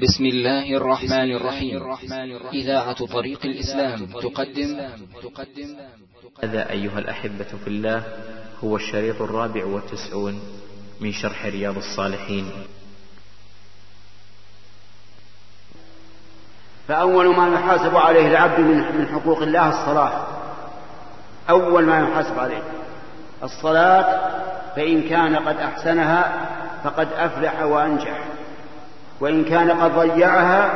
[0.00, 1.98] بسم الله الرحمن الرحيم.
[2.52, 4.88] إذاعة طريق الإسلام تقدم.
[5.22, 5.76] تقدم
[6.44, 8.02] هذا أيها الأحبة في الله
[8.64, 10.40] هو الشريط الرابع والتسعون
[11.00, 12.50] من شرح رياض الصالحين.
[16.88, 20.26] فأول ما يحاسب عليه العبد من حقوق الله الصلاة.
[21.50, 22.62] أول ما يحاسب عليه.
[23.42, 24.30] الصلاة
[24.76, 26.48] فإن كان قد أحسنها
[26.84, 28.39] فقد أفلح وأنجح.
[29.20, 30.70] وإن كان قد ضيعها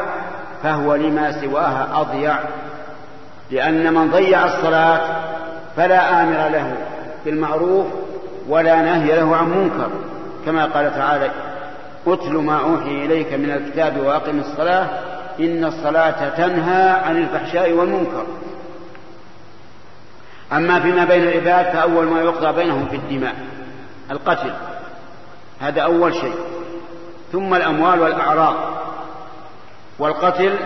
[0.63, 2.37] فهو لما سواها أضيع
[3.51, 5.01] لأن من ضيع الصلاة
[5.77, 6.77] فلا آمر له
[7.25, 7.87] بالمعروف
[8.49, 9.91] ولا نهي له عن منكر.
[10.47, 11.31] كما قال تعالى
[12.07, 14.87] أتل ما أوحي إليك من الكتاب وأقم الصلاة
[15.41, 18.27] إن الصلاة تنهى عن الفحشاء والمنكر.
[20.53, 23.35] أما فيما بين العباد فأول ما يقضى بينهم في الدماء
[24.11, 24.53] القتل
[25.61, 26.54] هذا أول شيء.
[27.35, 28.55] ثم الأموال والأعراض.
[29.99, 30.57] والقتل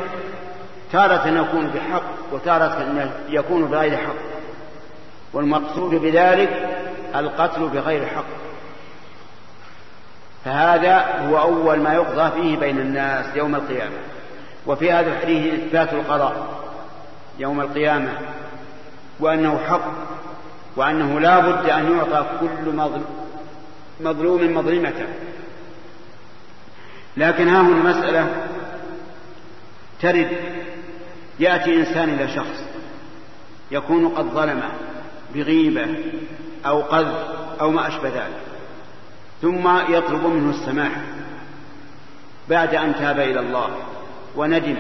[0.93, 4.15] تارة يكون بحق وتارة يكون بغير حق.
[5.33, 6.69] والمقصود بذلك
[7.17, 8.25] القتل بغير حق.
[10.45, 13.97] فهذا هو أول ما يقضى فيه بين الناس يوم القيامة.
[14.67, 16.47] وفي هذا الحديث إثبات القضاء
[17.39, 18.13] يوم القيامة
[19.21, 19.93] وأنه حق
[20.77, 22.73] وأنه لا بد أن يعطى كل
[24.01, 25.07] مظلوم مظلمته
[27.19, 28.47] لكن ها هنا مسألة
[30.03, 30.29] ترد.
[31.41, 32.65] يأتي إنسان إلى شخص
[33.71, 34.71] يكون قد ظلمه
[35.35, 35.87] بغيبة
[36.67, 37.29] أو قذف
[37.61, 38.41] أو ما أشبه ذلك
[39.43, 40.93] ثم يطلب منه السماح
[42.49, 43.71] بعد أن تاب إلى الله
[44.37, 44.77] وندم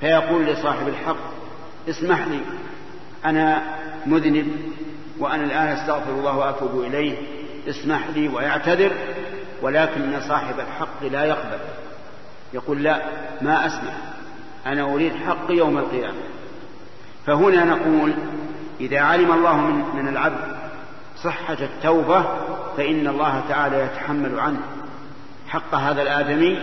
[0.00, 1.16] فيقول لصاحب الحق
[1.88, 2.40] اسمح لي
[3.24, 3.62] أنا
[4.06, 4.48] مذنب
[5.18, 7.16] وأنا الآن أستغفر الله وأتوب إليه
[7.68, 8.92] اسمح لي ويعتذر
[9.62, 11.58] ولكن صاحب الحق لا يقبل.
[12.52, 13.02] يقول لا
[13.40, 13.92] ما أسمع.
[14.66, 16.18] أنا أريد حقي يوم القيامة.
[17.26, 18.14] فهنا نقول
[18.80, 20.56] إذا علم الله من, من العبد
[21.22, 22.24] صحة التوبة
[22.76, 24.60] فإن الله تعالى يتحمل عنه
[25.48, 26.58] حق هذا الآدمي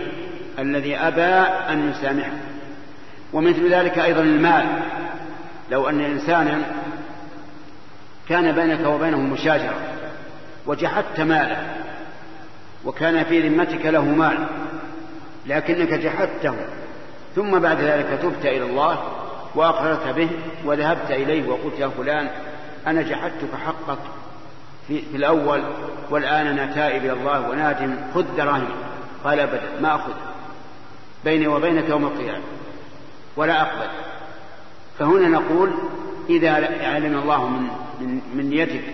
[0.58, 2.32] الذي أبى أن يسامحه.
[3.32, 4.66] ومثل ذلك أيضا المال.
[5.70, 6.62] لو أن إنسانا
[8.28, 9.74] كان بينك وبينه مشاجرة
[10.66, 11.74] وجحدت ماله
[12.86, 14.46] وكان في ذمتك له مال
[15.46, 16.54] لكنك جحدته
[17.34, 19.02] ثم بعد ذلك تبت إلى الله
[19.54, 20.28] وأقررت به
[20.64, 22.30] وذهبت إليه وقلت يا فلان
[22.86, 23.98] أنا جحدتك حقك
[24.88, 25.62] في, في الأول
[26.10, 28.74] والآن أنا تائب إلى الله ونادم خذ دراهمي
[29.24, 30.12] قال أبدا ما أخذ
[31.24, 32.44] بيني وبينك يوم القيامة
[33.36, 33.88] ولا أقبل.
[34.98, 35.70] فهنا نقول
[36.30, 36.50] إذا
[36.82, 37.68] علم الله من,
[38.00, 38.84] من, من نيتك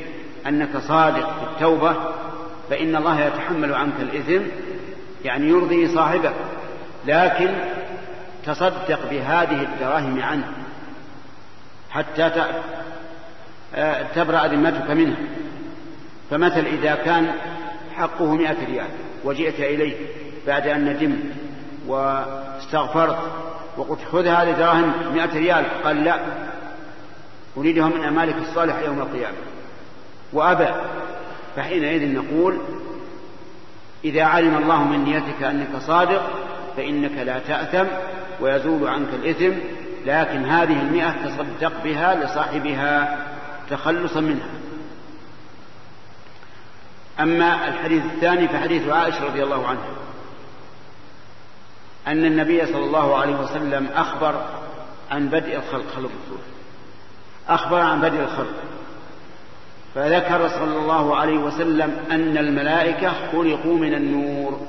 [0.47, 1.97] أنك صادق في التوبة
[2.71, 4.43] فإن الله يتحمل عنك الإثم
[5.25, 6.33] يعني يرضي صاحبه
[7.07, 7.55] لكن
[8.47, 10.45] تصدق بهذه الدراهم عنه
[11.91, 12.31] حتى
[13.75, 15.17] آه، تبرأ ذمتك منه.
[16.31, 17.33] فمثل إذا كان
[17.97, 18.89] حقه مئة ريال
[19.25, 19.95] وجئت إليه
[20.47, 21.19] بعد أن ندمت
[21.87, 23.19] واستغفرت
[23.77, 26.21] وقلت خذ هذه الدراهم مئة ريال قال لا
[27.57, 29.37] أريدها من أمالك الصالح يوم القيامة.
[30.33, 30.69] وأبى
[31.57, 32.59] فحينئذ نقول
[34.05, 36.31] إذا علم الله من نيتك أنك صادق
[36.77, 37.87] فإنك لا تأثم
[38.41, 39.59] ويزول عنك الإثم
[40.07, 43.27] لكن هذه المئة تصدق بها لصاحبها
[43.71, 44.49] تخلصا منها.
[47.21, 49.89] أما الحديث الثاني فحديث عائشة رضي الله عنها
[52.07, 54.45] أن النبي صلى الله عليه وسلم أخبر
[55.11, 55.85] عن بدء الخلق.
[55.97, 56.11] خلق
[57.49, 58.55] أخبر عن بدء الخلق.
[59.95, 64.61] فذكر صلى الله عليه وسلم أن الملائكة خلقوا من النور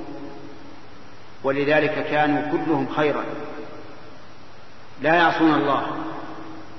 [1.43, 3.23] ولذلك كانوا كلهم خيرا.
[5.01, 5.83] لا يعصون الله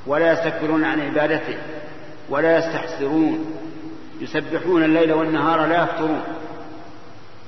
[0.06, 1.56] ولا يستكبرون عن عبادته
[2.28, 3.56] ولا يستحسرون
[4.20, 6.22] يسبحون الليل والنهار لا يفترون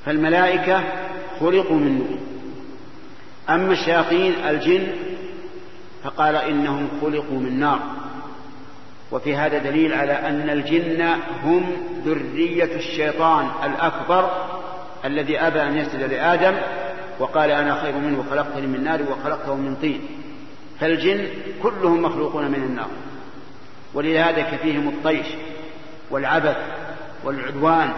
[0.05, 0.83] فالملائكة
[1.41, 2.19] خلقوا من نور.
[3.55, 4.87] أما الشياطين الجن
[6.05, 7.81] فقال إنهم خلقوا من نار.
[9.15, 11.03] وفي هذا دليل على أن الجن
[11.45, 11.73] هم
[12.05, 14.31] ذرية الشيطان الأكبر
[15.05, 16.57] الذي أبى أن يسجد لآدم
[17.19, 20.01] وقال أنا خير منه وخلقتني من نار وخلقته من طين.
[20.81, 21.27] فالجن
[21.63, 22.89] كلهم مخلوقون من النار.
[23.95, 25.27] ولذلك فيهم الطيش
[26.11, 26.57] والعبث
[27.25, 27.93] والعدوان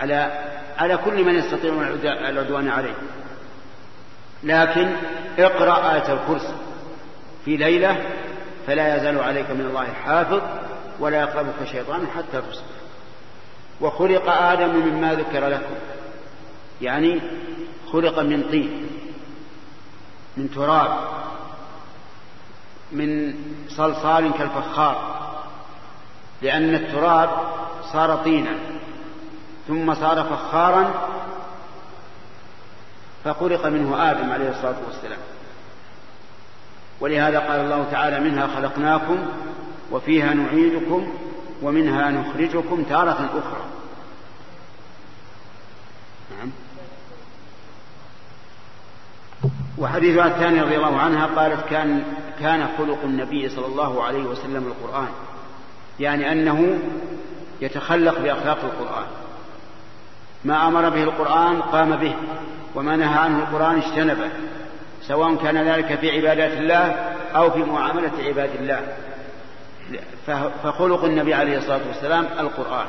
[0.00, 0.44] على
[0.78, 1.72] على كل من يستطيع
[2.28, 2.94] العدوان عليه.
[4.44, 4.90] لكن
[5.38, 6.54] اقرأ آية الكرسي
[7.44, 7.96] في ليلة
[8.66, 10.42] فلا يزال عليك من الله حافظ
[11.00, 12.64] ولا يقربك شيطان حتى تصبح.
[13.80, 15.74] وخلق آدم مما ذكر لكم.
[16.82, 17.20] يعني
[17.92, 18.86] خلق من طين
[20.36, 20.98] من تراب
[22.92, 23.34] من
[23.68, 25.20] صلصال كالفخار
[26.42, 27.30] لأن التراب
[27.92, 28.58] صار طينا
[29.68, 30.94] ثم صار فخارا
[33.24, 35.18] فخلق منه آدم عليه الصلاة والسلام.
[37.00, 39.18] ولهذا قال الله تعالى منها خلقناكم
[39.90, 41.12] وفيها نعيدكم
[41.62, 43.64] ومنها نخرجكم تارة أخرى.
[46.38, 46.50] نعم.
[49.78, 52.02] وحديثها الثاني رضي الله عنها قالت كان
[52.40, 55.08] كان خلق النبي صلى الله عليه وسلم القرآن.
[56.00, 56.78] يعني أنه
[57.60, 59.06] يتخلق بأخلاق القرآن.
[60.44, 62.14] ما أمر به القرآن قام به
[62.74, 64.30] وما نهى عنه القرآن اجتنبه.
[65.10, 66.94] سواء كان ذلك في عبادات الله
[67.36, 68.80] أو في معاملة عباد الله.
[70.62, 72.86] فخلق النبي عليه الصلاة والسلام القرآن.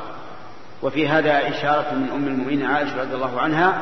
[0.82, 3.74] وفي هذا إشارة من أم المؤمنين عائشة رضي الله عنها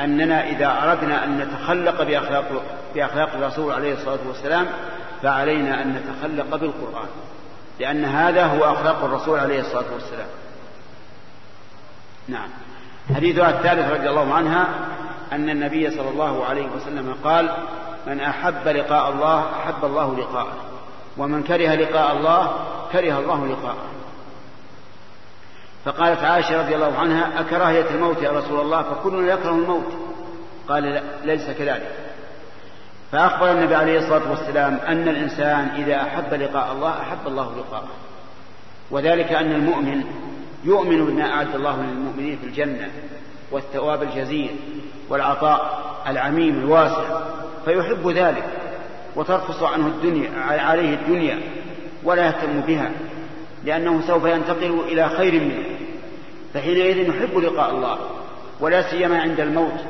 [0.00, 2.62] أننا إذا أردنا أن نتخلق بأخلاق,
[2.94, 4.66] بأخلاق الرسول عليه الصلاة والسلام
[5.22, 7.08] فعلينا أن نتخلق بالقرآن.
[7.80, 10.26] لأن هذا هو أخلاق الرسول عليه الصلاة والسلام.
[12.28, 12.48] نعم.
[13.16, 14.68] حديثها الثالث رضي الله عنها
[15.32, 17.56] أن النبي صلى الله عليه وسلم قال
[18.06, 20.56] من أحب لقاء الله أحب الله لقاءه
[21.16, 22.52] ومن كره لقاء الله
[22.92, 23.84] كره الله لقاءه.
[25.84, 29.92] فقالت عائشة رضي الله عنها أكراهية الموت يا رسول الله فكلنا يكره الموت.
[30.68, 32.04] قال لا ليس كذلك.
[33.12, 37.88] فأخبر النبي عليه الصلاة والسلام أن الإنسان إذا أحب لقاء الله أحب الله لقاءه
[38.90, 40.04] وذلك أن المؤمن
[40.64, 42.90] يؤمن بما أعد الله للمؤمنين في الجنة
[43.50, 44.56] والثواب الجزيل
[45.08, 47.20] والعطاء العميم الواسع
[47.64, 48.44] فيحب ذلك
[49.16, 51.40] وترخص عنه الدنيا عليه الدنيا
[52.04, 52.90] ولا يهتم بها
[53.64, 55.64] لأنه سوف ينتقل إلى خير منه
[56.54, 57.98] فحينئذ يحب لقاء الله
[58.60, 59.80] ولا سيما عند الموت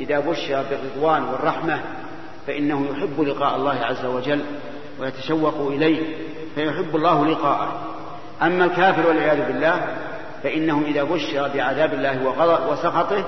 [0.00, 1.80] إذا بشر بالرضوان والرحمة
[2.46, 4.40] فإنه يحب لقاء الله عز وجل
[5.00, 6.16] ويتشوق إليه
[6.54, 7.82] فيحب الله لقاءه.
[8.42, 9.96] أما الكافر والعياذ بالله
[10.42, 13.24] فإنه إذا بشر بعذاب الله وسخطه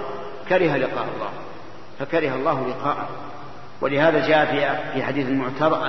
[0.48, 1.30] كره لقاء الله
[1.98, 3.08] فكره الله لقاءه.
[3.80, 4.46] ولهذا جاء
[4.94, 5.86] في حديث المعتبر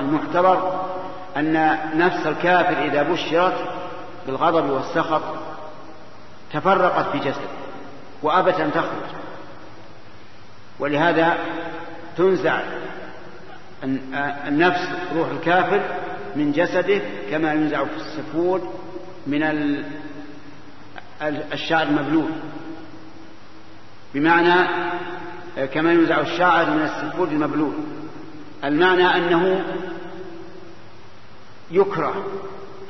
[1.36, 3.68] أن نفس الكافر إذا بشرت
[4.26, 5.22] بالغضب والسخط
[6.52, 7.48] تفرقت في جسده
[8.22, 9.14] وأبت أن تخرج.
[10.78, 11.36] ولهذا
[12.16, 12.60] تنزع
[14.48, 15.80] النفس روح الكافر
[16.36, 18.70] من جسده كما ينزع في السفود
[19.26, 19.42] من
[21.52, 22.30] الشعر المبلول.
[24.14, 24.68] بمعنى
[25.66, 27.72] كما ينزع الشعر من السفود المبلول.
[28.64, 29.64] المعنى أنه
[31.70, 32.24] يكره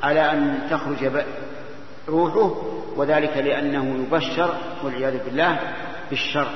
[0.03, 1.23] على أن تخرج
[2.09, 2.51] روحه
[2.95, 5.59] وذلك لأنه يبشر والعياذ بالله
[6.09, 6.47] بالشر.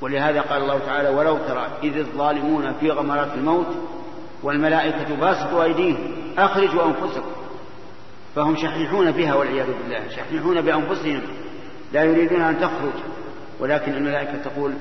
[0.00, 3.76] ولهذا قال الله تعالى ولو ترى إذ الظالمون في غمرات الموت
[4.42, 7.32] والملائكة باسطوا أيديهم أخرجوا أنفسكم.
[8.34, 11.22] فهم شحيحون بها والعياذ بالله شحيحون بأنفسهم
[11.92, 12.92] لا يريدون أن تخرج.
[13.60, 14.72] ولكن الملائكة تقول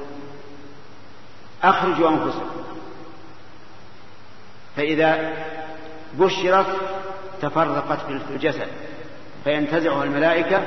[1.64, 2.46] أخرجوا أنفسكم.
[4.76, 5.34] فإذا
[6.20, 6.66] بشرت
[7.42, 8.68] تفرقت في الجسد
[9.44, 10.62] فينتزعها الملائكة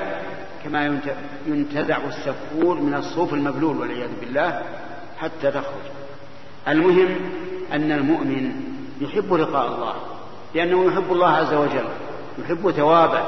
[0.64, 1.00] كما
[1.46, 4.62] ينتزع السفور من الصوف المبلول والعياذ بالله
[5.18, 5.84] حتى تخرج.
[6.68, 7.16] المهم
[7.72, 8.52] أن المؤمن
[9.00, 9.94] يحب لقاء الله
[10.54, 11.88] لأنه يحب الله عز وجل
[12.38, 13.22] يحب ثوابه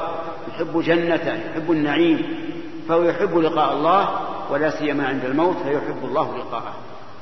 [0.49, 2.51] يحب جنته يحب النعيم.
[2.87, 4.19] فهو يحب لقاء الله
[4.49, 6.73] ولا سيما عند الموت فيحب الله لقاءه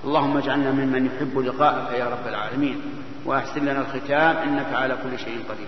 [0.03, 2.81] اللهم اجعلنا ممن يحب لقاءك يا رب العالمين
[3.25, 5.67] واحسن لنا الختام انك على كل شيء قدير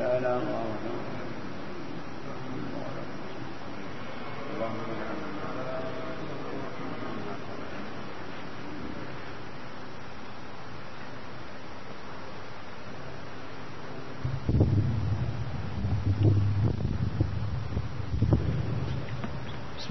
[0.00, 0.76] لا اله الا الله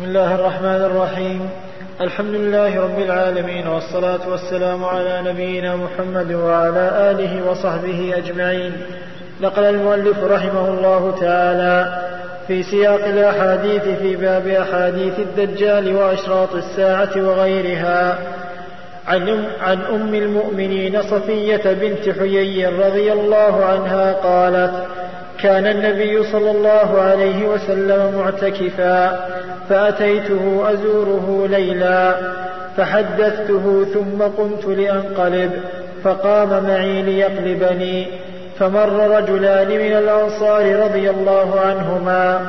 [0.05, 1.50] بسم الله الرحمن الرحيم
[2.01, 8.71] الحمد لله رب العالمين والصلاة والسلام على نبينا محمد وعلى آله وصحبه أجمعين
[9.41, 12.03] نقل المؤلف رحمه الله تعالى
[12.47, 18.17] في سياق الأحاديث في باب أحاديث الدجال وأشراط الساعة وغيرها
[19.07, 24.85] عن عن أم المؤمنين صفية بنت حيي رضي الله عنها قالت
[25.39, 29.25] كان النبي صلى الله عليه وسلم معتكفا
[29.69, 32.15] فأتيته أزوره ليلا
[32.77, 35.51] فحدثته ثم قمت لأنقلب
[36.03, 38.07] فقام معي ليقلبني
[38.60, 42.39] فمر رجلان من الأنصار رضي الله عنهما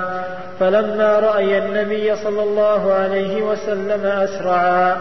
[0.61, 4.97] فلما رأي النبي صلى الله عليه وسلم أسرعا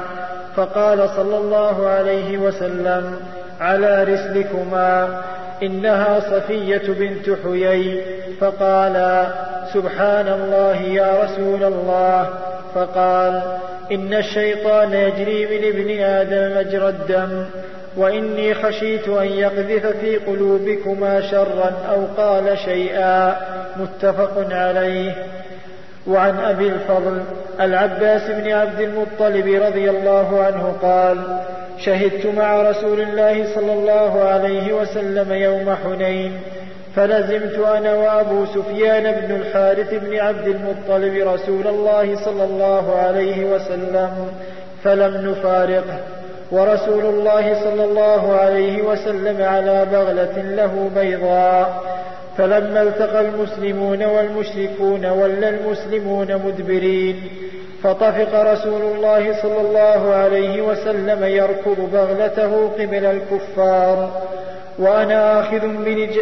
[0.55, 3.19] فقال صلى الله عليه وسلم
[3.61, 5.21] على رسلكما.
[5.65, 8.01] إنها صفية بنت حيي
[8.39, 9.27] فقال
[9.73, 12.29] سبحان الله يا رسول الله.
[12.75, 13.41] فقال
[13.91, 17.45] إن الشيطان يجري من ابن آدم مجرى الدم
[17.97, 23.35] وإني خشيت أن يقذف في قلوبكما شرا أو قال شيئا.
[23.77, 25.11] متفق عليه.
[26.07, 27.21] وعن أبي الفضل
[27.61, 31.17] العباس بن عبد المطلب رضي الله عنه قال
[31.79, 36.39] شهدت مع رسول الله صلى الله عليه وسلم يوم حنين
[36.95, 44.27] فلزمت أنا وأبو سفيان بن الحارث بن عبد المطلب رسول الله صلى الله عليه وسلم
[44.83, 45.99] فلم نفارقه
[46.51, 51.83] ورسول الله صلى الله عليه وسلم على بغلة له بيضاء
[52.37, 57.21] فلما التقى المسلمون والمشركون ولى المسلمون مدبرين.
[57.85, 64.21] فطفق رسول الله صلى الله عليه وسلم يركض بغلته قبل الكفار.
[64.79, 66.19] وأنا آخذ بنج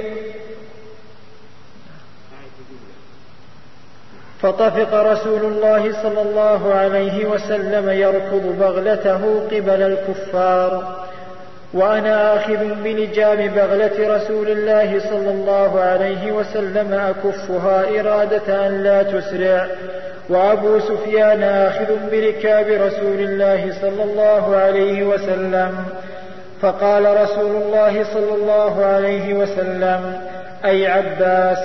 [4.41, 11.03] فطفق رسول الله صلى الله عليه وسلم يركض بغلته قبل الكفار.
[11.74, 19.67] وأنا آخذ بلجام بغلة رسول الله صلى الله عليه وسلم أكفها إرادة أن لا تسرع.
[20.29, 25.85] وأبو سفيان آخذ بركاب رسول الله صلى الله عليه وسلم
[26.61, 30.21] فقال رسول الله صلى الله عليه وسلم
[30.65, 31.57] أي عباس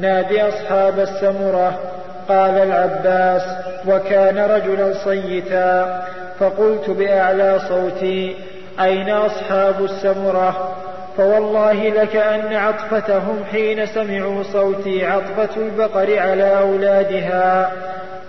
[0.00, 1.80] نادي أصحاب السمرة.
[2.28, 3.42] قال العباس
[3.88, 6.04] وكان رجلا صيتا.
[6.40, 8.36] فقلت بأعلى صوتي
[8.80, 10.74] أين أصحاب السمرة؟
[11.16, 17.72] فوالله لكأن عطفتهم حين سمعوا صوتي عطفة البقر على أولادها.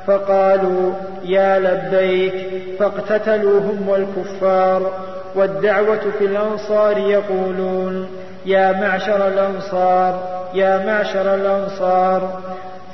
[0.07, 2.33] فقالوا يا لبيك
[2.79, 4.91] فاقتتلوهم والكفار
[5.35, 8.09] والدعوة في الأنصار يقولون
[8.45, 12.39] يا معشر الأنصار يا معشر الأنصار.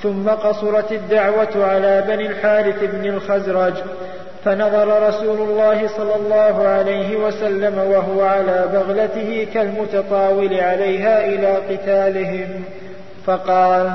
[0.04, 3.74] ثم قصرت الدعوة على بني الحارث بن الخزرج
[4.46, 12.64] فنظر رسول الله صلى الله عليه وسلم وهو على بغلته كالمتطاول عليها إلى قتالهم
[13.26, 13.92] فقال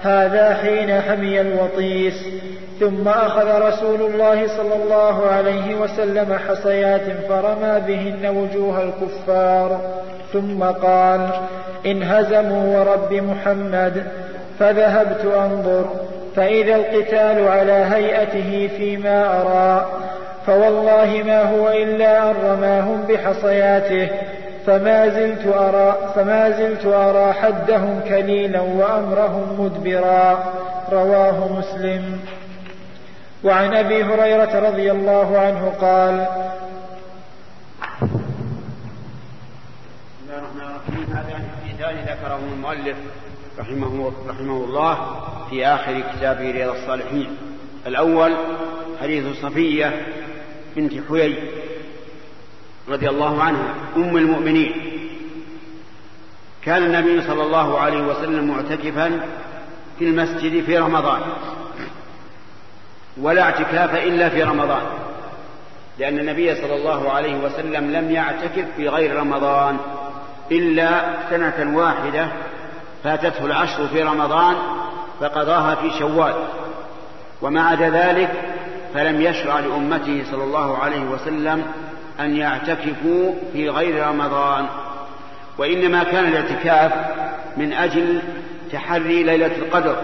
[0.00, 2.14] هذا حين حمي الوطيس
[2.80, 9.80] ثم أخذ رسول الله صلى الله عليه وسلم حصيات فرمى بهن وجوه الكفار
[10.32, 11.28] ثم قال
[11.86, 14.06] انهزموا ورب محمد
[14.58, 15.84] فذهبت أنظر
[16.36, 19.86] فإذا القتال على هيئته فيما أرى
[20.46, 24.08] فوالله ما هو إلا أن رماهم بحصياته
[24.66, 30.44] فما زلت أرى فما زلت أرى حدهم كليلا وأمرهم مدبرا
[30.92, 32.20] رواه مسلم.
[33.44, 36.26] وعن أبي هريرة رضي الله عنه قال
[40.18, 40.98] بسم الله الرحمن الرحيم.
[42.08, 42.96] ذكره المؤلف
[43.58, 44.94] رحمه, رحمه الله
[45.50, 47.36] في آخر كتابه رياض الصالحين.
[47.86, 48.36] الأول
[49.02, 50.06] حديث صفية
[50.76, 51.38] بنت حيي
[52.88, 54.72] رضي الله عنها أم المؤمنين.
[56.62, 59.20] كان النبي صلى الله عليه وسلم معتكفا
[59.98, 61.20] في المسجد في رمضان.
[63.22, 64.82] ولا اعتكاف إلا في رمضان.
[65.98, 69.76] لأن النبي صلى الله عليه وسلم لم يعتكف في غير رمضان
[70.52, 72.28] إلا سنة واحدة
[73.04, 74.54] فاتته العشر في رمضان
[75.20, 76.34] فقضاها في شوال.
[77.42, 78.30] وما عدا ذلك
[78.94, 81.64] فلم يشرع لأمته صلى الله عليه وسلم
[82.20, 84.66] أن يعتكفوا في غير رمضان.
[85.58, 86.92] وإنما كان الاعتكاف
[87.56, 88.22] من أجل
[88.72, 89.96] تحري ليلة القدر.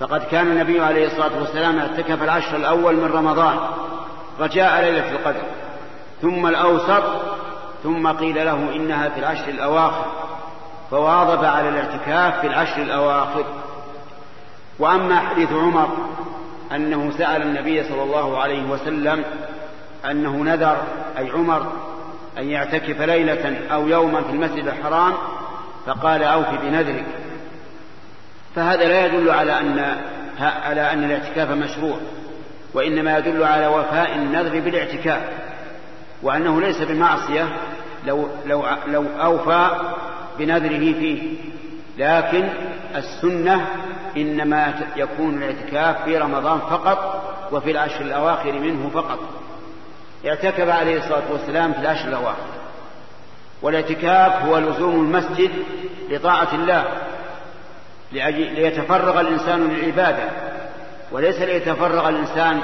[0.00, 3.58] فقد كان النبي عليه الصلاة والسلام اعتكف العشر الأول من رمضان
[4.40, 5.42] رجاء ليلة القدر
[6.22, 7.02] ثم الأوسط
[7.82, 10.04] ثم قيل له إنها في العشر الأواخر
[10.90, 13.44] فواظب على الاعتكاف في العشر الأواخر.
[14.78, 15.88] وأما حديث عمر
[16.72, 19.24] أنه سأل النبي صلى الله عليه وسلم
[20.10, 20.76] أنه نذر
[21.18, 21.66] أي عمر
[22.38, 25.12] أن يعتكف ليلة أو يوما في المسجد الحرام
[25.86, 27.06] فقال أوف بنذرك.
[28.54, 29.96] فهذا لا يدل على أن
[30.40, 31.96] على أن الاعتكاف مشروع
[32.74, 35.22] وإنما يدل على وفاء النذر بالاعتكاف
[36.22, 37.48] وأنه ليس بمعصية
[38.06, 39.68] لو لو لو أوفى
[40.38, 41.36] بنذره فيه
[41.98, 42.48] لكن
[42.96, 43.66] السنة
[44.16, 49.18] إنما يكون الاعتكاف في رمضان فقط وفي العشر الأواخر منه فقط.
[50.26, 52.46] اعتكف عليه الصلاة والسلام في العشر الأواخر.
[53.62, 55.50] والاعتكاف هو لزوم المسجد
[56.10, 56.84] لطاعة الله.
[58.12, 60.24] ليتفرغ الإنسان للعبادة
[61.12, 62.60] وليس ليتفرغ الإنسان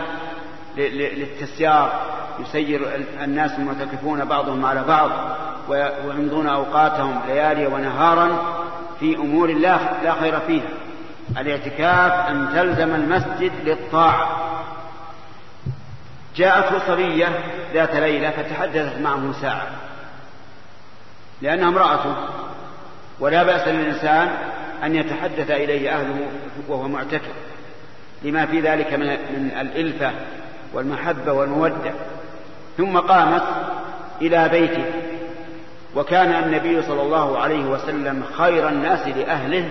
[0.77, 2.17] للتسيار.
[2.39, 5.11] يسير الناس المعتكفون بعضهم على بعض
[5.69, 8.57] ويمضون أوقاتهم ليالي ونهارا
[9.01, 9.79] في أمور لا,
[10.21, 10.69] خير فيها.
[11.39, 14.47] الاعتكاف أن تلزم المسجد للطاعة.
[16.37, 17.29] جاءته صبية
[17.75, 19.67] ذات ليلة فتحدثت معه ساعة
[21.43, 22.17] لأنها امرأته
[23.21, 24.29] ولا بأس للإنسان
[24.85, 26.27] أن يتحدث إليه أهله
[26.69, 27.33] وهو معتكف.
[28.23, 30.11] لما في ذلك من الإلفة
[30.75, 31.93] والمحبة والمودة.
[32.77, 33.43] ثم قامت
[34.23, 34.85] إلى بيته.
[35.97, 39.69] وكان النبي صلى الله عليه وسلم خير الناس لأهله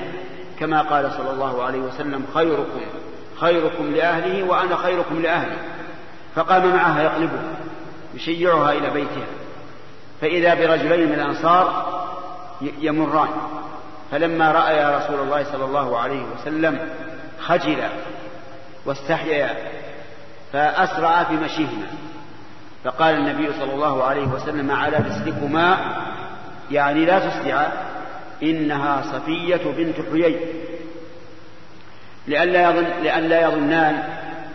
[0.60, 2.82] كما قال صلى الله عليه وسلم خيركم
[3.40, 5.58] خيركم لأهله وأنا خيركم لأهلي.
[6.36, 7.44] فقام معها يقلبها
[8.16, 9.28] يشيعها إلى بيتها.
[10.22, 11.86] فإذا برجلين من الأنصار
[12.80, 13.30] يمران.
[14.12, 16.80] فلما رأى رسول الله صلى الله عليه وسلم
[17.40, 17.90] خجلا
[18.86, 19.56] واستحيا
[20.54, 21.88] فأسرع في مشيهما
[22.84, 25.78] فقال النبي صلى الله عليه وسلم على رسلكما
[26.72, 27.72] يعني لا تسرعا
[28.44, 30.38] إنها صفية بنت حيي
[32.28, 34.04] لئلا يظن لئلا يظنان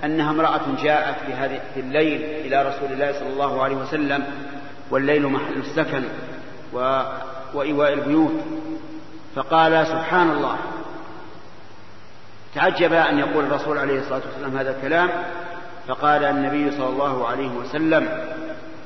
[0.04, 4.25] أنها امرأة جاءت في هذه في الليل إلى رسول الله صلى الله عليه وسلم
[4.90, 6.02] والليل محل السكن.
[7.54, 8.33] وإيواء البيوت
[9.35, 10.57] فقال سبحان الله
[12.55, 15.11] تعجب أن يقول الرسول عليه الصلاة والسلام هذا الكلام
[15.89, 18.09] فقال النبي صلى الله عليه وسلم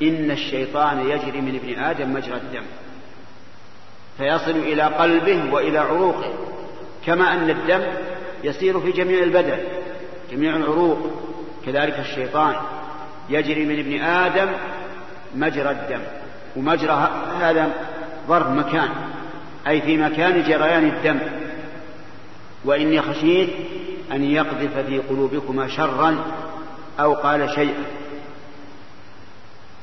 [0.02, 2.64] إن الشيطان يجري من ابن آدم مجرى الدم.
[4.18, 6.32] فيصل إلى قلبه وإلى عروقه
[7.06, 7.82] كما أن الدم
[8.44, 9.58] يسير في جميع البدن
[10.30, 10.98] جميع العروق.
[11.66, 12.54] كذلك الشيطان
[13.28, 14.52] يجري من ابن آدم
[15.34, 16.00] مجرى الدم
[16.56, 17.10] ومجرى
[17.40, 17.70] هذا
[18.28, 18.88] ظرف مكان.
[19.66, 21.18] أي في مكان جريان الدم.
[22.64, 23.50] وإني خشيت
[24.12, 26.16] أن يقذف في قلوبكما شرا
[27.00, 27.84] أو قال شيئا.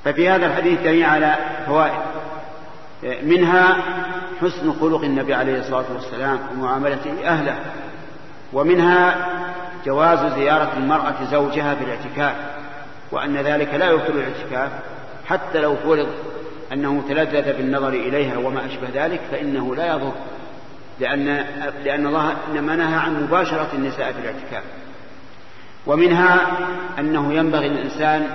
[0.06, 2.02] ففي هذا الحديث دليل على فوائد.
[3.24, 3.78] منها
[4.42, 7.60] حسن خلق النبي عليه الصلاة والسلام ومعاملته أهله
[8.54, 9.16] ومنها
[9.86, 12.36] جواز زيارة المرأة زوجها في الاعتكاف
[13.12, 14.72] وأن ذلك لا يبطل الاعتكاف
[15.26, 16.08] حتى لو فرض
[16.74, 20.14] أنه تلذذ بالنظر إليها وما أشبه ذلك فإنه لا يضر
[21.00, 21.26] لأن
[21.84, 24.64] لأن الله إنما نهى عن مباشرة النساء في الاعتكاف.
[25.88, 26.58] ومنها
[27.00, 28.28] أنه ينبغي للإنسان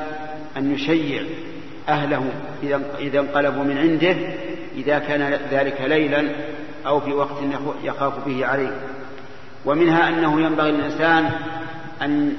[0.57, 1.23] أن يشيع
[1.89, 2.31] أهله
[2.99, 4.17] إذا انقلبوا من عنده
[4.77, 6.29] إذا كان ذلك ليلا
[6.87, 7.37] أو في وقت
[7.83, 8.77] يخاف به عليه.
[9.65, 11.31] ومنها أنه ينبغي للإنسان
[12.03, 12.37] أن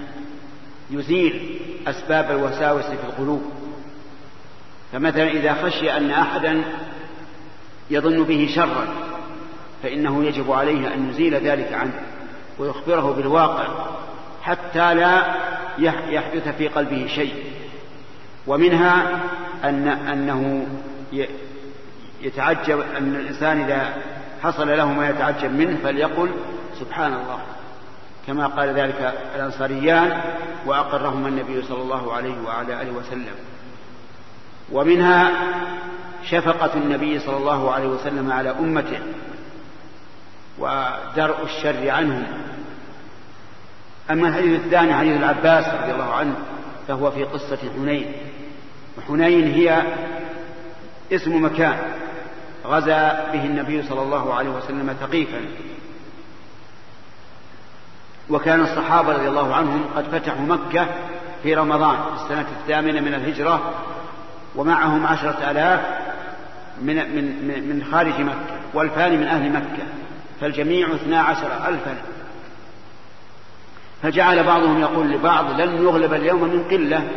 [0.92, 3.42] يزيل أسباب الوساوس في القلوب.
[4.92, 6.64] فمثلا إذا خشي أن أحدا
[7.90, 8.88] يظن به شرا
[9.84, 12.02] فإنه يجب عليه أن يزيل ذلك عنه
[12.60, 13.68] ويخبره بالواقع
[14.42, 15.36] حتى لا
[16.10, 17.34] يحدث في قلبه شيء.
[18.48, 19.20] ومنها
[19.64, 20.68] أن أنه
[22.22, 23.94] يتعجب أن الإنسان إذا
[24.44, 26.30] حصل له ما يتعجب منه فليقل
[26.80, 27.40] سبحان الله.
[28.28, 30.22] كما قال ذلك الأنصاريان
[30.66, 33.36] وأقرهما النبي صلى الله عليه وعلى آله وسلم.
[34.72, 35.32] ومنها
[36.24, 39.00] شفقة النبي صلى الله عليه وسلم على أمته
[40.60, 42.26] ودرء الشر عنهم.
[44.12, 46.36] أما الحديث الثاني حديث العباس رضي الله عنه
[46.88, 48.12] فهو في قصة حنين.
[48.98, 49.84] وحنين هي
[51.12, 51.78] اسم مكان
[52.66, 55.42] غزا به النبي صلى الله عليه وسلم ثقيفا.
[58.30, 60.88] وكان الصحابة رضي الله عنهم قد فتحوا مكة
[61.44, 63.74] في رمضان في السنة الثامنة من الهجرة
[64.58, 65.80] ومعهم عشرة آلاف
[66.82, 69.84] من, من, من خارج مكة والفان من أهل مكة
[70.42, 71.96] فالجميع اثنا عشر ألفا.
[74.04, 77.08] فجعل بعضهم يقول لبعض لن نغلب اليوم من قلة.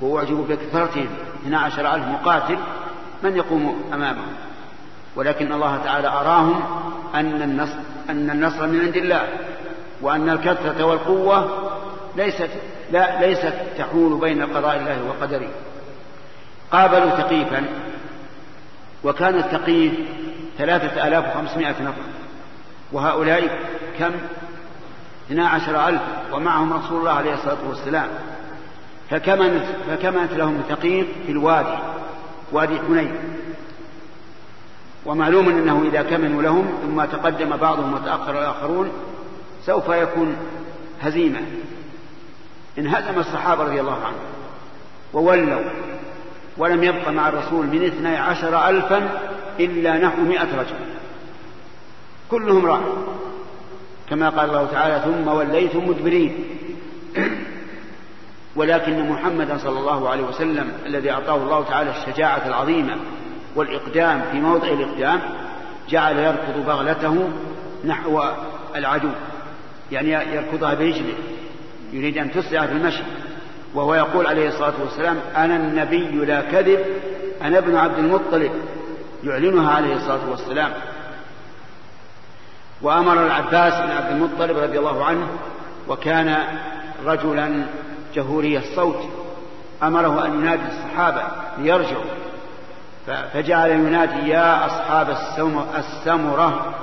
[0.00, 1.08] وأعجبوا بكثرتهم.
[1.42, 2.58] اثنا عشر ألف مقاتل
[3.22, 4.32] من يقوم أمامهم؟
[5.16, 6.62] ولكن الله تعالى أراهم
[7.14, 7.78] أن النصر,
[8.10, 9.28] أن النصر من عند الله
[10.02, 11.70] وأن الكثرة والقوة
[12.16, 12.50] ليست
[12.92, 15.48] لا ليست تحول بين قضاء الله وقدره.
[16.72, 17.64] قابلوا ثقيفا
[19.04, 19.92] وكان الثقيف
[20.58, 22.02] ثلاثة آلاف وخمسمائة نفر
[22.92, 23.58] وهؤلاء
[23.98, 24.12] كم؟
[25.26, 28.08] اثنا عشر ألف ومعهم رسول الله عليه الصلاة والسلام.
[29.10, 31.78] فكمنت, فكمنت لهم ثقيف في الوادي
[32.52, 33.14] وادي حنين.
[35.06, 38.90] ومعلوم أنه إذا كمنوا لهم ثم تقدم بعضهم وتأخر الآخرون
[39.66, 40.36] سوف يكون
[41.02, 41.40] هزيمة
[42.78, 44.20] انهزم الصحابة رضي الله عنهم
[45.12, 45.70] وولوا.
[46.58, 49.08] ولم يبق مع الرسول من اثني عشر ألفا
[49.60, 50.76] إلا نحو مئة رجل.
[52.30, 52.80] كلهم راح
[54.10, 56.44] كما قال الله تعالى ثم وليتم مدبرين.
[58.56, 62.96] ولكن محمدا صلى الله عليه وسلم الذي أعطاه الله تعالى الشجاعة العظيمة
[63.56, 65.20] والإقدام في موضع الإقدام
[65.88, 67.28] جعل يركض بغلته
[67.84, 68.22] نحو
[68.76, 69.10] العدو.
[69.92, 71.14] يعني يركضها برجله
[71.92, 73.02] يريد أن تسرع في المشي.
[73.74, 76.80] وهو يقول عليه الصلاة والسلام أنا النبي لا كذب
[77.42, 78.52] أنا ابن عبد المطلب
[79.24, 80.72] يعلنها عليه الصلاة والسلام.
[82.82, 85.26] وأمر العباس بن عبد المطلب رضي الله عنه
[85.88, 86.44] وكان
[87.06, 87.66] رجلا
[88.14, 89.00] جهوري الصوت
[89.82, 91.22] أمره أن ينادي الصحابة
[91.58, 92.04] ليرجعوا.
[93.06, 95.16] فجعل ينادي يا أصحاب
[95.76, 96.74] السمرة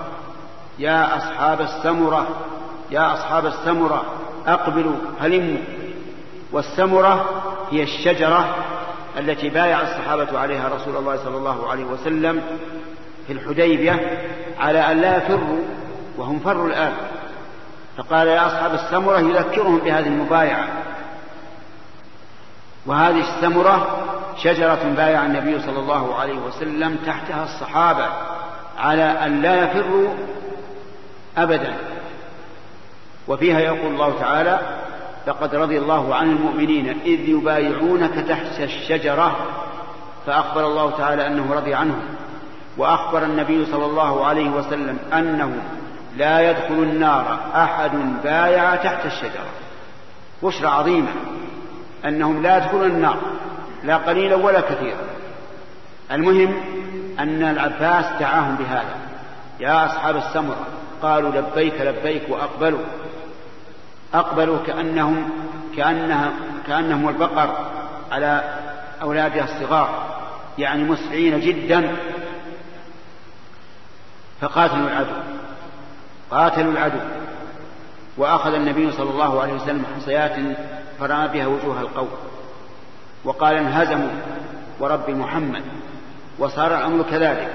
[0.79, 2.27] يا أصحاب السمرة
[2.91, 4.03] يا أصحاب السمرة
[4.47, 5.80] أقبلوا هلموا.
[6.51, 8.55] والسمرة هي الشجرة
[9.17, 12.41] التي بايع الصحابة عليها رسول الله صلى الله عليه وسلم
[13.27, 14.21] في الحديبية
[14.59, 15.59] على أن لا يفروا
[16.17, 16.93] وهم فروا الآن.
[17.97, 20.67] فقال يا أصحاب السمرة يذكرهم بهذه المبايعة.
[22.85, 28.05] وهذه السمرة شجرة بايع النبي صلى الله عليه وسلم تحتها الصحابة
[28.77, 30.13] على أن لا يفروا
[31.37, 31.75] أبدا.
[33.27, 34.59] وفيها يقول الله تعالى
[35.27, 39.35] لقد رضي الله عن المؤمنين إذ يبايعونك تحت الشجرة
[40.25, 42.01] فأخبر الله تعالى أنه رضي عنهم.
[42.77, 45.53] وأخبر النبي صلى الله عليه وسلم أنه
[46.17, 47.91] لا يدخل النار أحد
[48.23, 49.49] بايع تحت الشجرة.
[50.43, 51.11] بشرى عظيمة
[52.05, 53.17] أنهم لا يدخلون النار
[53.83, 55.03] لا قليلا ولا كثيرا.
[56.11, 56.53] المهم
[57.19, 58.95] أن العباس دعاهم بهذا.
[59.59, 60.67] يا أصحاب السمرة
[61.01, 62.79] قالوا لبيك لبيك وأقبلوا.
[64.13, 65.29] أقبلوا كأنهم
[65.77, 66.31] كأنها
[66.67, 67.49] كأنهم البقر
[68.11, 68.57] على
[69.01, 70.11] أولادها الصغار
[70.57, 71.95] يعني مسرعين جدا.
[74.41, 75.13] فقاتلوا العدو
[76.31, 76.99] قاتلوا العدو.
[78.17, 80.35] وأخذ النبي صلى الله عليه وسلم حصيات
[80.99, 82.09] فرمى بها وجوه القوم.
[83.23, 84.11] وقال انهزموا
[84.79, 85.63] ورب محمد
[86.39, 87.51] وصار الأمر كذلك.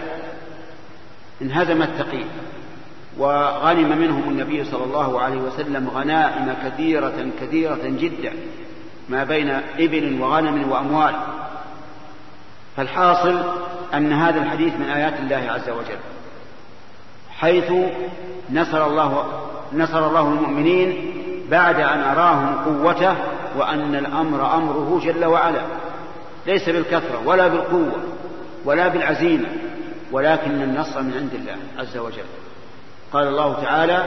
[1.42, 2.26] انهزم الثقيل.
[3.18, 8.32] وغنم منهم النبي صلى الله عليه وسلم غنائم كثيرة كثيرة جدا
[9.08, 11.14] ما بين إبل وغنم وأموال.
[12.76, 13.42] فالحاصل
[13.94, 15.98] أن هذا الحديث من آيات الله عز وجل.
[17.30, 17.72] حيث
[18.52, 19.26] نصر الله
[19.72, 21.12] نصر الله المؤمنين
[21.50, 23.14] بعد أن أراهم قوته
[23.58, 25.62] وأن الأمر أمره جل وعلا.
[26.46, 28.02] ليس بالكثرة ولا بالقوة
[28.64, 29.48] ولا بالعزيمة
[30.12, 32.45] ولكن النصر من عند الله عز وجل.
[33.12, 34.04] قال الله تعالى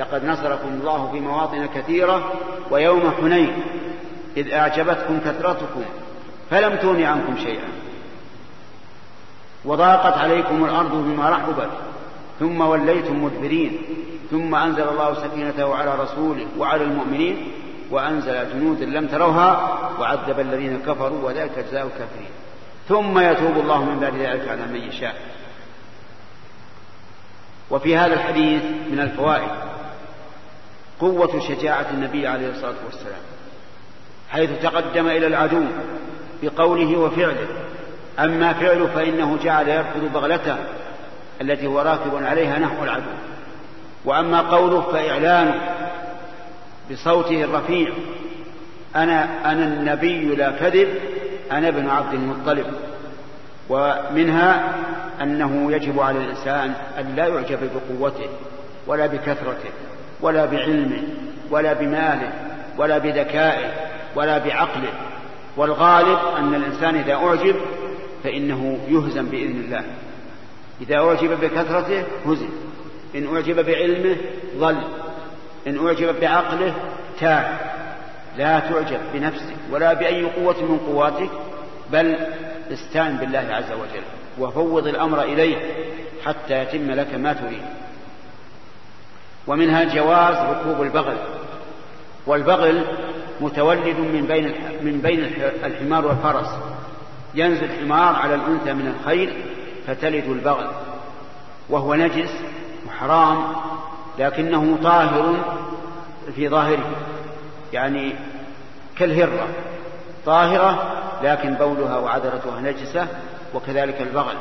[0.00, 2.32] لقد نصركم الله في مواطن كثيرة
[2.70, 3.62] ويوم حنين
[4.36, 5.82] إذ أعجبتكم كثرتكم
[6.50, 7.68] فلم تغن عنكم شيئا.
[9.64, 11.70] وضاقت عليكم الأرض بما رحبت
[12.40, 13.78] ثم وليتم مدبرين
[14.30, 17.52] ثم أنزل الله سكينته على رسوله وعلى المؤمنين
[17.90, 22.30] وأنزل جنودا لم تروها وعذب الذين كفروا وذلك جزاء الكافرين.
[22.88, 25.14] ثم يتوب الله من بعد ذلك على من يشاء.
[27.70, 29.50] وفي هذا الحديث من الفوائد
[31.00, 33.20] قوة شجاعة النبي عليه الصلاة والسلام
[34.30, 35.64] حيث تقدم إلى العدو
[36.42, 37.46] بقوله وفعله
[38.18, 40.56] أما فعله فإنه جعل يركض بغلته
[41.40, 43.10] التي هو راكب عليها نحو العدو
[44.04, 45.54] وأما قوله فإعلانه
[46.90, 47.92] بصوته الرفيع
[48.96, 50.88] أنا أنا النبي لا كذب
[51.52, 52.66] أنا ابن عبد المطلب.
[53.68, 54.74] ومنها
[55.22, 58.28] أنه يجب على الإنسان أن لا يعجب بقوته
[58.86, 59.70] ولا بكثرته
[60.20, 61.02] ولا بعلمه
[61.50, 62.32] ولا بماله
[62.78, 63.70] ولا بذكائه
[64.16, 64.92] ولا بعقله.
[65.56, 67.56] والغالب أن الإنسان إذا أعجب
[68.24, 69.84] فإنه يهزم بإذن الله.
[70.80, 72.48] إذا أعجب بكثرته هزم.
[73.14, 74.16] إن أعجب بعلمه
[74.58, 74.76] ظل
[75.66, 76.74] إن أعجب بعقله
[77.20, 77.58] تاه
[78.38, 81.30] لا تعجب بنفسك ولا بأي قوة من قواتك
[81.92, 82.16] بل
[82.72, 84.04] استعن بالله عز وجل
[84.38, 85.56] وفوض الأمر إليه
[86.24, 87.62] حتى يتم لك ما تريد.
[89.46, 91.16] ومنها جواز ركوب البغل
[92.26, 92.84] والبغل
[93.40, 94.44] متولد من بين
[94.82, 95.24] من بين
[95.64, 96.48] الحمار والفرس.
[97.34, 99.32] ينزل الحمار على الأنثى من الخيل
[99.86, 100.66] فتلد البغل
[101.68, 102.30] وهو نجس
[102.88, 103.44] وحرام
[104.18, 105.34] لكنه طاهر
[106.34, 106.90] في ظاهره
[107.72, 108.12] يعني
[108.98, 109.48] كالهرة.
[110.26, 113.06] طاهرة لكن بولها وعذرتها نجسة
[113.54, 114.34] وكذلك البغل.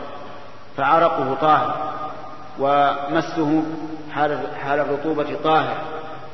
[0.78, 1.94] فعرقه طاهر
[2.60, 3.64] ومسه
[4.14, 5.78] حال حال الرطوبة طاهر.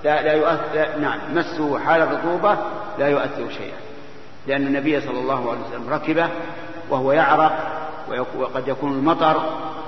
[0.04, 2.58] لا لا يؤثر نعم مسه حال الرطوبة
[3.00, 3.78] لا يؤثر شيئا.
[4.48, 6.28] لأن النبي صلى الله عليه وسلم ركبه
[6.90, 7.52] وهو يعرق
[8.38, 9.42] وقد يكون المطر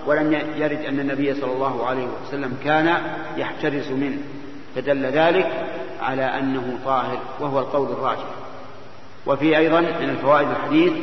[0.06, 2.98] ولم يرد أن النبي صلى الله عليه وسلم كان
[3.38, 4.18] يحترز منه.
[4.76, 5.52] فدل ذلك
[6.02, 8.43] على أنه طاهر وهو القول الراجح.
[9.26, 10.94] وفي أيضا من الفوائد الحديث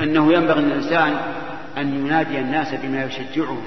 [0.00, 1.16] أنه ينبغي للإنسان
[1.76, 3.62] أن ينادي الناس بما يشجعهم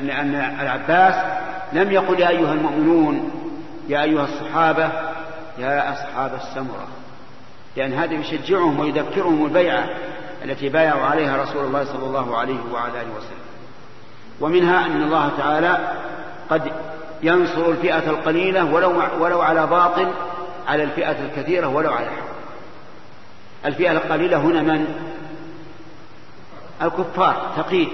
[0.00, 1.14] لأن العباس
[1.72, 3.30] لم يقل يا أيها المؤمنون
[3.88, 4.92] يا أيها الصحابة
[5.58, 6.88] يا أصحاب السمرة
[7.76, 9.88] لأن هذا يشجعهم ويذكرهم البيعة
[10.44, 13.44] التي بايعوا عليها رسول الله صلى الله عليه وعلى آله وسلم.
[14.40, 15.78] ومنها أن الله تعالى
[16.50, 16.72] قد
[17.22, 20.08] ينصر الفئة القليلة ولو, ولو على باطل
[20.66, 22.34] على الفئة الكثيرة ولو على حق
[23.66, 24.86] الفئة القليلة هنا من؟
[26.82, 27.88] الكفار تقييد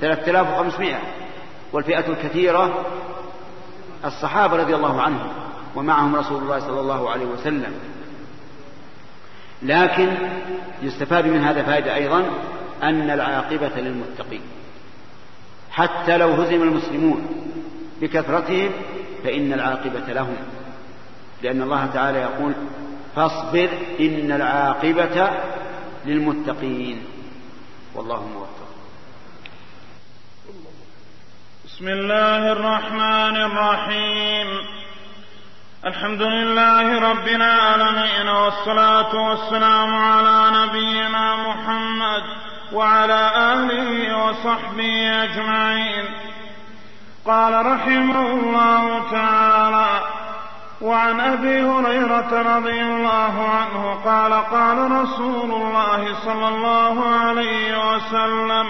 [0.00, 0.98] 3500
[1.72, 2.84] والفئة الكثيرة
[4.04, 5.28] الصحابة رضي الله عنهم
[5.76, 7.72] ومعهم رسول الله صلى الله عليه وسلم.
[9.62, 10.08] لكن
[10.82, 12.30] يستفاد من هذا فائدة أيضا
[12.82, 14.40] أن العاقبة للمتقين.
[15.70, 17.26] حتى لو هزم المسلمون
[18.00, 18.70] بكثرتهم
[19.24, 20.36] فإن العاقبة لهم.
[21.44, 22.52] لأن الله تعالى يقول
[23.16, 23.68] فاصبر
[24.00, 25.30] إن العاقبة
[26.06, 27.04] للمتقين.
[27.94, 28.68] والله موفق.
[31.64, 34.46] بسم الله الرحمن الرحيم.
[35.86, 42.22] الحمد لله رب العالمين والصلاة والسلام على نبينا محمد
[42.72, 46.04] وعلى آله وصحبه أجمعين.
[47.26, 50.23] قال رحمه الله تعالى
[50.80, 58.66] وعن أبي هريرة رضي الله عنه قال قال رسول الله صلى الله عليه وسلم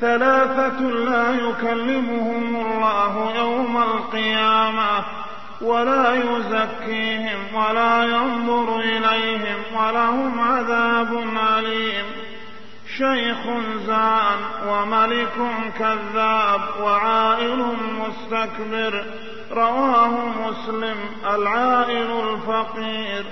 [0.00, 5.04] ثلاثة لا يكلمهم الله يوم القيامة
[5.62, 11.24] ولا يزكيهم ولا ينظر إليهم ولهم عذاب
[11.58, 12.04] أليم.
[12.98, 13.38] شيخ
[13.86, 15.36] زان وملك
[15.78, 19.04] كذاب وعائل مستكبر.
[19.52, 20.14] رواه
[20.48, 20.96] مسلم
[21.34, 23.24] العائل الفقير.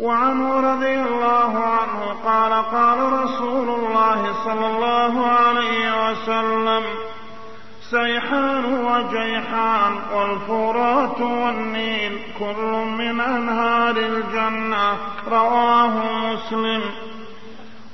[0.00, 6.82] وعنه رضي الله عنه قال قال رسول الله صلى الله عليه وسلم
[7.90, 14.96] سيحان وجيحان والفرات والنيل كل من أنهار الجنة
[15.28, 15.92] رواه
[16.32, 16.82] مسلم.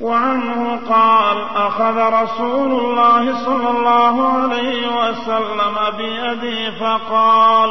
[0.01, 7.71] وعنه قال أخذ رسول الله صلى الله عليه وسلم بيدي فقال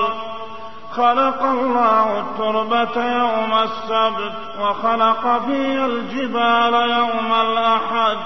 [0.92, 8.18] خلق الله التربة يوم السبت وخلق في الجبال يوم الأحد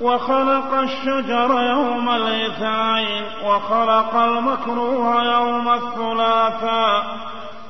[0.00, 7.04] وخلق الشجر يوم الاثنين وخلق المكروه يوم الثلاثاء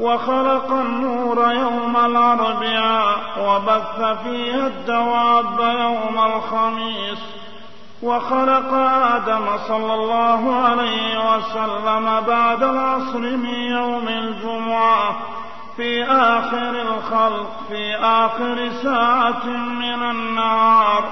[0.00, 7.18] وخلق النور يوم الاربعاء وبث فيها الدواب يوم الخميس
[8.02, 8.72] وخلق
[9.14, 15.16] آدم صلى الله عليه وسلم بعد العصر من يوم الجمعة
[15.76, 21.04] في آخر الخلق في آخر ساعة من النهار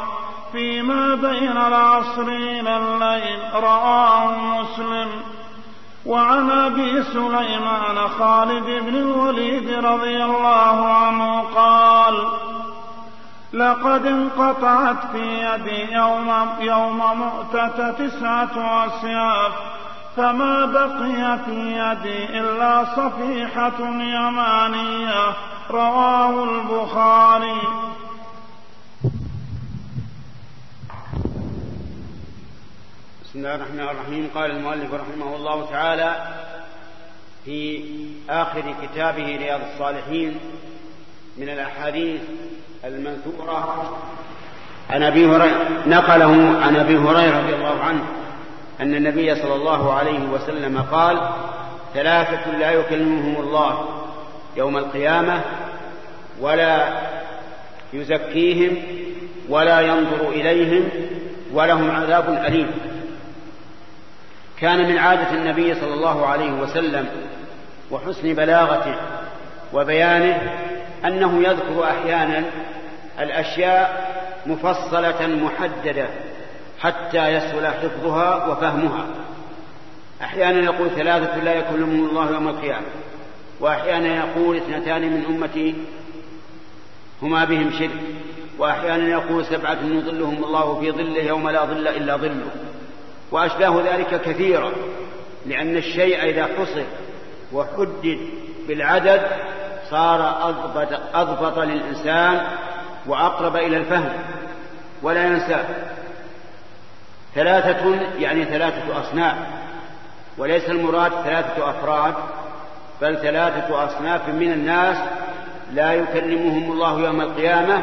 [0.53, 5.09] فيما بين العصر إلى الليل رواه مسلم
[6.07, 12.15] وعن أبي سليمان خالد بن الوليد رضي الله عنه قال
[13.53, 19.53] لقد انقطعت في يدي يوم, يوم مؤتة تسعة أسياف
[20.17, 25.33] فما بقي في يدي إلا صفيحة يمانية.
[25.71, 27.61] رواه البخاري.
[33.29, 34.31] بسم الله الرحمن الرحيم.
[34.35, 36.15] قال المؤلف رحمه الله تعالى
[37.45, 37.85] في
[38.31, 40.39] آخر كتابه رياض الصالحين
[41.37, 42.21] من الأحاديث
[42.85, 43.99] المنثورة
[44.91, 48.05] عن أبي هريرة نقله عن أبي هريرة رضي الله عنه
[48.81, 51.31] أن النبي صلى الله عليه وسلم قال
[51.95, 53.89] ثلاثة لا يكلمهم الله
[54.57, 55.41] يوم القيامة
[56.41, 56.89] ولا
[57.93, 58.77] يزكيهم
[59.49, 60.89] ولا ينظر إليهم
[61.53, 62.98] ولهم عذاب أليم.
[64.61, 67.09] كان من عادة النبي صلى الله عليه وسلم
[67.91, 68.95] وحسن بلاغته
[69.73, 70.53] وبيانه
[71.05, 72.45] أنه يذكر أحيانا
[73.21, 74.09] الأشياء
[74.47, 76.09] مفصلة محددة
[76.81, 79.07] حتى يسهل حفظها وفهمها.
[80.23, 82.87] أحيانا يقول ثلاثة لا يكلمهم الله يوم القيامة
[83.61, 85.75] وأحيانا يقول اثنتان من أمتي
[87.23, 88.01] هما بهم شرك
[88.59, 92.51] وأحيانا يقول سبعة يظلهم الله في ظله يوم لا ظل إلا ظله.
[93.31, 94.73] وأشباه ذلك كثيرا
[95.47, 96.83] لأن الشيء إذا حصر
[97.53, 98.19] وحدد
[98.69, 99.21] بالعدد
[99.91, 102.41] صار أضبط, أضبط للإنسان
[103.07, 104.13] وأقرب إلى الفهم
[105.03, 105.65] ولا ينساه
[107.35, 109.37] ثلاثة يعني ثلاثة أصناف
[110.39, 112.15] وليس المراد ثلاثة أفراد
[113.01, 114.97] بل ثلاثة أصناف من الناس
[115.73, 117.83] لا يكلمهم الله يوم القيامة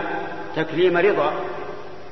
[0.55, 1.33] تكليم رضا.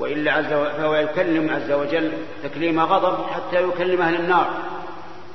[0.04, 0.46] وإلا عز
[0.78, 2.12] فهو يكلم عز وجل
[2.44, 4.50] تكليم غضب حتى يكلم أهل النار.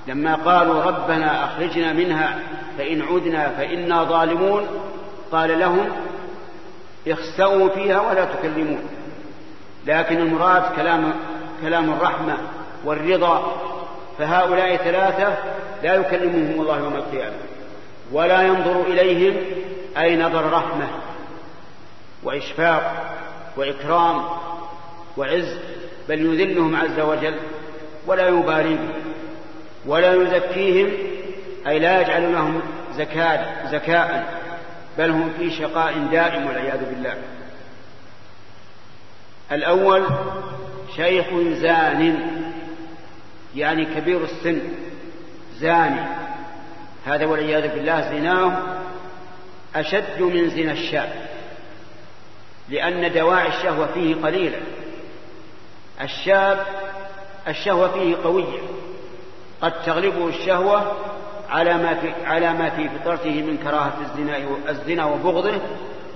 [0.06, 2.38] لما قالوا ربنا أخرجنا منها
[2.78, 4.66] فإن عدنا فإنا ظالمون
[5.32, 5.88] قال لهم
[7.08, 8.80] اخسأوا فيها ولا تكلمون.
[9.86, 11.12] لكن المراد كلام
[11.60, 12.36] كلام الرحمة
[12.84, 13.56] والرضا
[14.18, 15.36] فهؤلاء ثلاثة
[15.82, 17.36] لا يكلمهم الله يوم القيامة
[18.12, 19.36] ولا ينظر إليهم
[19.98, 20.88] أي نظر رحمة
[22.22, 23.14] وإشفاق
[23.56, 24.22] وإكرام
[25.18, 25.56] وعز
[26.08, 27.34] بل يذلهم عز وجل
[28.06, 28.92] ولا يبالي بهم
[29.86, 30.92] ولا يزكيهم
[31.66, 32.60] أي لا يجعل لهم
[32.96, 34.40] زكاة زكاء
[34.98, 37.14] بل هم في شقاء دائم والعياذ بالله.
[39.52, 40.06] الأول
[40.96, 42.20] شيخ زان
[43.56, 44.60] يعني كبير السن
[45.60, 46.00] زاني.
[47.06, 48.58] هذا والعياذ بالله زناه
[49.76, 51.12] أشد من زنا الشاب
[52.68, 54.58] لأن دواعي الشهوة فيه قليلة.
[56.00, 56.66] الشاب
[57.48, 58.58] الشهوة فيه قوية.
[59.62, 60.96] قد تغلبه الشهوة
[61.50, 65.58] على ما في على ما في فطرته من كراهة الزنا الزنا وبغضه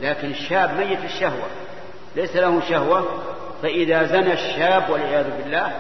[0.03, 1.47] لكن الشاب ميت الشهوة.
[2.17, 3.05] ليس له شهوة
[3.63, 5.73] فإذا زنى الشاب والعياذ بالله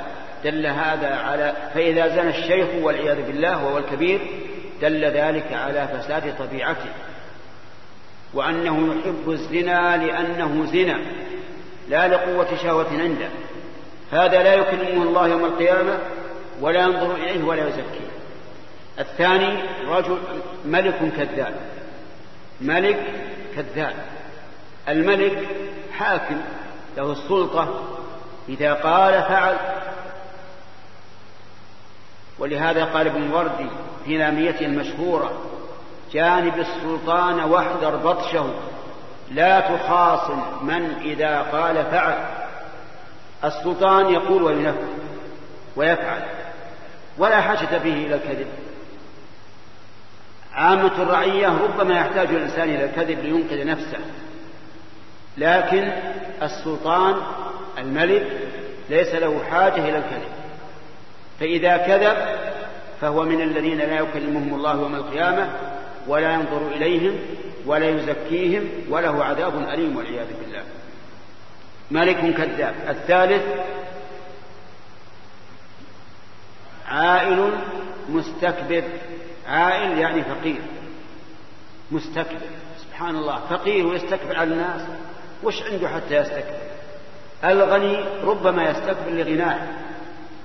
[0.45, 4.21] دل هذا على فإذا زنى الشيخ والعياذ بالله وهو الكبير
[4.83, 6.91] دل ذلك على فساد طبيعته.
[8.35, 10.99] وأنه يحب الزنا لأنه زنا
[11.88, 13.29] لا لقوة شهوة عنده.
[14.12, 15.98] هذا لا يكلمه الله يوم القيامة
[16.61, 18.12] ولا ينظر إليه ولا يزكيه.
[18.98, 20.18] الثاني رجل
[20.64, 21.55] ملك كذاب.
[22.61, 22.98] ملك
[23.57, 23.94] كذاب.
[24.88, 25.48] الملك
[25.98, 26.40] حاكم
[26.96, 27.68] له السلطة
[28.48, 29.57] إذا قال فعل.
[32.38, 33.66] ولهذا قال ابن وردي
[34.05, 35.33] في لاميته المشهورة
[36.12, 38.55] جانب السلطان واحذر بطشه
[39.31, 42.42] لا تخاصم من إذا قال فعل.
[43.44, 44.88] السلطان يقول وينفذ
[45.76, 46.22] ويفعل
[47.18, 48.46] ولا حاجة به إلى الكذب.
[50.52, 53.98] عامة الرعية ربما يحتاج الإنسان إلى الكذب لينقذ نفسه
[55.37, 55.92] لكن
[56.42, 57.16] السلطان
[57.78, 58.26] الملك
[58.90, 60.33] ليس له حاجة إلى الكذب.
[61.40, 62.16] فإذا كذب
[63.00, 65.50] فهو من الذين لا يكلمهم الله يوم القيامة
[66.09, 67.18] ولا ينظر إليهم
[67.66, 70.62] ولا يزكيهم وله عذاب أليم والعياذ بالله.
[71.90, 72.75] ملك كذاب.
[72.88, 73.42] الثالث
[76.88, 77.53] عائل
[78.09, 78.85] مستكبر.
[79.49, 80.61] عائل يعني فقير.
[81.90, 82.40] مستكبر.
[82.79, 83.40] سبحان الله.
[83.51, 84.83] فقير ويستكبر على الناس.
[85.42, 86.57] وش عنده حتى يستكبر؟
[87.45, 89.68] الغني ربما يستكبر لغناه.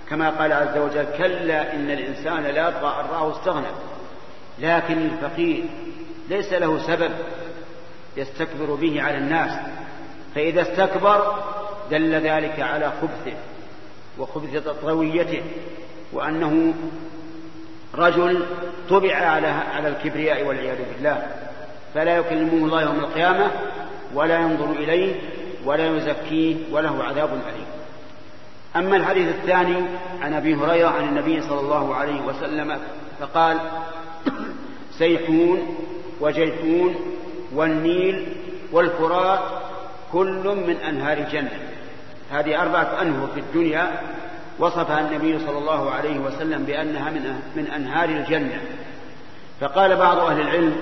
[0.09, 3.67] كما قال عز وجل كلا إن الإنسان لا يطغى أن رآه استغنى.
[4.59, 5.65] لكن الفقير
[6.29, 7.11] ليس له سبب
[8.17, 9.59] يستكبر به على الناس.
[10.35, 11.35] فإذا استكبر
[11.91, 13.37] دل ذلك على خبثه
[14.19, 15.41] وخبث طويته
[16.13, 16.73] وأنه
[17.95, 18.45] رجل
[18.89, 21.27] طبع على على الكبرياء والعياذ بالله.
[21.93, 23.51] فلا يكلمه الله يوم القيامة
[24.13, 25.15] ولا ينظر إليه
[25.65, 27.67] ولا يزكيه وله عذاب أليم.
[28.75, 29.85] أما الحديث الثاني
[30.21, 32.77] عن أبي هريرة عن النبي صلى الله عليه وسلم
[33.19, 33.57] فقال
[34.99, 35.77] سيحون
[36.21, 36.95] وجيحون
[37.55, 38.25] والنيل
[38.71, 39.66] والفرات
[40.11, 41.59] كل من أنهار الجنة.
[42.31, 44.01] هذه أربعة أنهر في الدنيا
[44.59, 48.61] وصفها النبي صلى الله عليه وسلم بأنها من من أنهار الجنة.
[49.61, 50.75] فقال بعض أهل العلم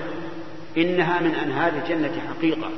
[0.76, 2.70] إنها من أنهار الجنة حقيقة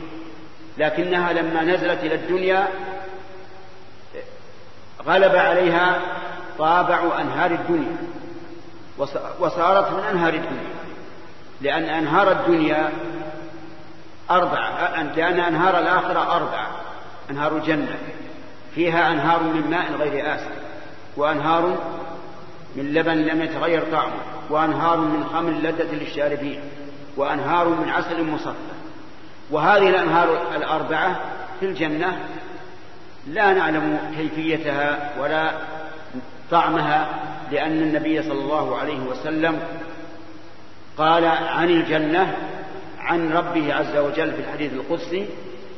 [0.78, 2.68] لكنها لما نزلت إلى الدنيا
[5.06, 6.00] غلب عليها
[6.58, 7.96] طابع أنهار الدنيا
[9.40, 10.68] وصارت من أنهار الدنيا
[11.60, 12.92] لأن أنهار الدنيا
[14.30, 16.70] أربعة لأن أنهار الآخرة أربعة
[17.30, 17.98] أنهار الجنة.
[18.74, 20.50] فيها أنهار من ماء غير آسف
[21.16, 21.78] وأنهار
[22.76, 26.60] من لبن لم يتغير طعمه وأنهار من خمر لذة للشاربين
[27.16, 28.54] وأنهار من عسل مصفى.
[29.50, 31.20] وهذه الأنهار الأربعة
[31.60, 32.18] في الجنة
[33.26, 35.52] لا نعلم كيفيتها ولا
[36.50, 37.08] طعمها
[37.52, 39.60] لأن النبي صلى الله عليه وسلم
[40.98, 42.36] قال عن الجنة
[43.00, 45.26] عن ربه عز وجل في الحديث القدسي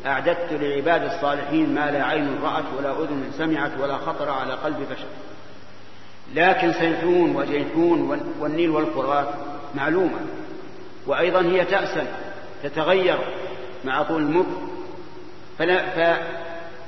[0.07, 5.07] أعددت لعباد الصالحين ما لا عين رأت ولا أذن سمعت ولا خطر على قلب بشر.
[6.35, 9.29] لكن سيفون وجيفون والنيل والفرات
[9.75, 10.18] معلومة
[11.07, 12.07] وأيضا هي تأسن
[12.62, 13.18] تتغير
[13.85, 14.47] مع طول المر.
[15.59, 16.16] فلا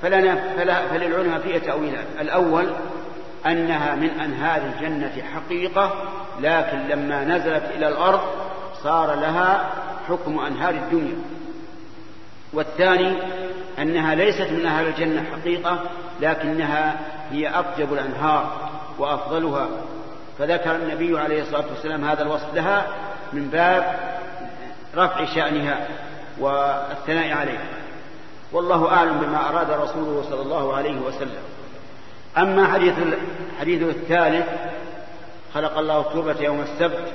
[0.02, 2.66] فلنا فلا فللعلماء فيها تأويلان الأول
[3.46, 5.92] أنها من أنهار الجنة حقيقة
[6.40, 8.20] لكن لما نزلت إلى الأرض
[8.82, 9.70] صار لها
[10.08, 11.16] حكم أنهار الدنيا.
[12.52, 13.16] والثاني
[13.78, 15.78] أنها ليست من أهل الجنة حقيقة
[16.20, 19.68] لكنها هي أطيب الأنهار وأفضلها.
[20.38, 22.86] فذكر النبي عليه الصلاة والسلام هذا الوصف لها
[23.32, 23.96] من باب
[24.96, 25.86] رفع شأنها
[26.38, 27.66] والثناء عليها.
[28.52, 31.42] والله أعلم بما أراد رسوله صلى الله عليه وسلم.
[32.38, 32.94] أما حديث
[33.52, 34.46] الحديث الثالث
[35.54, 37.12] خلق الله التوبة يوم السبت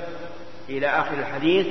[0.68, 1.66] إلى آخر الحديث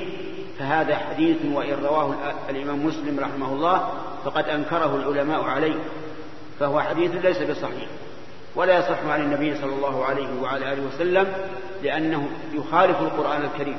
[0.58, 2.14] فهذا حديث وإن رواه
[2.50, 3.90] الإمام مسلم رحمه الله
[4.24, 5.74] فقد أنكره العلماء عليه
[6.60, 7.88] فهو حديث ليس بصحيح
[8.54, 11.32] ولا يصح عن النبي صلى الله عليه وعلى آله وسلم
[11.82, 13.78] لأنه يخالف القرآن الكريم.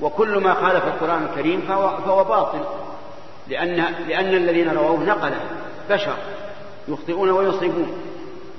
[0.00, 2.64] وكل ما خالف القرآن الكريم فهو, فهو باطل
[3.48, 5.40] لأن, لأن الذين رووه نقلة
[5.90, 6.16] بشر
[6.88, 7.92] يخطئون ويصيبون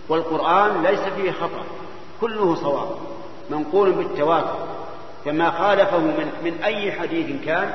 [0.09, 1.63] والقرآن ليس فيه خطأ
[2.21, 2.89] كله صواب
[3.49, 4.72] منقول بالتواتر.
[5.25, 7.71] فما خالفه من, من أي حديث كان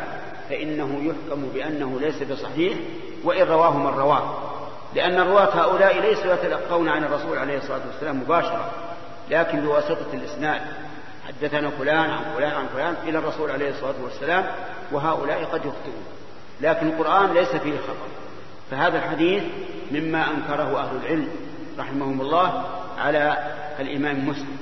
[0.49, 2.79] فإنه يحكم بأنه ليس بصحيح
[3.25, 4.39] وإن رواه من رواه.
[4.95, 8.71] لأن الرواة هؤلاء ليسوا يتلقون عن الرسول عليه الصلاة والسلام مباشرة
[9.31, 10.61] لكن بواسطة الإسناد.
[11.29, 14.47] حدثنا فلان عن فلان عن فلان إلى الرسول عليه الصلاة والسلام
[14.93, 16.05] وهؤلاء قد يخطئون.
[16.61, 18.09] لكن القرآن ليس فيه خطأ.
[18.71, 19.43] فهذا الحديث
[19.91, 21.29] مما أنكره أهل العلم
[21.79, 22.65] رحمهم الله
[22.99, 23.37] على
[23.81, 24.59] الإمام مسلم.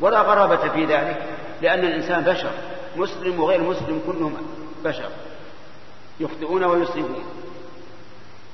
[0.00, 1.37] ولا غرابة في ذلك.
[1.62, 2.50] لأن الإنسان بشر
[2.96, 4.36] مسلم وغير مسلم كلهم
[4.84, 5.10] بشر
[6.20, 7.24] يخطئون ويصيبون.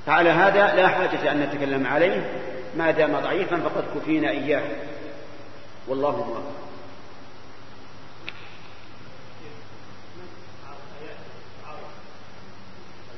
[0.07, 2.41] فعلى هذا لا حاجة أن نتكلم عليه
[2.77, 4.63] ما دام ضعيفا فقد كفينا إياه.
[5.89, 6.43] والله موفق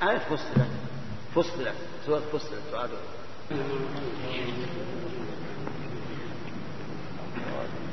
[0.02, 0.66] آية فصلت
[1.34, 1.74] فصلت
[2.06, 2.90] سورة فصلت سؤال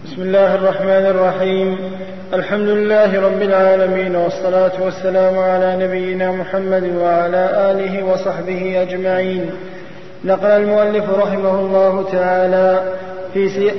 [0.05, 1.77] بسم الله الرحمن الرحيم.
[2.33, 9.51] الحمد لله رب العالمين والصلاة والسلام على نبينا محمد وعلى آله وصحبه أجمعين.
[10.25, 12.93] نقل المؤلف رحمه الله تعالى
[13.33, 13.71] في سي...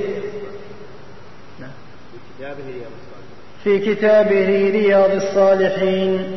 [3.63, 6.31] في كتابه رياض الصالحين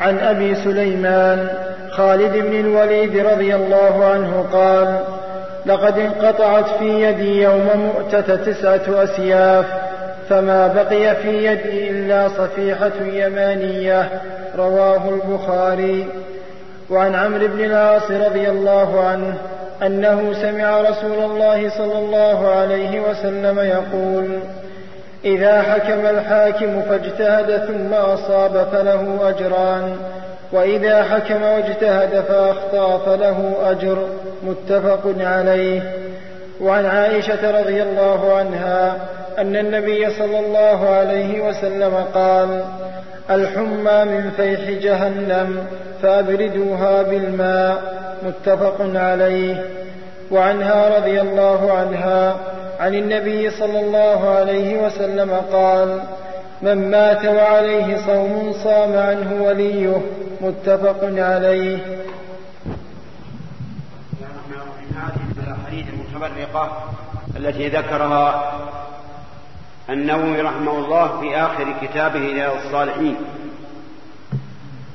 [0.00, 1.48] عن أبي سليمان
[1.90, 5.00] خالد بن الوليد رضي الله عنه قال
[5.66, 9.66] لقد انقطعت في يدي يوم مؤتة تسعة أسياف
[10.28, 14.08] فما بقي في يدي إلا صفيحة يمانية
[14.58, 16.06] رواه البخاري.
[16.90, 19.34] وعن عمرو بن العاص رضي الله عنه
[19.82, 24.38] أنه سمع رسول الله صلى الله عليه وسلم يقول
[25.24, 29.96] إذا حكم الحاكم فاجتهد ثم أصاب فله أجران
[30.52, 33.98] وإذا حكم واجتهد فأخطأ فله أجر
[34.42, 35.80] متفق عليه.
[36.60, 38.96] وعن عائشة رضي الله عنها
[39.38, 42.64] أن النبي صلى الله عليه وسلم قال
[43.30, 45.66] الحمى من فيح جهنم
[46.02, 47.82] فأبردوها بالماء
[48.22, 49.62] متفق عليه.
[50.30, 52.36] وعنها رضي الله عنها
[52.80, 56.00] عن النبي صلى الله عليه وسلم قال
[56.62, 60.02] من مات وعليه صوم صام عنه وليه
[60.40, 61.78] متفق عليه.
[65.38, 66.94] الأحاديث المتفرقة
[67.36, 68.52] التي ذكرها
[69.90, 73.16] النووي رحمه الله في آخر كتابه إلى الصالحين.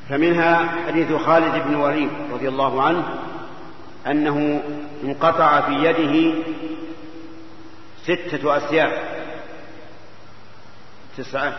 [0.09, 3.03] فمنها حديث خالد بن وليد رضي الله عنه
[4.07, 4.61] أنه
[5.03, 6.35] انقطع في يده
[8.03, 9.22] ستة أسياف.
[11.17, 11.53] تسعة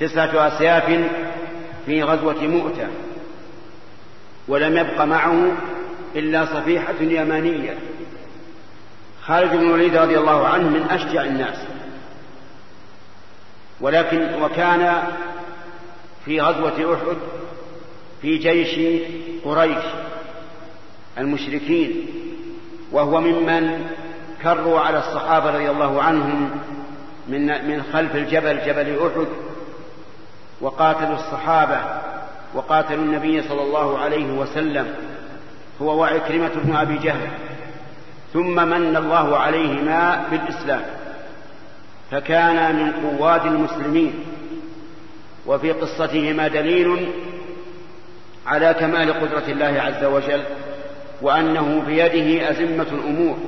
[0.00, 1.08] تسعة أسياف
[1.86, 2.88] في غزوة مؤتة
[4.48, 5.52] ولم يبق معه
[6.16, 7.78] إلا صفيحة يمانية.
[9.22, 11.58] خالد بن الوليد رضي الله عنه من أشجع الناس.
[13.80, 15.02] ولكن وكان
[16.24, 17.16] في غزوة أحد
[18.22, 19.00] في جيش
[19.44, 19.84] قريش
[21.18, 22.06] المشركين
[22.92, 23.86] وهو ممن
[24.42, 26.50] كروا على الصحابة رضي الله عنهم
[27.28, 29.26] من من خلف الجبل جبل أحد
[30.60, 31.80] وقاتلوا الصحابة
[32.54, 34.94] وقاتلوا النبي صلى الله عليه وسلم
[35.82, 37.28] هو وعكرمة بن أبي جهل.
[38.32, 40.82] ثم من الله عليهما بالإسلام.
[42.10, 44.14] فكانا من قواد المسلمين.
[45.46, 47.08] وفي قصتهما دليل
[48.46, 50.42] على كمال قدرة الله عز وجل
[51.22, 53.38] وأنه بيده أزمة الأمور.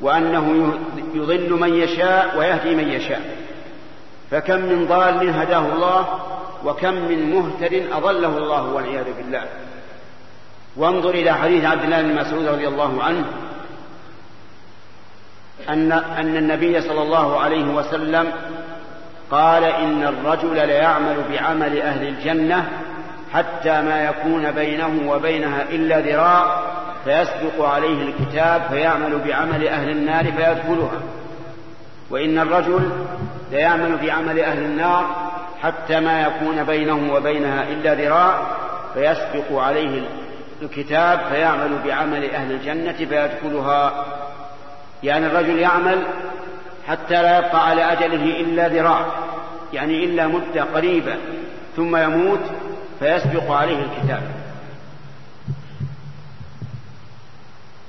[0.00, 0.74] وأنه
[1.14, 3.36] يضل من يشاء ويهدي من يشاء.
[4.30, 6.20] فكم من ضال هداه الله
[6.64, 9.44] وكم من مهتد أضله الله والعياذ بالله.
[10.76, 13.24] وانظر إلى حديث عبد الله بن مسعود رضي الله عنه
[15.68, 18.32] أن أن النبي صلى الله عليه وسلم
[19.30, 22.68] قال إن الرجل ليعمل بعمل أهل الجنة
[23.36, 26.60] حتى ما يكون بينه وبينها إلا ذراع
[27.04, 31.00] فيسبق عليه الكتاب فيعمل بعمل أهل النار فيدخلها.
[32.10, 32.90] وإن الرجل
[33.52, 35.04] ليعمل بعمل أهل النار
[35.62, 38.46] حتى ما يكون بينه وبينها إلا ذراع
[38.94, 40.02] فيسبق عليه
[40.62, 44.04] الكتاب فيعمل بعمل أهل الجنة فيدخلها.
[45.02, 46.02] يعني الرجل يعمل
[46.88, 49.06] حتى لا يبقى على أجله إلا ذراع
[49.72, 51.14] يعني إلا مدة قريبة
[51.76, 52.40] ثم يموت
[53.00, 54.22] فيسبق عليه الكتاب.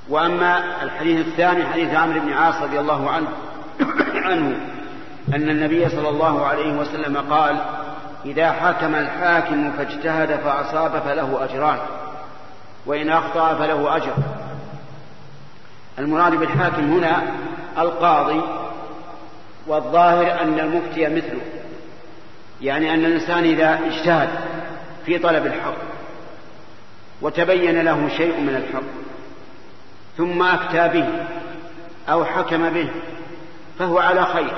[0.09, 3.27] وأما الحديث الثاني حديث عمرو بن عاص رضي الله عنه
[4.27, 4.55] عنه
[5.33, 7.57] أن النبي صلى الله عليه وسلم قال
[8.25, 11.77] إذا حكم الحاكم فاجتهد فأصاب فله أجران
[12.85, 14.13] وإن أخطأ فله أجر.
[15.99, 17.21] المراد بالحاكم هنا
[17.77, 18.41] القاضي
[19.67, 21.41] والظاهر أن المفتي مثله
[22.61, 24.29] يعني أن الإنسان إذا اجتهد
[25.07, 25.77] في طلب الحق
[27.21, 28.87] وتبين له شيء من الحق
[30.17, 31.07] ثم أفتى به
[32.09, 32.89] أو حكم به
[33.79, 34.53] فهو على خير.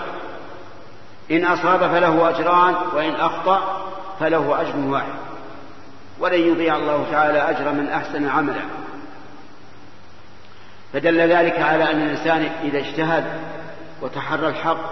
[1.31, 3.87] إن أصاب فله أجران وإن أخطأ
[4.19, 5.13] فله أجر واحد.
[6.19, 8.61] ولن يضيع الله تعالى أجر من أحسن عملا.
[10.93, 13.25] فدل ذلك على أن الإنسان إذا اجتهد
[14.01, 14.91] وتحرى الحق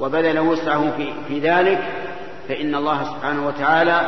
[0.00, 2.11] وبذل وسعه في, في ذلك
[2.52, 4.00] فإن الله سبحانه وتعالى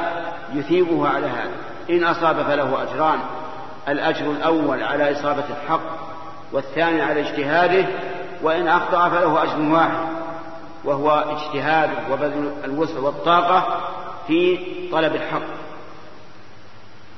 [0.54, 1.50] يثيبه على هذا.
[1.90, 3.18] إن أصاب فله أجران
[3.88, 5.80] الأجر الأول على إصابة الحق
[6.52, 7.86] والثاني على اجتهاده
[8.42, 10.06] وإن أخطأ فله أجر واحد
[10.84, 13.80] وهو اجتهاد وبذل الوسع والطاقة
[14.26, 14.58] في
[14.92, 15.48] طلب الحق.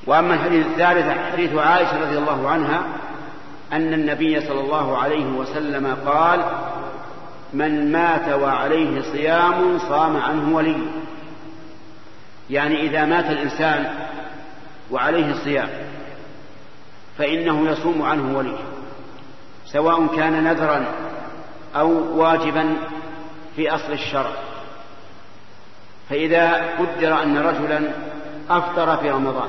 [0.06, 2.82] وأما الحديث الثالث حديث عائشة رضي الله عنها
[3.72, 6.40] أن النبي صلى الله عليه وسلم قال
[7.52, 11.05] من مات وعليه صيام صام عنه ولي.
[12.50, 13.94] يعني إذا مات الإنسان
[14.90, 15.68] وعليه صيام
[17.18, 18.58] فإنه يصوم عنه ولي
[19.66, 20.86] سواء كان نذرا
[21.76, 22.76] أو واجبا
[23.56, 24.30] في أصل الشرع.
[26.10, 27.80] فإذا قدر أن رجلا
[28.50, 29.48] أفطر في رمضان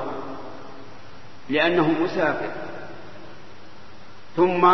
[1.48, 2.50] لأنه مسافر
[4.36, 4.68] ثم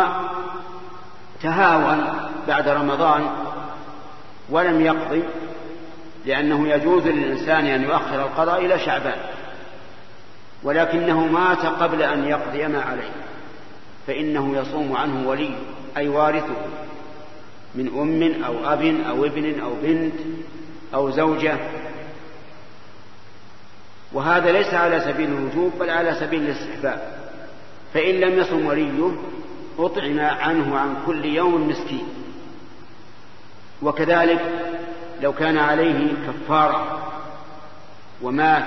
[1.43, 3.27] تهاون بعد رمضان
[4.51, 5.23] ولم يقضي
[6.27, 9.19] لأنه يجوز للإنسان أن يؤخر القضاء إلى شعبان
[10.63, 13.11] ولكنه مات قبل أن يقضي ما عليه
[14.07, 15.51] فإنه يصوم عنه ولي
[15.97, 16.57] أي وارثه
[17.75, 20.15] من أم أو أب أو ابن أو بنت
[20.95, 21.57] أو زوجة.
[24.13, 27.19] وهذا ليس على سبيل الوجوب بل على سبيل الاستحباب.
[27.95, 29.11] فإن لم يصم وليه
[29.79, 32.07] أطعم عنه عن كل يوم مسكين.
[33.83, 34.41] وكذلك
[35.23, 37.11] لو كان عليه كفارة
[38.23, 38.65] ومات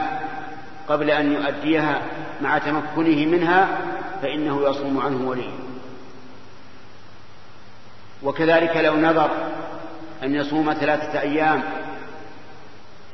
[0.89, 2.01] قبل أن يؤديها
[2.41, 3.67] مع تمكنه منها
[4.21, 5.51] فإنه يصوم عنه وليه.
[8.23, 9.31] وكذلك لو نظر
[10.23, 11.63] أن يصوم ثلاثة أيام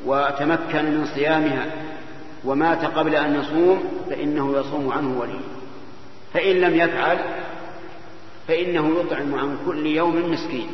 [0.06, 1.66] وتمكن من صيامها
[2.46, 5.40] ومات قبل أن يصوم فإنه يصوم عنه ولي
[6.34, 7.18] فإن لم يفعل
[8.48, 10.68] فإنه يطعم عن كل يوم مسكين.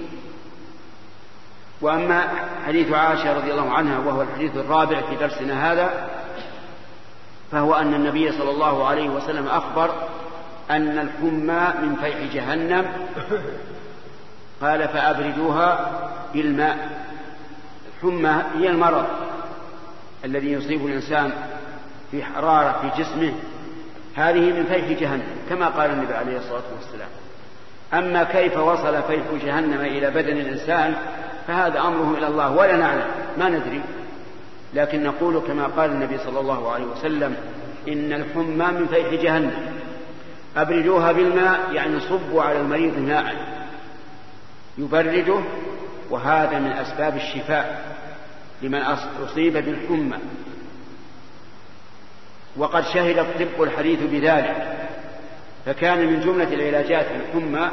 [1.81, 2.27] وأما
[2.67, 6.09] حديث عائشة رضي الله عنها وهو الحديث الرابع في درسنا هذا
[7.51, 9.89] فهو أن النبي صلى الله عليه وسلم أخبر
[10.71, 12.85] أن الحمى من فيح جهنم.
[14.61, 15.91] قال فأبردوها
[16.33, 16.77] بالماء.
[17.95, 19.05] الحمى هي المرض
[20.25, 21.31] الذي يصيب الإنسان
[22.11, 23.33] في حرارة في جسمه.
[24.15, 27.09] هذه من فيح جهنم كما قال النبي عليه الصلاة والسلام.
[27.93, 30.95] أما كيف وصل فيح جهنم إلى بدن الإنسان
[31.49, 33.05] فهذا أمره إلى الله ولا نعلم
[33.37, 33.81] ما ندري.
[34.73, 37.35] لكن نقول كما قال النبي صلى الله عليه وسلم
[37.87, 39.53] إن الحمى من فيح جهنم.
[40.57, 43.35] أبردوها بالماء يعني صبوا على المريض ماء
[44.77, 45.39] يبرده
[46.09, 47.95] وهذا من أسباب الشفاء
[48.61, 48.81] لمن
[49.23, 50.17] أصيب بالحمى.
[52.57, 54.77] وقد شهد الطب الحديث بذلك.
[55.65, 57.69] فكان من جملة العلاجات الحمى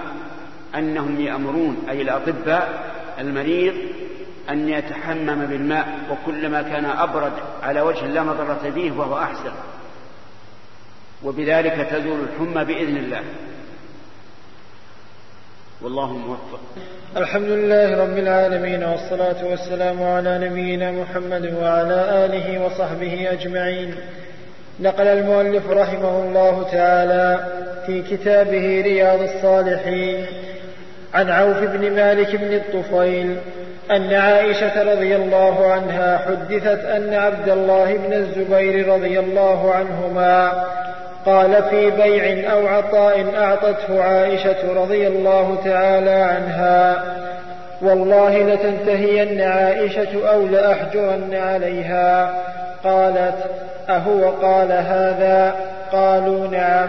[0.74, 3.74] أنهم يأمرون أي الأطباء المريض
[4.50, 9.52] أن يتحمم بالماء وكلما كان أبرد على وجه لا مضرة به وهو أحسن.
[11.24, 13.22] وبذلك تزول الحمى بإذن الله.
[15.82, 16.60] والله موفق.
[17.16, 23.94] الحمد لله رب العالمين والصلاة والسلام على نبينا محمد وعلى آله وصحبه أجمعين.
[24.80, 27.46] نقل المؤلف رحمه الله تعالى
[27.86, 30.26] في كتابه رياض الصالحين.
[31.16, 33.36] عن عوف بن مالك بن الطفيل
[33.90, 40.64] أن عائشة رضي الله عنها حدثت أن عبد الله بن الزبير رضي الله عنهما
[41.26, 47.04] قال في بيع أو عطاء أعطته عائشة رضي الله تعالى عنها
[47.82, 52.34] والله لتنتهين عائشة أو لأحجرن عليها.
[52.84, 53.38] قالت
[53.88, 55.54] أهو قال هذا؟
[55.92, 56.88] قالوا نعم.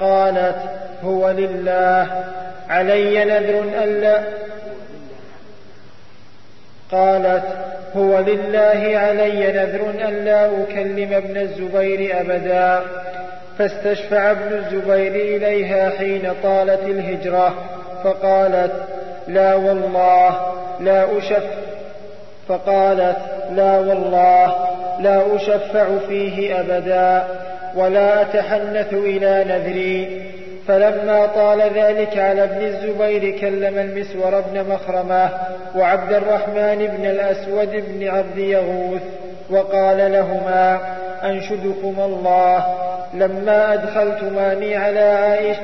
[0.00, 0.56] قالت
[1.04, 2.06] هو لله.
[2.70, 4.20] علي نذر ألا
[6.92, 7.44] قالت
[7.96, 12.80] هو لله علي نذر ألا أكلم ابن الزبير أبدا
[13.58, 17.54] فاستشفع ابن الزبير إليها حين طالت الهجرة
[18.04, 18.72] فقالت
[19.28, 21.44] لا والله لا أشف
[22.48, 23.16] فقالت
[23.50, 24.54] لا والله
[25.00, 27.24] لا أشفع فيه أبدا
[27.76, 30.22] ولا أتحنث إلى نذري
[30.68, 35.30] فلما طال ذلك على ابن الزبير كلم المسور بن مخرمة
[35.76, 39.02] وعبد الرحمن بن الأسود بن عبد يغوث
[39.50, 40.78] وقال لهما
[41.24, 42.64] أنشدكم الله
[43.14, 45.62] لما أدخلتماني على عائشة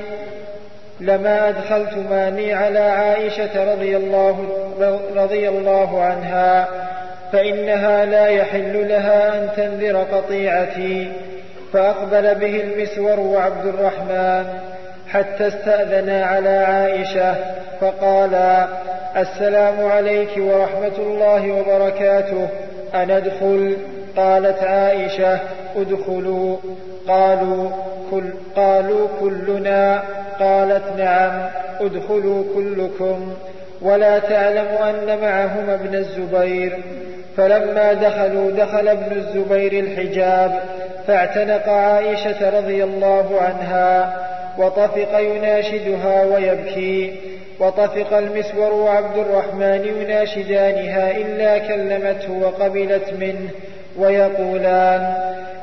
[1.00, 4.46] لما أدخلتماني على عائشة رضي الله,
[5.16, 6.68] رضي الله عنها
[7.32, 11.12] فإنها لا يحل لها أن تنذر قطيعتي
[11.72, 14.44] فأقبل به المسور وعبد الرحمن
[15.12, 17.34] حتى استأذنا على عائشة
[17.80, 18.68] فقالا
[19.16, 22.48] السلام عليك ورحمة الله وبركاته
[22.94, 23.76] أندخل؟
[24.16, 25.38] قالت عائشة
[25.76, 26.56] ادخلوا.
[27.08, 27.70] قالوا
[28.10, 28.24] كل
[28.56, 30.02] قالوا كلنا؟
[30.40, 31.50] قالت نعم
[31.80, 33.34] ادخلوا كلكم.
[33.82, 36.78] ولا تعلم أن معهما ابن الزبير.
[37.40, 40.60] فلما دخلوا دخل ابن الزبير الحجاب
[41.06, 44.16] فاعتنق عائشة رضي الله عنها
[44.58, 47.12] وطفق يناشدها ويبكي
[47.60, 53.48] وطفق المسور وعبد الرحمن يناشدانها إلا كلمته وقبلت منه
[53.98, 55.14] ويقولان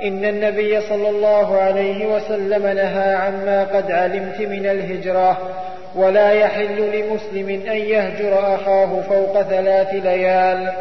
[0.04, 5.38] إن النبي صلى الله عليه وسلم نهى عما قد علمت من الهجرة
[5.96, 10.72] ولا يحل لمسلم أن يهجر أخاه فوق ثلاث ليال.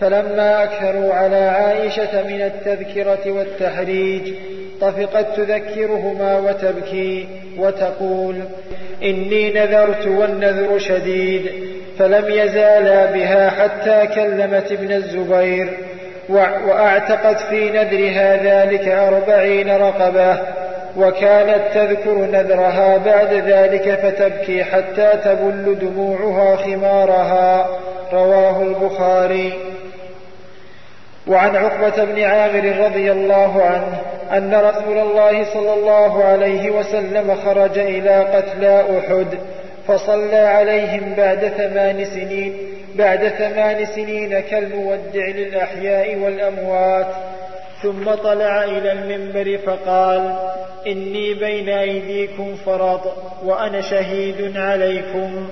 [0.00, 4.34] فلما أكثروا على عائشة من التذكرة والتحريج
[4.80, 7.28] طفقت تذكرهما وتبكي
[7.58, 8.36] وتقول
[9.02, 11.52] إني نذرت والنذر شديد
[11.98, 15.68] فلم يزالا بها حتى كلمت ابن الزبير
[16.28, 20.38] وأعتقت في نذرها ذلك أربعين رقبة
[20.96, 27.66] وكانت تذكر نذرها بعد ذلك فتبكي حتى تبل دموعها خمارها
[28.12, 29.52] رواه البخاري.
[31.28, 34.00] وعن عقبة بن عامر رضي الله عنه
[34.32, 39.26] أن رسول الله صلى الله عليه وسلم خرج إلى قتلى أحد
[39.86, 42.56] فصلى عليهم بعد ثمان سنين
[42.94, 47.06] بعد ثمان سنين كالمودع للأحياء والأموات.
[47.82, 50.36] ثم طلع إلى المنبر فقال
[50.86, 53.00] إني بين أيديكم فرط
[53.44, 55.48] وأنا شهيد عليكم.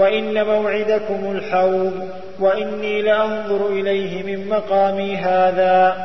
[0.00, 2.08] وإن موعدكم الحوض
[2.40, 5.96] وإني لأنظر إليه من مقامي هذا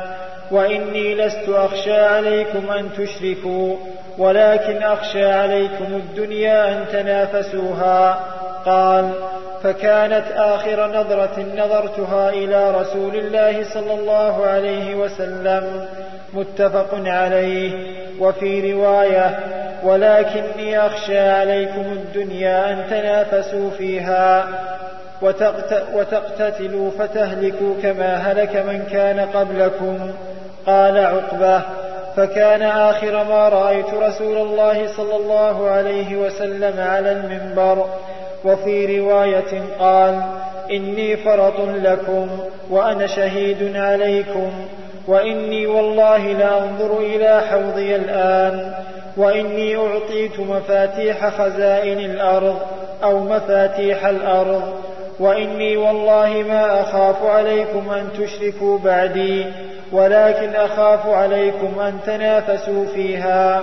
[0.50, 3.76] وإني لست أخشى عليكم أن تشركوا
[4.18, 8.20] ولكن أخشى عليكم الدنيا أن تنافسوها.
[8.66, 9.10] قال
[9.62, 15.86] فكانت آخر نظرة نظرتها إلى رسول الله صلى الله عليه وسلم.
[16.34, 17.72] متفق عليه.
[18.20, 19.38] وفي رواية
[19.82, 24.46] ولكني أخشى عليكم الدنيا أن تنافسوا فيها
[25.94, 30.12] وتقتتلوا فتهلكوا كما هلك من كان قبلكم.
[30.66, 31.62] قال عقبة
[32.16, 37.86] فكان آخر ما رأيت رسول الله صلى الله عليه وسلم على المنبر
[38.44, 40.22] وفي رواية قال
[40.70, 42.28] إني فرط لكم
[42.70, 44.50] وأنا شهيد عليكم
[45.08, 48.72] وإني والله لأنظر إلى حوضي الآن
[49.16, 52.56] وإني أعطيت مفاتيح خزائن الأرض
[53.04, 54.62] أو مفاتيح الأرض
[55.18, 59.46] وإني والله ما أخاف عليكم أن تشركوا بعدي
[59.92, 63.62] ولكن أخاف عليكم أن تنافسوا فيها.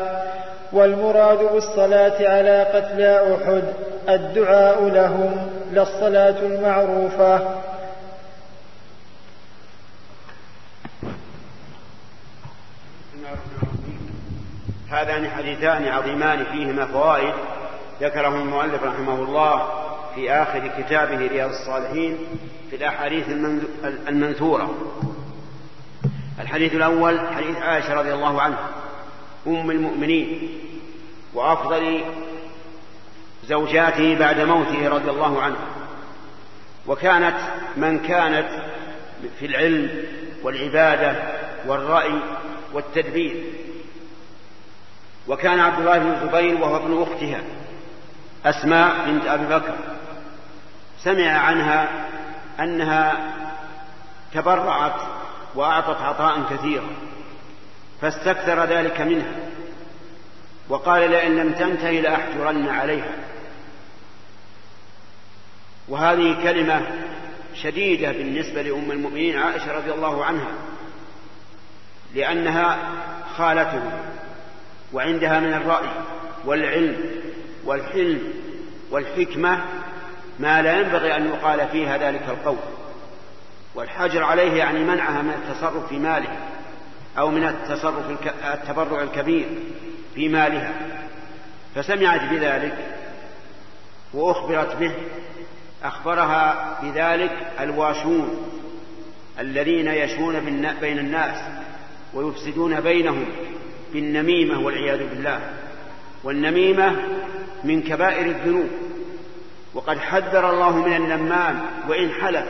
[0.73, 3.63] والمراد بالصلاة على قتلى أحد
[4.09, 7.39] الدعاء لهم لا الصلاة المعروفة.
[14.89, 17.33] هذان حديثان عظيمان فيهما فوائد.
[18.03, 19.67] ذكرهم المؤلف رحمه الله
[20.15, 22.17] في آخر كتابه رياض الصالحين
[22.69, 23.29] في الأحاديث
[24.07, 24.75] المنثورة.
[26.39, 28.69] الحديث الأول حديث عائشة رضي الله عنها
[29.47, 30.49] أم المؤمنين
[31.33, 32.03] وأفضل
[33.45, 35.57] زوجاته بعد موته رضي الله عنه.
[36.87, 37.37] وكانت
[37.77, 38.49] من كانت
[39.39, 40.05] في العلم
[40.43, 41.15] والعبادة
[41.67, 42.19] والرأي
[42.73, 43.43] والتدبير.
[45.27, 47.43] وكان عبد الله بن الزبير وهو ابن أختها.
[48.45, 49.75] أسماء بنت أبي بكر.
[50.99, 52.07] سمع عنها
[52.59, 53.33] أنها
[54.33, 55.01] تبرعت
[55.55, 56.89] وأعطت عطاء كثيرا
[58.01, 59.33] فاستكثر ذلك منها
[60.69, 63.11] وقال لئن لم تنتهي لأحجرن عليها.
[65.87, 66.81] وهذه كلمة
[67.55, 70.51] شديدة بالنسبة لأم المؤمنين عائشة رضي الله عنها
[72.15, 72.77] لأنها
[73.37, 73.81] خالته
[74.93, 75.89] وعندها من الرأي
[76.45, 77.11] والعلم
[77.65, 78.33] والحلم
[78.91, 79.63] والحكمة
[80.39, 82.57] ما لا ينبغي أن يقال فيها ذلك القول.
[83.75, 86.37] والحجر عليه يعني منعها من التصرف في ماله
[87.17, 88.05] أو من التصرف
[88.53, 89.45] التبرع الكبير
[90.15, 90.73] في مالها.
[91.75, 92.77] فسمعت بذلك
[94.13, 94.91] وأخبرت به
[95.83, 98.51] أخبرها بذلك الواشون
[99.39, 100.39] الذين يشون
[100.81, 101.37] بين الناس
[102.13, 103.25] ويفسدون بينهم
[103.93, 105.39] بالنميمة والعياذ بالله.
[106.23, 106.95] والنميمة
[107.63, 108.69] من كبائر الذنوب.
[109.73, 112.45] وقد حذر الله من النمام وإن حلف.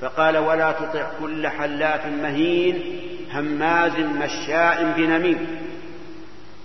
[0.00, 2.82] فقال ولا تطع كل حلاف مهين
[3.32, 5.46] هماز مشاء بنميم.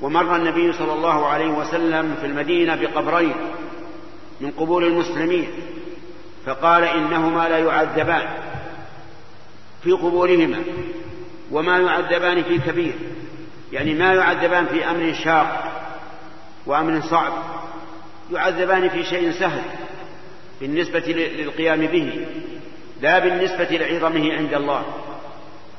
[0.02, 3.36] ومر النبي صلى الله عليه وسلم في المدينة بقبرين
[4.42, 5.48] من قبور المسلمين.
[6.46, 8.28] فقال إنهما لا يعذبان
[9.84, 10.60] في قبورهما
[11.52, 12.94] وما يعذبان في كبير.
[13.72, 15.70] يعني ما يعذبان في أمر شاق.
[16.66, 17.34] وأمر صعب
[18.32, 19.62] يعذبان في شيء سهل
[20.62, 22.26] بالنسبة للقيام به
[23.02, 24.84] لا بالنسبة لعظمه عند الله.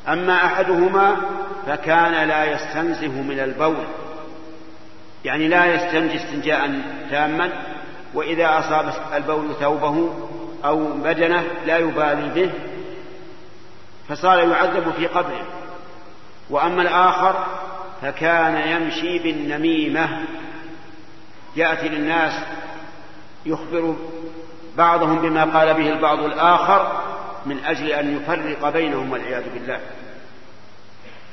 [0.08, 1.16] أما أحدهما
[1.66, 3.84] فكان لا يستنزه من البول
[5.24, 6.80] يعني لا يستنجي استنجاء
[7.10, 7.50] تاما
[8.14, 10.14] وإذا أصاب البول ثوبه
[10.64, 12.50] أو بدنه لا يبالي به
[14.08, 15.46] فصار يعذب في قبره.
[16.50, 17.46] وأما الآخر
[18.02, 20.24] فكان يمشي بالنميمة.
[21.56, 22.32] يأتي للناس
[23.46, 23.96] يخبر
[24.76, 27.02] بعضهم بما قال به البعض الآخر
[27.46, 29.80] من أجل أن يفرق بينهم والعياذ بالله.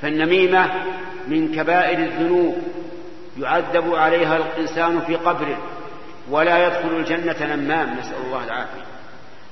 [0.02, 0.70] فالنميمة
[1.28, 2.58] من كبائر الذنوب
[3.38, 5.58] يعذب عليها الإنسان في قبره
[6.30, 8.86] ولا يدخل الجنة نمام نسأل الله العافية.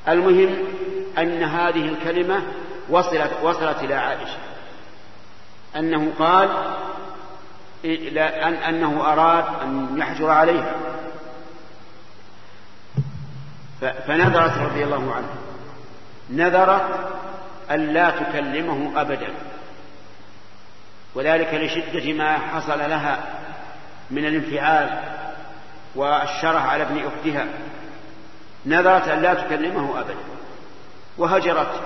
[0.08, 0.56] المهم
[1.18, 2.42] أن هذه الكلمة
[2.90, 4.38] وصلت وصلت إلى عائشة.
[5.76, 6.50] أنه قال
[8.70, 10.76] أنه أراد أن يحجر عليها.
[13.80, 15.36] فنذرت رضي الله عنها.
[16.30, 17.12] نذرت
[17.72, 19.30] أن لا تكلمه أبدا.
[21.16, 23.20] وذلك لشدة ما حصل لها
[24.12, 25.00] من الانفعال
[25.96, 27.46] والشرح على ابن أختها.
[28.66, 30.16] نذرت أن لا تكلمه أبدا.
[31.18, 31.82] وهجرت.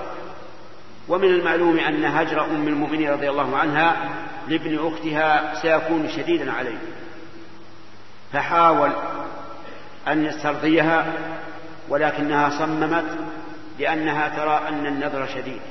[1.08, 4.10] ومن المعلوم أن هجر أم المؤمنين رضي الله عنها
[4.47, 6.78] لابن أختها سيكون شديدا عليه.
[8.34, 8.91] فحاول
[10.08, 11.14] أن يسترضيها
[11.89, 13.18] ولكنها صممت
[13.80, 15.62] لأنها ترى أن النذر شديد.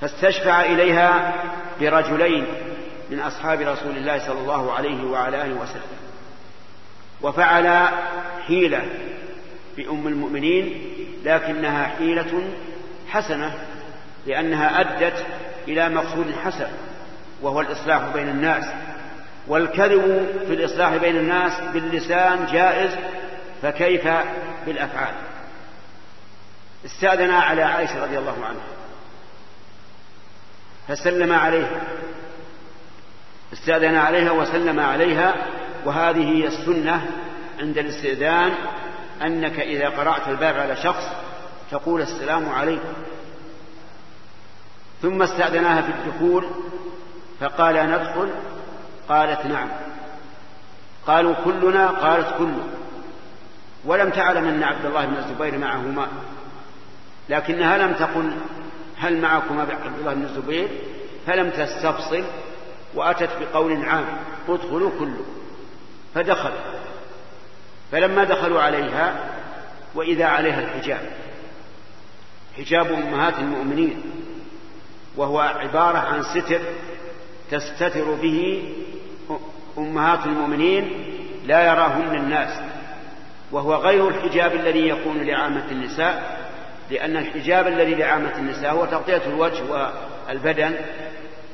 [0.00, 1.34] فاستشفع إليها
[1.80, 2.46] برجلين
[3.10, 5.96] من أصحاب رسول الله صلى الله عليه وعلى آله وسلم.
[7.22, 7.88] وفعل
[8.46, 8.84] حيلة
[9.76, 10.82] بأم المؤمنين
[11.24, 12.42] لكنها حيلة
[13.08, 13.54] حسنة
[14.26, 15.26] لأنها أدت
[15.68, 16.68] إلى مقصود حسن
[17.42, 18.64] وهو الإصلاح بين الناس.
[19.48, 22.90] والكذب في الإصلاح بين الناس باللسان جائز
[23.62, 24.08] فكيف
[24.66, 25.14] بالأفعال؟
[26.84, 28.66] استأذنا على عائشة رضي الله عنها
[30.88, 31.80] فسلم عليها.
[33.52, 35.34] استأذن عليها وسلم عليها
[35.84, 37.06] وهذه هي السنة
[37.60, 38.52] عند الاستئذان
[39.22, 41.04] أنك إذا قرأت الباب على شخص
[41.70, 42.92] تقول السلام عليكم.
[45.02, 46.46] ثم استأذناها في الدخول
[47.40, 48.30] فقال ندخل؟
[49.08, 49.68] قالت نعم.
[51.06, 52.64] قالوا كلنا؟ قالت كله
[53.84, 56.08] ولم تعلم أن عبد الله بن الزبير معهما.
[57.28, 58.32] لكنها لم تقل
[58.98, 60.68] هل معكما عبد الله بن الزبير؟
[61.26, 62.24] فلم تستفصل
[62.94, 64.04] وأتت بقول عام
[64.48, 65.24] ادخلوا كله
[66.14, 66.52] فدخل
[67.92, 69.14] فلما دخلوا عليها
[69.94, 71.25] وإذا عليها الحجاب
[72.58, 74.02] حجاب أمهات المؤمنين
[75.16, 76.60] وهو عبارة عن ستر
[77.50, 78.62] تستتر به
[79.78, 80.90] أمهات المؤمنين
[81.46, 82.60] لا يراهن الناس
[83.52, 86.46] وهو غير الحجاب الذي يكون لعامة النساء
[86.90, 89.62] لأن الحجاب الذي لعامة النساء هو تغطية الوجه
[90.28, 90.74] والبدن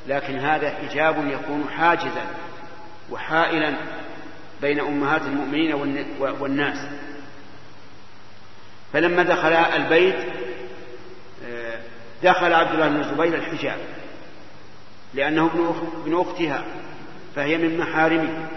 [0.09, 2.25] لكن هذا حجاب يكون حاجزا
[3.11, 3.75] وحائلا
[4.63, 5.75] بين أمهات المؤمنين
[6.21, 6.79] والناس.
[8.93, 10.17] فلما دخل البيت
[12.23, 13.79] دخل عبد الله بن الزبير الحجاب
[15.15, 15.51] لأنه
[16.05, 16.65] ابن أختها
[17.37, 18.49] فهي من محارمه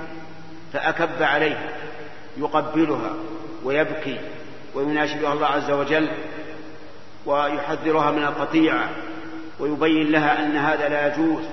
[0.73, 1.69] فأكب عليها
[2.37, 3.13] يقبلها
[3.63, 4.19] ويبكي
[4.73, 6.09] ويناشدها الله عز وجل
[7.25, 8.89] ويحذرها من القطيعة
[9.59, 11.43] ويبين لها أن هذا لا يجوز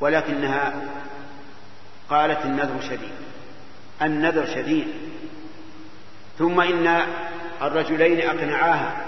[0.00, 0.72] ولكنها
[2.10, 3.12] قالت النذر شديد
[4.02, 4.86] النذر شديد
[6.38, 7.02] ثم إن
[7.62, 9.07] الرجلين أقنعاها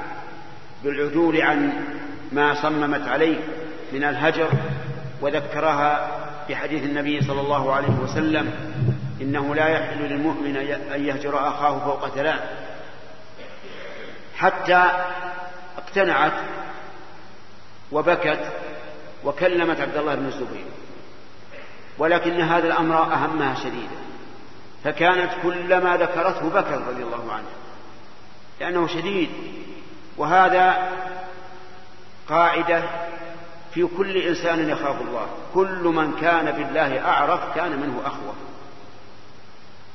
[0.85, 1.85] بالعدول عن
[2.33, 3.39] ما صممت عليه
[3.93, 4.51] من الهجر
[5.21, 6.11] وذكرها
[6.49, 8.53] بحديث النبي صلى الله عليه وسلم
[9.21, 10.57] إنه لا يحل للمؤمن
[10.95, 12.41] أن يهجر أخاه فوق ثلاث.
[14.37, 14.91] حتى
[15.79, 16.33] اقتنعت
[17.93, 18.53] وبكت
[19.25, 20.65] وكلمت عبد الله بن الزبير.
[21.99, 24.01] ولكن هذا الأمر أهمها شديدا.
[24.85, 27.49] فكانت كلما ذكرته بكى رضي الله عنه
[28.61, 29.29] لأنه شديد.
[30.21, 30.89] وهذا
[32.29, 32.83] قاعدة
[33.75, 35.27] في كل إنسان يخاف الله.
[35.55, 38.35] كل من كان بالله أعرف كان منه أخوف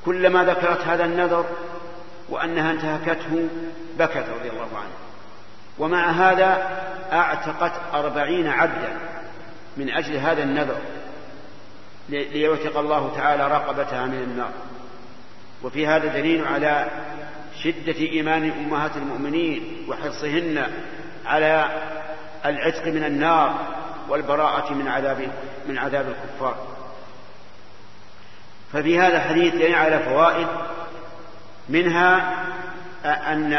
[0.06, 1.46] كلما ذكرت هذا النذر
[2.30, 3.48] وأنها انتهكته
[4.00, 4.96] بكت رضي الله عنه.
[5.80, 6.70] ومع هذا
[7.12, 8.98] أعتقت أربعين عبدا
[9.78, 10.78] من أجل هذا النذر
[12.10, 14.52] ليوثق الله تعالى رقبتها من النار.
[15.64, 16.88] وفي هذا دليل على
[17.66, 20.68] شدة إيمان أمهات المؤمنين وحرصهن
[21.26, 21.70] على
[22.46, 23.56] العتق من النار
[24.10, 25.18] والبراءة من عذاب
[25.68, 26.68] من عذاب الكفار.
[28.74, 30.48] ففي هذا الحديث دليل على فوائد
[31.70, 32.34] منها
[33.06, 33.54] أن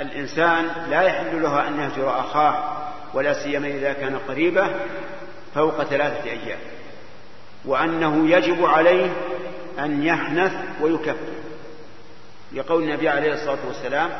[0.00, 2.76] الإنسان لا يحل له أن يهجر أخاه
[3.14, 4.70] ولا سيما إذا كان قريبه
[5.54, 6.58] فوق ثلاثة أيام
[7.64, 9.12] وأنه يجب عليه
[9.78, 11.35] أن يحنث ويكفر
[12.52, 14.10] لقول النبي عليه الصلاة والسلام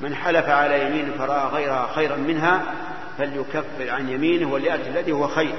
[0.00, 2.62] من حلف على يمين فرأى غيرها خيرا منها
[3.18, 5.54] فليكفر عن يمينه وليأتي الذي هو خير.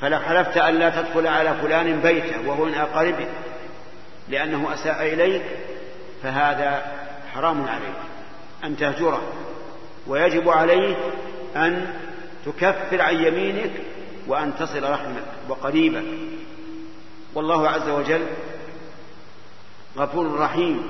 [0.00, 3.26] فلو حلفت أن لا تدخل على فلان بيته وهو من أقاربه
[4.28, 5.42] لأنه أساء إليك
[6.22, 6.82] فهذا
[7.34, 7.96] حرام عليك.
[8.64, 9.32] أن تهجره
[10.06, 10.96] ويجب عليك
[11.56, 11.94] أن
[12.46, 13.70] تكفر عن يمينك
[14.26, 16.04] وأن تصل رحمك وقريبك.
[17.34, 18.26] والله عز وجل
[19.98, 20.82] غفور رحيم.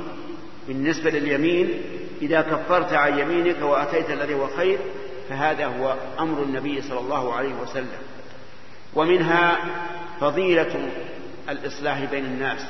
[0.69, 1.83] بالنسبة لليمين
[2.23, 4.79] إذا كفرت عن يمينك وأتيت الذي هو خير
[5.29, 7.99] فهذا هو أمر النبي صلى الله عليه وسلم.
[8.95, 9.59] ومنها
[10.21, 10.91] فضيلة
[11.49, 12.67] الإصلاح بين الناس.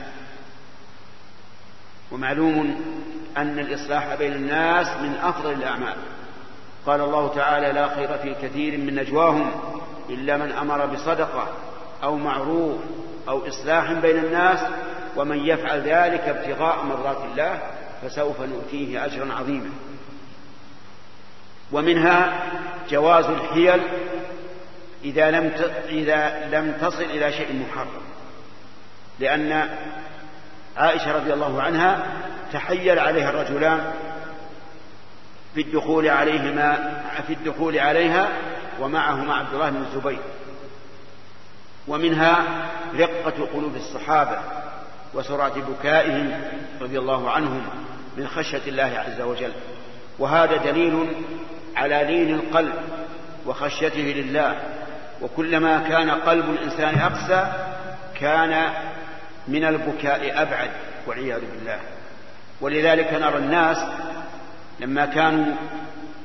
[2.12, 2.80] ومعلوم
[3.36, 5.96] أن الإصلاح بين الناس من أفضل الأعمال.
[6.86, 9.50] قال الله تعالى لا خير في كثير من نجواهم
[10.10, 11.48] إلا من أمر بصدقة
[12.02, 12.80] أو معروف
[13.28, 14.58] أو إصلاح بين الناس
[15.16, 17.60] ومن يفعل ذلك ابتغاء مرات الله
[18.02, 19.70] فسوف نؤتيه أجرا عظيما.
[21.72, 22.46] ومنها
[22.90, 23.82] جواز الحيل
[25.04, 25.52] إذا لم
[25.88, 28.02] إذا لم تصل إلى شيء محرم
[29.18, 29.68] لأن
[30.76, 32.06] عائشة رضي الله عنها
[32.52, 33.92] تحيل عليها الرجلان
[35.54, 38.28] في الدخول عليهما في الدخول عليها
[38.80, 40.20] ومعهما عبد الله بن الزبير.
[41.88, 42.44] ومنها
[42.94, 44.38] رقة قلوب الصحابة.
[45.16, 46.40] وسرعة بكائهم
[46.80, 47.62] رضي الله عنهم
[48.16, 49.52] من خشية الله عز وجل.
[50.18, 51.06] وهذا دليل
[51.76, 52.74] على لين القلب
[53.46, 54.60] وخشيته لله.
[55.22, 57.52] وكلما كان قلب الإنسان أقسى
[58.20, 58.72] كان
[59.48, 60.70] من البكاء أبعد
[61.06, 61.80] والعياذ بالله.
[62.60, 63.78] ولذلك نرى الناس
[64.80, 65.54] لما كانوا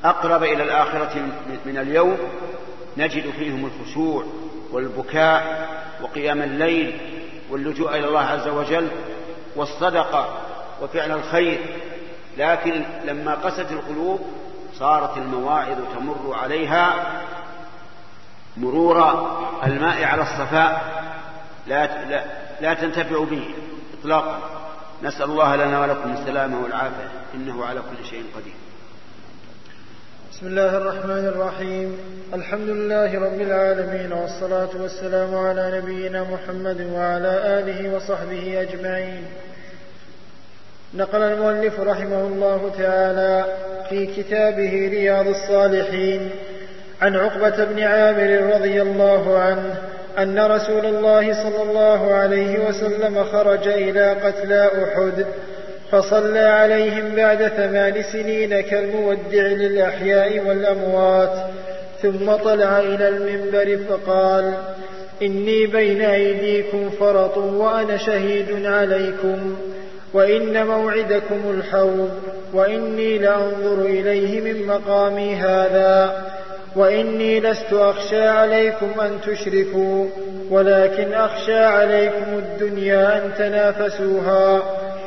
[0.04, 1.14] أقرب إلى الآخرة
[1.66, 2.18] من اليوم
[2.96, 4.24] نجد فيهم الخشوع
[4.70, 5.68] والبكاء
[6.02, 7.11] وقيام الليل
[7.52, 8.88] واللجوء إلى الله عز وجل
[9.56, 10.36] والصدقة
[10.82, 11.60] وفعل الخير.
[12.38, 14.20] لكن لما قست القلوب
[14.74, 16.94] صارت المواعظ تمر عليها
[18.56, 18.98] مرور
[19.66, 21.02] الماء على الصفاء.
[21.66, 22.04] لا,
[22.60, 23.54] لا, تنتفع به
[24.00, 24.40] إطلاقا.
[25.02, 27.10] نسأل الله لنا ولكم السلامة والعافية.
[27.34, 28.61] إنه على كل شيء قدير.
[30.42, 31.98] بسم الله الرحمن الرحيم.
[32.34, 39.24] الحمد لله رب العالمين والصلاة والسلام على نبينا محمد وعلى آله وصحبه أجمعين.
[40.94, 43.44] نقل المؤلف رحمه الله تعالى
[43.88, 46.30] في كتابه رياض الصالحين
[47.02, 49.74] عن عقبة بن عامر رضي الله عنه
[50.18, 55.26] أن رسول الله صلى الله عليه وسلم خرج إلى قتلى أحد
[55.92, 61.32] فصلى عليهم بعد ثمان سنين كالمودع للأحياء والأموات
[62.02, 64.52] ثم طلع إلى المنبر فقال
[65.22, 69.56] إني بين أيديكم فرط وأنا شهيد عليكم
[70.14, 72.10] وإن موعدكم الحوض
[72.54, 76.22] وإني لأنظر إليه من مقامي هذا
[76.76, 80.06] وإني لست أخشى عليكم أن تشركوا
[80.50, 84.62] ولكن أخشى عليكم الدنيا أن تنافسوها.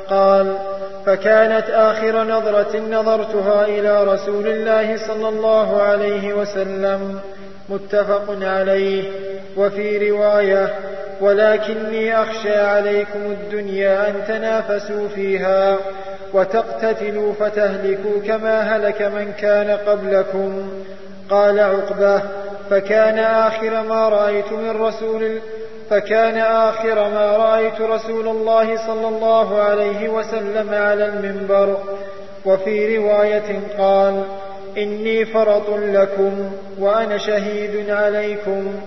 [0.10, 0.58] قال
[1.06, 7.20] فكانت آخر نظرة نظرتها إلى رسول الله صلى الله عليه وسلم.
[7.70, 9.04] متفق عليه.
[9.58, 10.74] وفي رواية
[11.22, 15.78] ولكني أخشى عليكم الدنيا أن تنافسوا فيها
[16.34, 20.70] وتقتتلوا فتهلكوا كما هلك من كان قبلكم.
[21.30, 22.22] قال عقبة
[22.70, 25.40] فكان آخر ما رأيت من رسول
[25.90, 31.78] فكان آخر ما رأيت رسول الله صلى الله عليه وسلم على المنبر.
[32.46, 34.24] وفي رواية قال
[34.78, 38.80] إني فرط لكم وأنا شهيد عليكم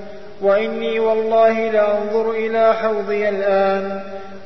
[0.43, 4.01] وإني والله لأنظر إلى حوضي الآن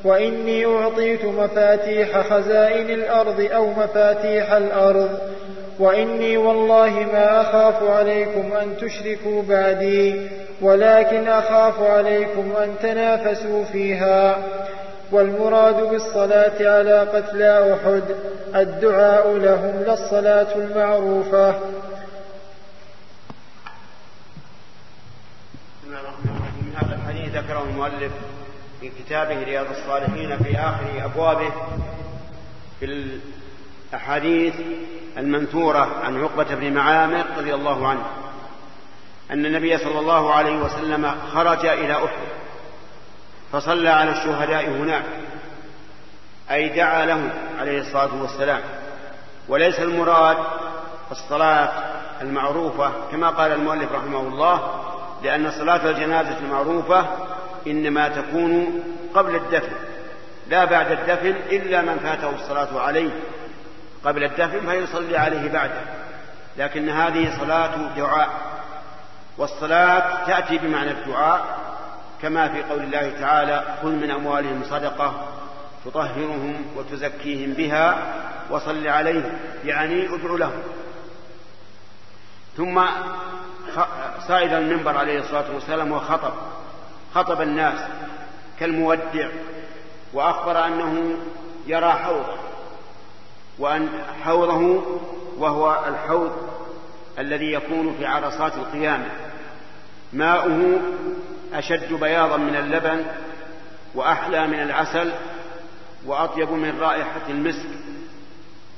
[0.04, 5.18] وإني أعطيت مفاتيح خزائن الأرض أو مفاتيح الأرض
[5.82, 10.28] وإني والله ما أخاف عليكم أن تشركوا بعدي
[10.60, 14.42] ولكن أخاف عليكم أن تنافسوا فيها.
[15.12, 18.02] والمراد بالصلاة على قتلى أحد
[18.54, 21.54] الدعاء لهم لا الصلاة المعروفة.
[26.76, 28.12] هذا الحديث ذكره المؤلف
[28.80, 31.52] في كتابه رياض الصالحين في آخر أبوابه
[32.80, 33.10] في
[33.92, 34.54] الأحاديث
[35.18, 38.04] المنثورة عن عقبة بن معامر رضي الله عنه
[39.30, 42.28] أن النبي صلى الله عليه وسلم خرج إلى أحد
[43.52, 45.04] فصلى على الشهداء هناك
[46.50, 48.60] أي دعا لهم عليه الصلاة والسلام.
[49.48, 50.36] وليس المراد
[51.10, 51.68] الصلاة
[52.20, 54.82] المعروفة كما قال المؤلف رحمه الله
[55.22, 57.06] لأن صلاة الجنازة المعروفة
[57.66, 58.82] إنما تكون
[59.14, 59.72] قبل الدفن
[60.48, 63.10] لا بعد الدفن إلا من فاته الصلاة عليه.
[64.04, 65.80] قبل الدفن فيصلي عليه بعده
[66.56, 68.28] لكن هذه صلاة دعاء
[69.38, 71.58] والصلاة تأتي بمعنى الدعاء
[72.22, 75.28] كما في قول الله تعالى خذ من أموالهم صدقة
[75.84, 77.96] تطهرهم وتزكيهم بها
[78.50, 79.38] وصل عليهم.
[79.64, 80.62] يعني ادع لهم.
[82.56, 82.82] ثم
[84.28, 86.32] صعد المنبر عليه الصلاة والسلام وخطب
[87.14, 87.78] خطب الناس
[88.60, 89.28] كالمودع
[90.12, 91.16] وأخبر أنه
[91.66, 92.51] يرى حوضه.
[93.62, 93.88] وأن
[94.24, 94.82] حوضه
[95.38, 96.32] وهو الحوض
[97.18, 99.06] الذي يكون في عرصات القيامة.
[100.12, 100.80] ماؤه
[101.54, 103.04] أشد بياضا من اللبن
[103.94, 105.12] وأحلى من العسل
[106.06, 107.68] وأطيب من رائحة المسك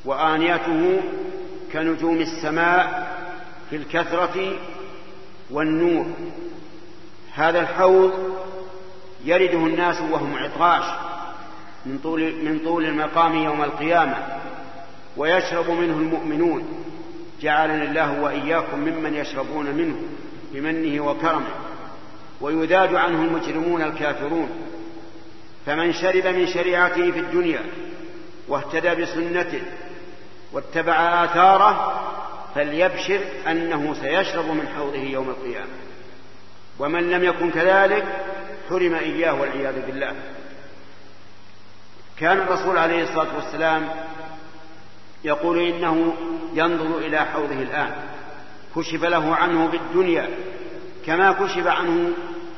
[0.05, 1.01] وآنيته
[1.73, 3.13] كنجوم السماء
[3.71, 4.53] في الكثرة
[5.51, 6.07] والنور.
[7.35, 8.13] هذا الحوض
[9.25, 10.85] يرده الناس وهم عطاش
[11.87, 14.44] من طول من طول المقام يوم القيامة.
[15.17, 16.85] ويشرب منه المؤمنون.
[17.41, 19.97] جعلنا الله وإياكم ممن يشربون منه
[20.53, 21.55] بمنه وكرمه.
[22.41, 24.49] ويذاد عنه المجرمون الكافرون.
[25.67, 27.61] فمن شرب من شريعته في الدنيا
[28.49, 29.63] واهتدى بسنته
[30.53, 32.01] واتبع آثاره
[32.55, 35.71] فليبشر أنه سيشرب من حوضه يوم القيامة.
[36.79, 38.05] ومن لم يكن كذلك
[38.69, 40.15] حرم إياه والعياذ بالله.
[42.19, 43.89] كان الرسول عليه الصلاة والسلام
[45.25, 46.15] يقول إنه
[46.55, 47.91] ينظر إلى حوضه الآن.
[48.77, 50.29] كشف له عنه في الدنيا
[51.07, 52.13] كما كشف عنه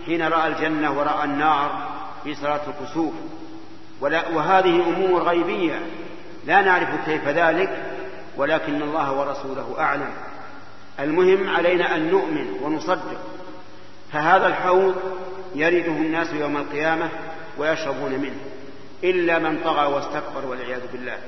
[0.06, 1.88] حين رأى الجنة ورأى النار
[2.24, 3.14] في صلاة الكسوف.
[4.00, 5.80] وهذه أمور غيبية.
[6.46, 7.86] لا نعرف كيف ذلك
[8.36, 10.10] ولكن الله ورسوله أعلم.
[11.00, 13.20] المهم علينا أن نؤمن ونصدق.
[14.12, 14.94] فهذا الحوض
[15.54, 17.08] يرده الناس يوم القيامة
[17.58, 18.40] ويشربون منه
[19.04, 21.18] إلا من طغى واستكبر والعياذ بالله.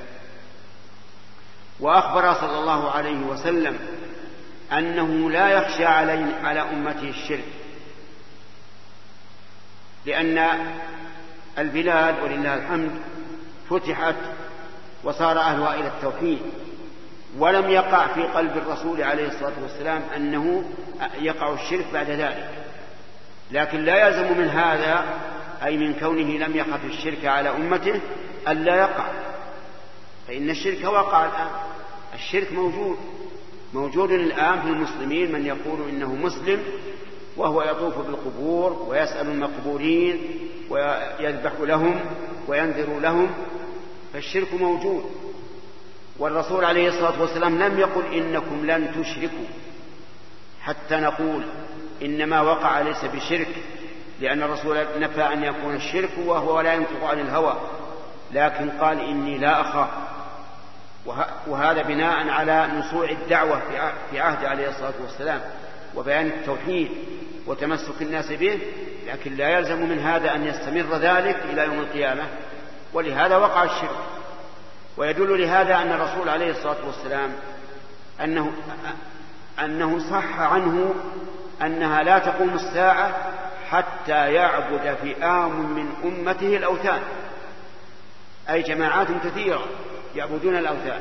[1.81, 3.79] وأخبر صلى الله عليه وسلم
[4.73, 7.45] أنه لا يخشى علي على أمته الشرك
[10.07, 10.49] لأن
[11.59, 12.91] البلاد ولله الحمد
[13.71, 14.15] فتحت
[15.05, 16.39] وصار أهلها إلى التوحيد
[17.39, 20.65] ولم يقع في قلب الرسول عليه الصلاة والسلام أنه
[21.21, 22.51] يقع الشرك بعد ذلك.
[23.51, 25.05] لكن لا يلزم من هذا
[25.65, 28.01] أي من كونه لم يخف الشرك على أمته
[28.49, 29.05] ألا يقع.
[30.29, 31.51] فإن الشرك وقع الآن.
[32.15, 32.97] الشرك موجود
[33.75, 36.63] موجود الآن في المسلمين من يقول إنه مسلم
[37.37, 40.21] وهو يطوف بالقبور ويسأل المقبورين
[40.71, 42.01] ويذبح لهم
[42.49, 43.31] وينذر لهم
[44.13, 45.05] فالشرك موجود.
[46.19, 49.47] والرسول عليه الصلاة والسلام لم يقل إنكم لن تشركوا
[50.61, 51.43] حتى نقول
[52.03, 53.55] إنما وقع ليس بشرك
[54.21, 57.57] لأن الرسول نفى أن يكون الشرك وهو لا ينطق عن الهوى
[58.33, 59.89] لكن قال إني لا أخاف.
[61.47, 63.61] وهذا بناء على نصوع الدعوة
[64.11, 65.41] في عهد عليه الصلاة والسلام
[65.95, 66.89] وبيان التوحيد
[67.47, 68.61] وتمسك الناس به
[69.07, 72.23] لكن لا يلزم من هذا أن يستمر ذلك إلى يوم القيامة
[72.93, 73.99] ولهذا وقع الشرك.
[74.97, 77.33] ويدل لهذا أن الرسول عليه الصلاة والسلام
[78.21, 78.53] أنه
[79.61, 80.95] أنه صح عنه
[81.63, 83.33] أنها لا تقوم الساعة
[83.71, 87.01] حتى يعبد فئام من أمته الأوثان.
[88.51, 89.65] أي جماعات كثيرة.
[90.19, 91.01] يعبدون الأوثان.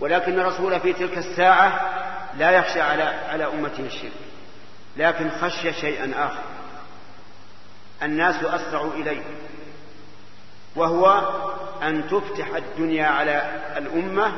[0.00, 1.90] ولكن الرسول في تلك الساعة
[2.38, 4.12] لا يخشى على على أمته الشرك
[4.96, 6.42] لكن خشي شيئا آخر.
[8.02, 9.22] الناس أسرعوا إليه
[10.76, 11.30] وهو
[11.82, 14.32] أن تفتح الدنيا على الأمة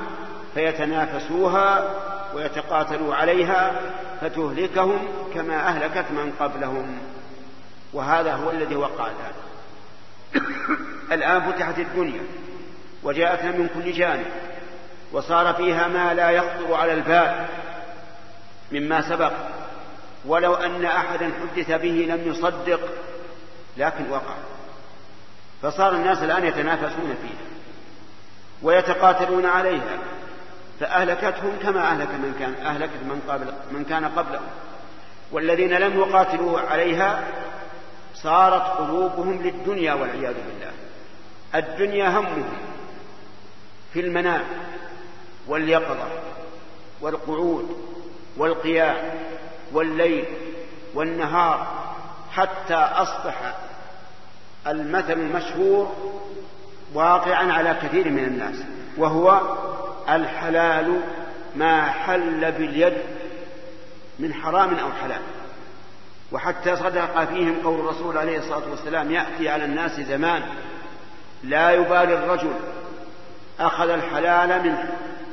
[0.54, 1.94] فيتنافسوها
[2.34, 3.80] ويتقاتلوا عليها
[4.20, 6.98] فتهلكهم كما أهلكت من قبلهم.
[7.92, 9.32] وهذا هو الذي وقع الآن
[11.16, 12.41] الآن فتحت الدنيا.
[13.02, 14.26] وجاءتنا من كل جانب
[15.12, 17.46] وصار فيها ما لا يخطر على البال
[18.72, 19.32] مما سبق.
[20.24, 22.80] ولو أن أحدا حدث به لم يصدق
[23.76, 24.34] لكن وقع.
[25.62, 27.46] فصار الناس الآن يتنافسون فيها
[28.62, 29.98] ويتقاتلون عليها
[30.80, 34.48] فأهلكتهم كما أهلك من كان أهلكت من, قبل من كان قبلهم.
[35.32, 37.24] والذين لم يقاتلوا عليها
[38.14, 40.72] صارت قلوبهم للدنيا والعياذ بالله.
[41.54, 42.71] الدنيا همهم.
[43.92, 44.42] في المنام
[45.48, 46.08] واليقظة
[47.00, 47.76] والقعود
[48.36, 48.96] والقيام
[49.72, 50.24] والليل
[50.94, 51.66] والنهار
[52.32, 53.54] حتى أصبح
[54.66, 55.92] المثل المشهور
[56.94, 58.56] واقعا على كثير من الناس
[58.96, 59.40] وهو
[60.08, 61.00] الحلال
[61.56, 62.94] ما حل باليد
[64.18, 65.22] من حرام أو حلال.
[66.32, 70.42] وحتى صدق فيهم قول الرسول عليه الصلاة والسلام يأتي على الناس زمان
[71.42, 72.52] لا يبالي الرجل
[73.60, 74.74] أخذ الحلال من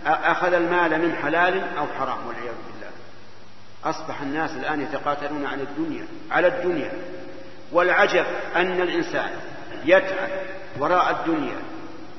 [0.06, 2.92] أخذ المال من حلال أو حرام والعياذ بالله.
[3.86, 6.92] أصبح الناس الآن يتقاتلون على الدنيا على الدنيا.
[7.72, 9.30] والعجب أن الإنسان
[9.86, 10.30] يتعب
[10.80, 11.58] وراء الدنيا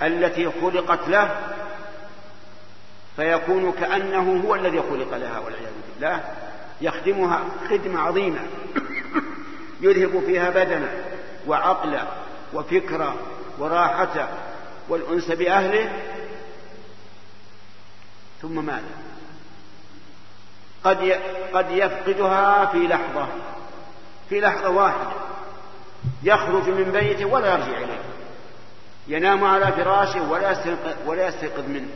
[0.03, 1.37] التي خلقت له
[3.17, 6.21] فيكون كأنه هو الذي خلق لها والعياذ بالله.
[6.81, 7.41] يخدمها
[7.71, 8.41] خدمة عظيمة.
[9.81, 10.89] يذهب فيها بدنا
[11.47, 12.03] وعقلا
[12.55, 13.15] وفكرة
[13.59, 14.29] وراحة
[14.91, 15.91] والأنس بأهله
[18.43, 18.83] ثم ماذا
[20.85, 21.21] قد
[21.53, 23.29] قد يفقدها في لحظة
[24.29, 25.11] في لحظة واحدة.
[26.23, 28.03] يخرج من بيته ولا يرجع إليه.
[29.09, 31.89] ينام على فراشه ولا يستيقظ ولا يستيقظ منه.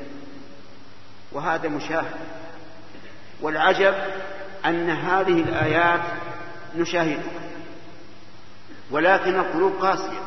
[1.32, 2.14] وهذا مشاهد.
[3.40, 3.94] والعجب
[4.64, 6.00] أن هذه الآيات
[6.76, 7.32] نشاهدها
[8.90, 10.20] ولكن القلوب قاسية.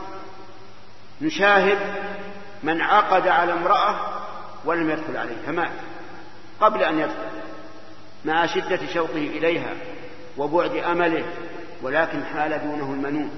[1.21, 1.77] نشاهد
[2.63, 3.95] من عقد على امرأة
[4.65, 5.71] ولم يدخل عليها مات
[6.61, 7.27] قبل أن يدخل
[8.25, 9.73] مع شدة شوقه إليها
[10.37, 11.25] وبعد أمله
[11.81, 13.31] ولكن حال دونه المنون.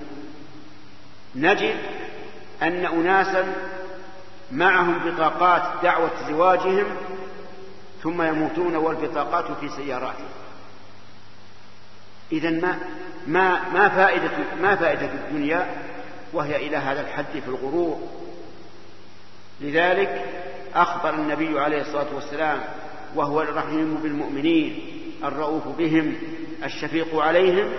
[1.36, 1.76] نجد
[2.62, 3.54] أن أناسا
[4.52, 6.86] معهم بطاقات دعوة زواجهم
[8.04, 10.30] ثم يموتون والبطاقات في سياراتهم.
[12.32, 12.78] إذا ما
[13.28, 14.32] ما ما فائدة
[14.62, 15.76] ما فائدة الدنيا؟
[16.34, 18.00] وهي إلى هذا الحد في الغرور.
[19.62, 20.26] لذلك
[20.76, 22.60] أخبر النبي عليه الصلاة والسلام
[23.16, 24.80] وهو الرحيم بالمؤمنين
[25.24, 26.16] الرؤوف بهم
[26.64, 27.72] الشفيق عليهم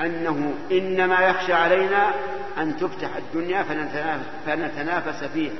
[0.00, 2.14] أنه إنما يخشى علينا
[2.58, 5.54] أن تفتح الدنيا فنتنافس, فنتنافس فيها.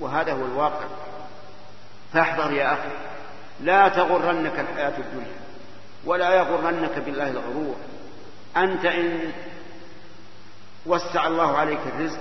[0.00, 0.86] وهذا هو الواقع.
[2.12, 2.88] فاحذر يا أخي.
[3.60, 5.40] لا تغرنك الحياة الدنيا
[6.04, 7.76] ولا يغرنك بالله الغرور.
[8.56, 9.32] أنت إن
[10.86, 12.20] وسع الله عليك الرزق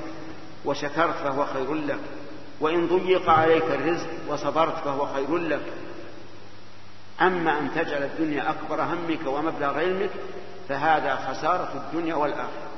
[0.66, 2.00] وشكرت فهو خير لك.
[2.60, 5.74] وإن ضيق عليك الرزق وصبرت فهو خير لك.
[7.22, 10.10] أما أن تجعل الدنيا أكبر همك ومبلغ علمك
[10.70, 12.70] فهذا خسارة الدنيا والآخرة.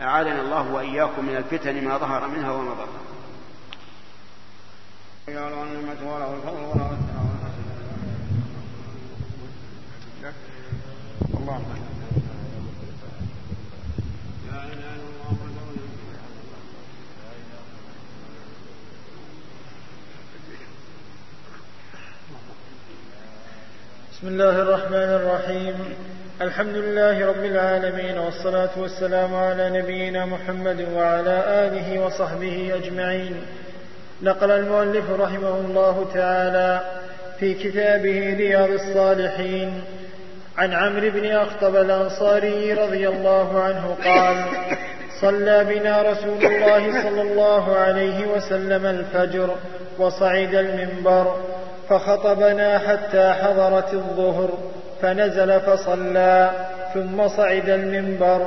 [0.00, 3.06] أعاذنا الله وإياكم من الفتن ما ظهر منها وما بطن.
[11.34, 11.85] اللهم
[24.16, 25.74] بسم الله الرحمن الرحيم.
[26.40, 33.36] الحمد لله رب العالمين والصلاة والسلام على نبينا محمد وعلى آله وصحبه أجمعين.
[34.22, 36.80] نقل المؤلف رحمه الله تعالى
[37.38, 39.84] في كتابه رياض الصالحين
[40.58, 44.44] عن عمرو بن أخطب الأنصاري رضي الله عنه قال
[45.20, 49.54] صلى بنا رسول الله صلى الله عليه وسلم الفجر
[49.98, 51.36] وصعد المنبر
[51.88, 54.48] فخطبنا حتى حضرت الظهر
[55.02, 56.50] فنزل فصلى
[56.94, 58.46] ثم صعد المنبر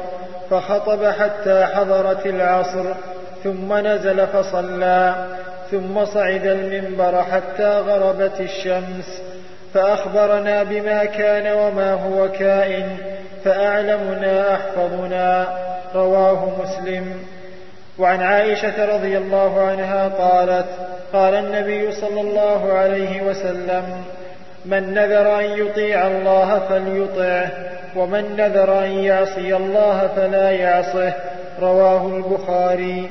[0.49, 2.85] فخطب حتى حضرت العصر
[3.43, 5.15] ثم نزل فصلى
[5.71, 9.21] ثم صعد المنبر حتى غربت الشمس.
[9.73, 12.97] فأخبرنا بما كان وما هو كائن
[13.45, 15.47] فأعلمنا أحفظنا
[15.95, 17.23] رواه مسلم.
[17.99, 20.65] وعن عائشة رضي الله عنها قالت
[21.13, 23.83] قال النبي صلى الله عليه وسلم
[24.65, 27.51] من نذر أن يطيع الله فليطعه
[27.95, 31.13] ومن نذر أن يعصي الله فلا يعصه.
[31.61, 33.09] رواه البخاري.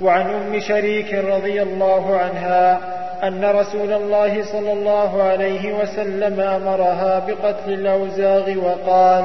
[0.00, 2.80] وعن أم شريك رضي الله عنها
[3.22, 9.24] أن رسول الله صلى الله عليه وسلم أمرها بقتل الأوزاغ وقال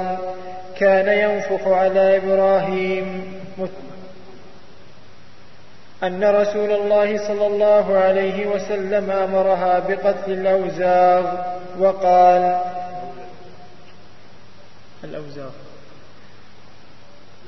[0.80, 3.24] كان ينفخ على إبراهيم.
[6.04, 11.26] أن رسول الله صلى الله عليه وسلم أمرها بقتل الأوزاغ
[11.80, 12.62] وقال
[15.04, 15.50] الأوزاغ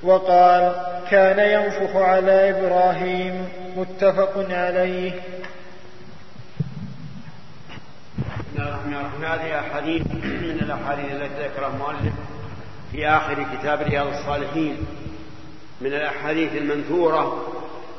[0.04, 0.76] وقال
[1.10, 5.14] كان ينفخ على إبراهيم متفق عليه.
[9.24, 12.14] هذه أحاديث من الأحاديث التي ذكرها المؤلف
[12.92, 14.78] في آخر كتاب رياض الصالحين.
[15.82, 17.48] من الأحاديث المنثورة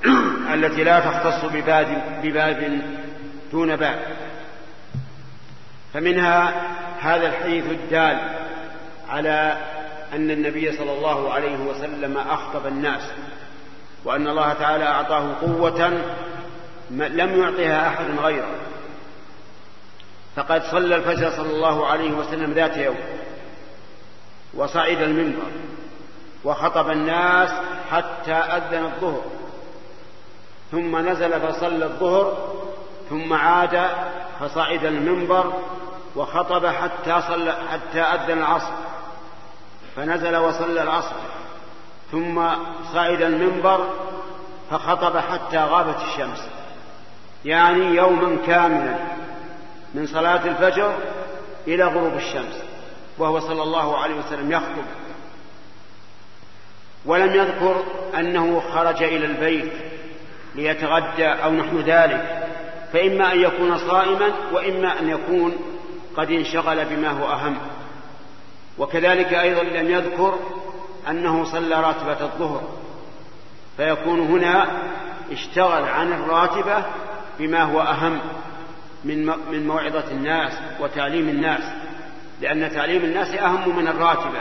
[0.55, 2.83] التي لا تختص بباب بباب
[3.53, 3.99] دون باب.
[5.95, 6.53] فمنها
[7.01, 8.19] هذا الحديث الدال
[9.09, 9.57] على
[10.12, 13.03] أن النبي صلى الله عليه وسلم أخطب الناس
[14.05, 15.89] وأن الله تعالى أعطاه قوة
[16.91, 18.55] لم يعطها أحد غيره.
[20.37, 22.97] فقد صلى الفجر صلى الله عليه وسلم ذات يوم
[24.55, 25.43] وصعد المنبر
[26.45, 27.51] وخطب الناس
[27.91, 29.41] حتى أذن الظهر.
[30.73, 32.53] ثم نزل فصلى الظهر
[33.11, 33.86] ثم عاد
[34.40, 35.53] فصعد المنبر
[36.16, 38.73] وخطب حتى صلى حتى أذن العصر
[39.97, 41.16] فنزل وصلى العصر.
[42.12, 42.43] ثم
[42.93, 43.90] صعد المنبر
[44.70, 46.49] فخطب حتى غابت الشمس.
[47.44, 48.97] يعني يوما كاملا
[49.94, 50.94] من صلاة الفجر
[51.66, 52.62] إلى غروب الشمس
[53.19, 54.85] وهو صلى الله عليه وسلم يخطب.
[57.07, 57.85] ولم يذكر
[58.15, 59.91] أنه خرج إلى البيت.
[60.55, 62.49] ليتغدى أو نحو ذلك
[62.93, 65.57] فإما أن يكون صائما وإما أن يكون
[66.16, 67.59] قد انشغل بما هو أهم.
[68.79, 70.39] وكذلك أيضا لم يذكر
[71.09, 72.62] أنه صلى راتبة الظهر
[73.77, 74.66] فيكون هنا
[75.33, 76.85] اشتغل عن الراتبة
[77.39, 78.20] بما هو أهم
[79.05, 81.62] من من موعظة الناس وتعليم الناس
[82.41, 84.41] لأن تعليم الناس أهم من الراتبة.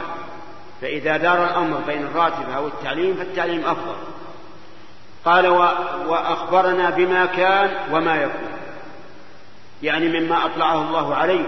[0.82, 3.96] فإذا دار الأمر بين الراتبة أو التعليم فالتعليم أفضل.
[5.26, 5.48] قال
[6.08, 8.50] وأخبرنا بما كان وما يكون.
[9.84, 11.46] يعني مما أطلعه الله عليه.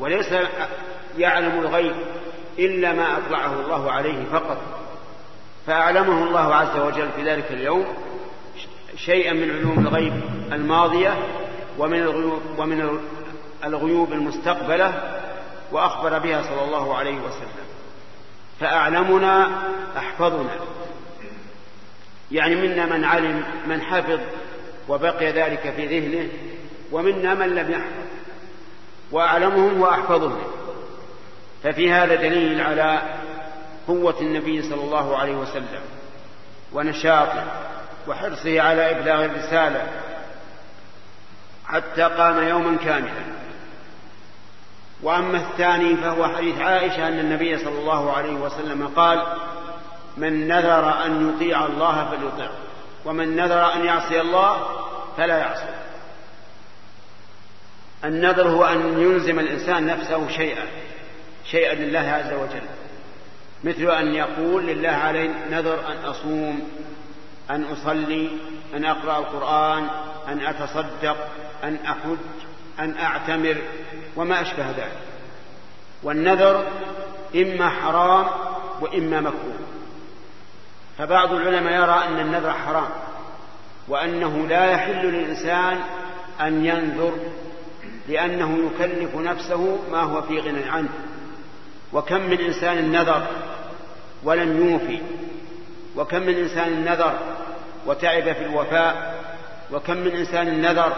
[0.00, 0.34] وليس
[1.18, 1.94] يعلم الغيب
[2.58, 4.58] إلا ما أطلعه الله عليه فقط.
[5.66, 7.86] فأعلمه الله عز وجل في ذلك اليوم
[8.96, 10.12] شيئا من علوم الغيب
[10.52, 11.14] الماضية
[11.78, 12.98] ومن الغيوب, ومن
[13.64, 14.92] الغيوب المستقبلة
[15.72, 17.66] وأخبر بها صلى الله عليه وسلم.
[18.60, 19.50] فأعلمنا
[19.96, 20.50] أحفظنا.
[22.32, 24.20] يعني منا من علم من حفظ
[24.88, 26.28] وبقي ذلك في ذهنه
[26.92, 28.06] ومنا من لم يحفظ.
[29.12, 30.42] وأعلمهم وأحفظهم.
[31.62, 33.02] ففي هذا دليل على
[33.88, 35.80] قوة النبي صلى الله عليه وسلم
[36.72, 37.44] ونشاطه
[38.08, 39.86] وحرصه على إبلاغ الرسالة
[41.66, 43.42] حتى قام يوما كاملا.
[45.02, 49.22] وأما الثاني فهو حديث عائشة أن النبي صلى الله عليه وسلم قال
[50.16, 52.50] من نذر أن يطيع الله فليطع
[53.04, 54.66] ومن نذر أن يعصي الله
[55.16, 55.82] فلا يعصي
[58.04, 60.66] النذر هو أن يلزم الإنسان نفسه شيئا
[61.44, 62.62] شيئا لله عز وجل.
[63.64, 66.68] مثل أن يقول لله علي نذر أن أصوم
[67.50, 68.30] أن أصلي
[68.74, 69.88] أن أقرأ القرآن
[70.28, 71.16] أن أتصدق
[71.64, 72.16] أن أحج
[72.78, 73.56] أن أعتمر
[74.16, 74.98] وما أشبه ذلك.
[76.02, 76.66] والنذر
[77.34, 78.26] إما حرام
[78.80, 79.61] وإما مكروه.
[80.98, 82.88] فبعض العلماء يرى أن النذر حرام
[83.88, 85.78] وأنه لا يحل للإنسان
[86.40, 87.12] أن ينذر
[88.08, 90.88] لأنه يكلف نفسه ما هو في غنى عنه.
[91.92, 93.26] وكم من إنسان نذر
[94.24, 95.00] ولم يوفي
[95.96, 97.18] وكم من إنسان نذر
[97.86, 99.22] وتعب في الوفاء
[99.72, 100.92] وكم من إنسان نذر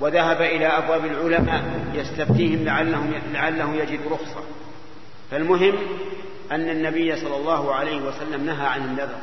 [0.00, 1.64] وذهب إلى أبواب العلماء
[1.94, 4.42] يستفتيهم لعلهم لعله يجد رخصة.
[5.30, 5.74] فالمهم
[6.50, 9.18] أن النبي صلى الله عليه وسلم نهى عن النذر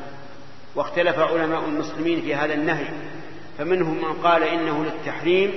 [0.76, 2.88] واختلف علماء المسلمين في هذا النهي
[3.57, 5.52] فمنهم من قال إنه للتحريم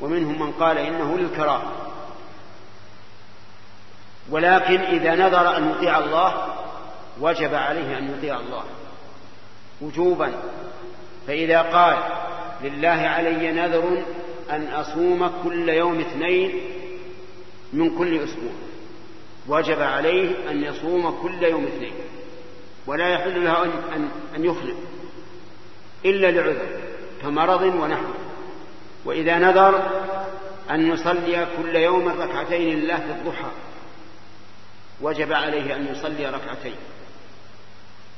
[0.00, 1.72] ومنهم من قال إنه للكراهة.
[4.30, 6.54] ولكن إذا نذر أن يطيع الله
[7.20, 8.64] وجب عليه أن يطيع الله.
[9.80, 10.32] وجوبا
[11.26, 11.96] فإذا قال
[12.62, 14.02] لله علي نذر
[14.50, 16.60] أن أصوم كل يوم اثنين
[17.72, 18.52] من كل أسبوع.
[19.48, 21.92] وجب عليه أن يصوم كل يوم اثنين
[22.86, 24.76] ولا يحل له أن, أن يخلف
[26.04, 26.66] إلا لعذر
[27.22, 28.12] كمرض ونحو
[29.04, 29.90] وإذا نذر
[30.70, 33.50] أن يصلي كل يوم ركعتين لله في الضحى
[35.00, 36.76] وجب عليه أن يصلي ركعتين.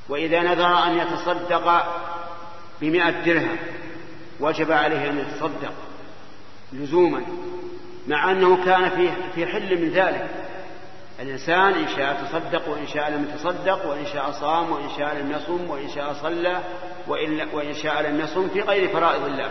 [0.09, 1.87] وإذا نذر أن يتصدق
[2.81, 3.57] بمئة درهم
[4.41, 5.73] وجب عليه أن يتصدق
[6.73, 7.23] لزوما
[8.09, 10.31] مع أنه كان في في حل من ذلك.
[11.21, 15.71] الإنسان إن شاء تصدق وإن شاء لم يتصدق وإن شاء صام وإن شاء لم يصم
[15.71, 16.61] وإن شاء صلى
[17.07, 19.51] وإن, وإن شاء لم يصم في غير فرائض الله.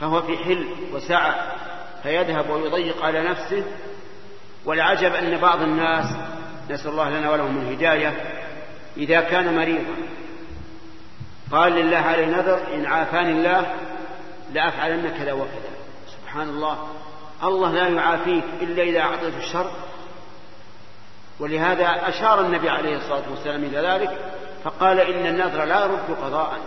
[0.00, 1.56] فهو في حل وسعة
[2.02, 3.64] فيذهب ويضيق على نفسه.
[4.64, 6.16] والعجب أن بعض الناس
[6.70, 8.14] نسأل الله لنا ولهم الهداية
[8.96, 9.94] إذا كان مريضا.
[11.52, 13.74] قال لله عليه نذر إن عافاني الله
[14.52, 15.70] لأفعلن كذا وكذا
[16.06, 16.88] سبحان الله.
[17.42, 19.70] الله لا يعافيك إلا إذا أعطيته الشر.
[21.40, 24.32] ولهذا أشار النبي عليه الصلاة والسلام إلى ذلك
[24.64, 26.58] فقال إن النذر لا يرد قضاء.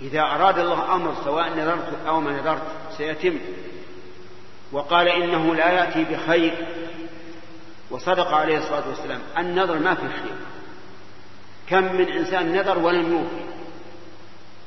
[0.00, 2.62] إذا أراد الله أمر سواء نذرت أو ما نذرت
[2.96, 3.38] سيتم.
[4.72, 6.66] وقال إنه لا يأتي بخير.
[7.90, 10.36] وصدق عليه الصلاة والسلام النذر ما في خير.
[11.68, 13.44] كم من إنسان نذر ولم يوفي.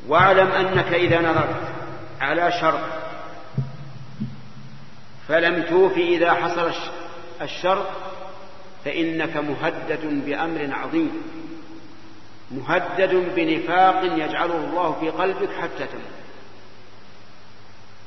[0.07, 1.61] واعلم أنك إذا نذرت
[2.21, 2.81] على شرط.
[5.27, 6.71] فلم توفي إذا حصل
[7.41, 7.85] الشرط
[8.85, 11.11] فإنك مهدد بأمر عظيم.
[12.51, 16.21] مهدد بنفاق يجعله الله في قلبك حتى تموت.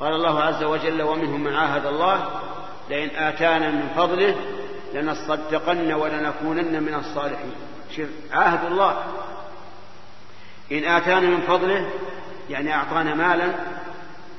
[0.00, 2.40] قال الله عز وجل ومنهم من عاهد الله
[2.90, 4.36] لئن آتانا من فضله
[4.94, 7.54] لنصدقن ولنكونن من الصالحين.
[8.32, 9.04] عاهد الله.
[10.72, 11.90] إن آتانا من فضله
[12.50, 13.52] يعني أعطانا مالا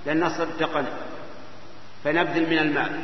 [0.06, 0.86] لنصدقن
[2.04, 3.02] فنبذل من المال.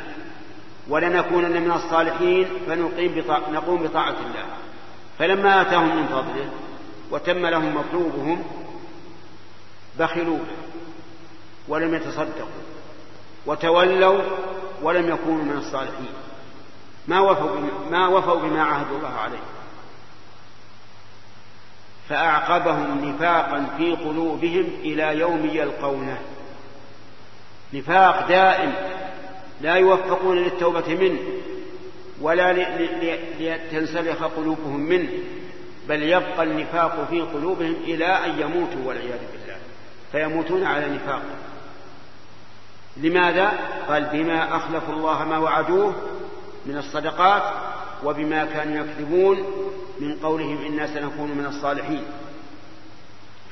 [0.88, 4.46] ولنكونن من الصالحين فنقيم بطاعة نقوم بطاعة الله.
[5.18, 6.50] فلما آتاهم من فضله
[7.10, 8.44] وتم لهم مطلوبهم
[9.98, 10.38] بخلوا
[11.68, 12.62] ولم يتصدقوا
[13.46, 14.22] وتولوا
[14.82, 16.12] ولم يكونوا من الصالحين.
[17.08, 19.42] ما وفوا بما, ما وفوا بما عهدوا الله عليه.
[22.08, 26.18] فأعقبهم نفاقا في قلوبهم إلى يوم يلقونه.
[27.74, 28.72] نفاق دائم
[29.62, 31.18] لا يوفقون للتوبة منه
[32.20, 32.52] ولا
[33.40, 35.08] لتنسلخ قلوبهم منه
[35.88, 39.56] بل يبقى النفاق في قلوبهم إلى أن يموتوا والعياذ بالله.
[40.12, 41.22] فيموتون على نفاق.
[42.96, 43.52] لماذا؟
[43.88, 45.94] قال بما أخلفوا الله ما وعدوه
[46.66, 47.42] من الصدقات
[48.04, 49.38] وبما كانوا يكذبون
[50.00, 52.02] من قولهم إنا سنكون من الصالحين.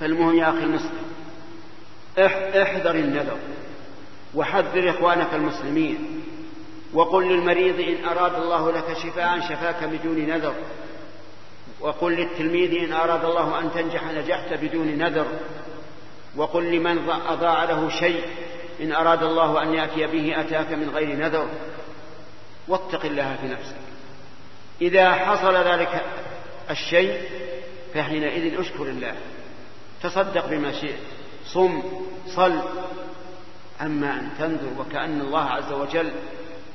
[0.00, 1.02] فالمهم يا أخي المسلم
[2.62, 3.38] احذر النذر.
[4.34, 6.22] وحذر إخوانك المسلمين.
[6.94, 10.54] وقل للمريض إن أراد الله لك شفاء شفاك بدون نذر.
[11.80, 15.26] وقل للتلميذ إن أراد الله أن تنجح نجحت بدون نذر.
[16.36, 18.24] وقل لمن أضاع له شيء
[18.80, 21.48] إن أراد الله أن يأتي به أتاك من غير نذر.
[22.68, 23.76] واتق الله في نفسك.
[24.82, 26.04] إذا حصل ذلك
[26.70, 27.20] الشيء
[27.94, 29.14] فحينئذ أشكر الله.
[30.02, 30.98] تصدق بما شئت.
[31.46, 31.82] صم
[32.26, 32.60] صل.
[33.82, 36.12] أما أن تنذر وكأن الله عز وجل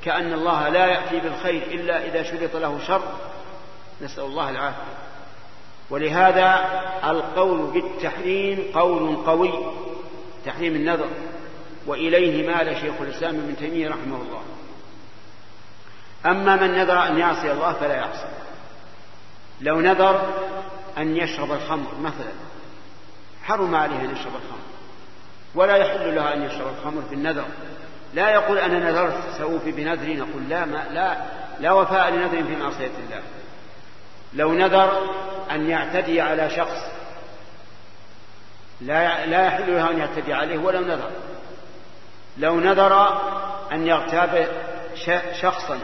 [0.04, 3.02] كأن الله لا يأتي بالخير إلا إذا شرط له شر
[4.02, 4.96] نسأل الله العافية.
[5.90, 6.64] ولهذا
[7.04, 9.52] القول بالتحريم قول قوي
[10.46, 11.08] تحريم النذر.
[11.86, 14.42] وإليه مال شيخ الإسلام ابن تيمية رحمه الله.
[16.26, 18.28] أما من نذر أن يعصي الله فلا يعصي.
[19.60, 20.32] لو نذر
[20.98, 22.32] أن يشرب الخمر مثلا
[23.44, 24.75] حرم عليه أن يشرب الخمر.
[25.56, 27.44] ولا يحل له أن يشرب الخمر في النذر.
[28.14, 31.16] لا يقول أنا نذرت سأوفي بنذري نقول لا ما لا
[31.60, 33.22] لا وفاء لنذر في معصية الله.
[34.34, 35.02] لو نذر
[35.50, 36.90] أن يعتدي على شخص
[38.80, 41.10] لا لا يحل له أن يعتدي عليه ولو نذر.
[42.38, 43.20] لو نذر
[43.72, 44.48] أن يغتاب
[45.40, 45.78] شخصا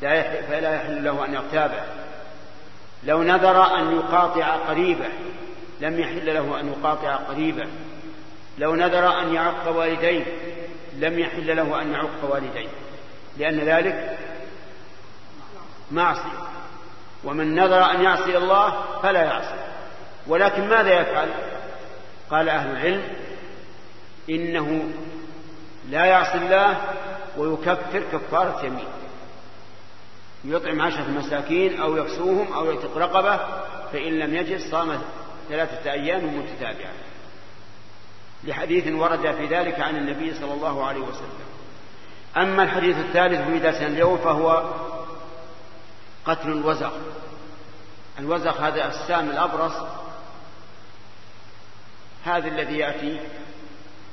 [0.00, 1.82] فلا يحل له أن يغتابه.
[3.04, 5.08] لو نذر أن يقاطع قريبه
[5.80, 7.64] لم يحل له أن يقاطع قريبه.
[8.58, 10.24] لو نذر أن يعق والديه
[10.98, 12.68] لم يحل له أن يعق والديه.
[13.36, 14.18] لأن ذلك
[15.90, 16.44] معصية.
[17.24, 19.64] ومن نظر أن يعصي الله فلا يعصي.
[20.26, 21.28] ولكن ماذا يفعل؟
[22.30, 23.02] قال أهل العلم
[24.30, 24.90] إنه
[25.90, 26.76] لا يعصي الله
[27.36, 28.88] ويكفر كفارة يمين
[30.44, 33.36] يطعم عشرة مساكين أو يكسوهم أو يعتق رقبة
[33.92, 34.98] فإن لم يجد صام
[35.48, 36.92] ثلاثة أيام متتابعة
[38.46, 41.44] لحديث ورد في ذلك عن النبي صلى الله عليه وسلم.
[42.36, 44.74] أما الحديث الثالث في درسنا اليوم فهو
[46.24, 46.92] قتل الوزغ.
[48.18, 49.72] الوزغ هذا السام الأبرص
[52.24, 53.20] هذا الذي يأتي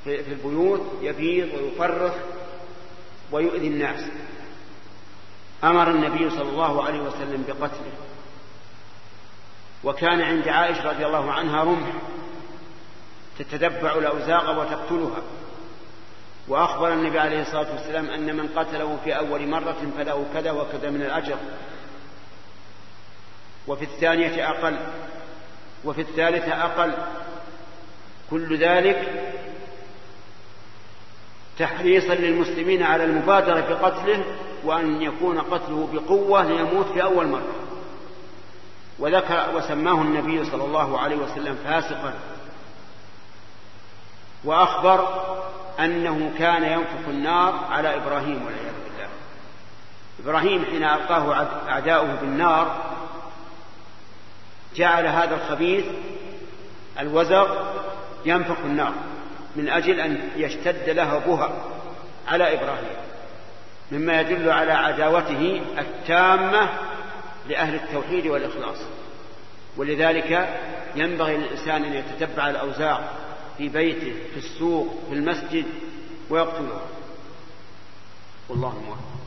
[0.04, 2.12] في البيوت يبيض ويفرخ
[3.32, 4.04] ويؤذي الناس.
[5.64, 7.92] أمر النبي صلى الله عليه وسلم بقتله.
[9.84, 11.92] وكان عند عائشة رضي الله عنها رمح.
[13.38, 15.22] تتتبع الأوزاق وتقتلها.
[16.48, 21.02] وأخبر النبي عليه الصلاة والسلام أن من قتله في أول مرة فله كذا وكذا من
[21.02, 21.36] الأجر.
[23.68, 24.76] وفي الثانية أقل.
[25.84, 26.92] وفي الثالثة أقل.
[28.30, 29.28] كل ذلك
[31.58, 34.24] تحريصا للمسلمين على المبادرة بقتله
[34.64, 37.52] وأن يكون قتله بقوة ليموت في أول مرة.
[38.98, 42.14] وذكر وسماه النبي صلى الله عليه وسلم فاسقا.
[44.44, 45.22] وأخبر
[45.80, 49.08] أنه كان ينفخ النار على إبراهيم والعياذ بالله.
[50.24, 52.92] إبراهيم حين ألقاه أعداؤه بالنار
[54.76, 55.84] جعل هذا الخبيث
[57.00, 57.64] الوزغ
[58.24, 58.92] ينفخ النار
[59.56, 61.52] من أجل أن يشتد لهبها
[62.28, 62.96] على إبراهيم
[63.92, 66.68] مما يدل على عداوته التامة
[67.48, 68.78] لأهل التوحيد والإخلاص.
[69.76, 70.58] ولذلك
[70.96, 73.00] ينبغي للإنسان أن يتتبع الأوزاع
[73.62, 75.64] في بيته في السوق في المسجد
[76.30, 76.86] ويقتلها
[78.48, 79.21] والله موفق.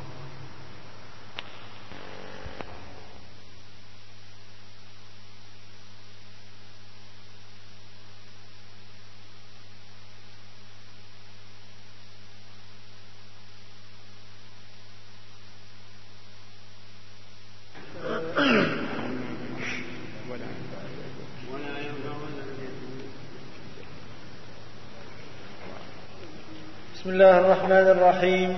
[27.25, 28.57] الله الرحمن الرحيم.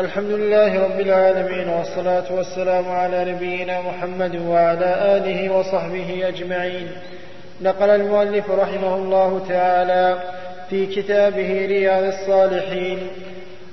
[0.00, 6.88] الحمد لله رب العالمين والصلاة والسلام على نبينا محمد وعلى آله وصحبه أجمعين.
[7.62, 10.16] نقل المؤلف رحمه الله تعالى
[10.70, 12.98] في كتابه رياض الصالحين.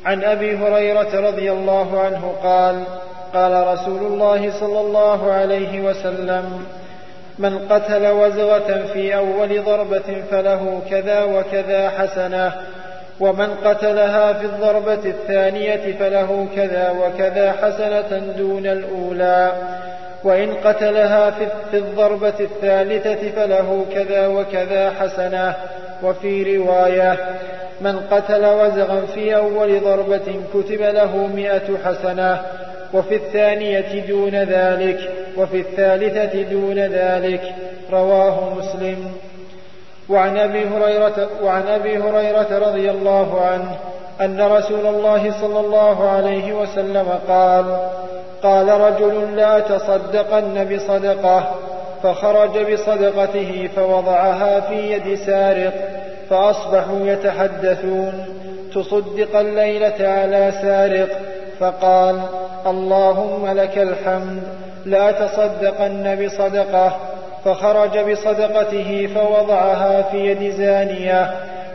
[0.06, 2.84] عن أبي هريرة رضي الله عنه قال
[3.34, 6.66] قال رسول الله صلى الله عليه وسلم
[7.40, 12.54] من قتل وزغة في أول ضربة فله كذا وكذا حسنة
[13.20, 19.52] ومن قتلها في الضربة الثانية فله كذا وكذا حسنة دون الأولى.
[20.24, 21.32] وإن قتلها
[21.72, 25.54] في الضربة الثالثة فله كذا وكذا حسنة.
[26.04, 27.18] وفي رواية
[27.82, 32.42] من قتل وزغا في أول ضربة كتب له مئة حسنة.
[32.94, 35.12] وفي الثانية دون ذلك.
[35.38, 37.42] وفي الثالثة دون ذلك.
[37.92, 39.12] رواه مسلم.
[40.10, 43.78] وعن أبي هريرة, وعن أبي هريرة رضي الله عنه
[44.22, 47.90] أن رسول الله صلى الله عليه وسلم قال
[48.44, 51.56] قال رجل لا تصدقن بصدقة
[52.04, 55.74] فخرج بصدقته فوضعها في يد سارق
[56.30, 58.26] فأصبحوا يتحدثون
[58.74, 61.10] تصدق الليلة على سارق
[61.60, 62.22] فقال
[62.68, 64.44] اللهم لك الحمد
[64.86, 67.09] لا تصدقن بصدقة
[67.46, 71.32] فخرج بصدقته فوضعها في يد زانية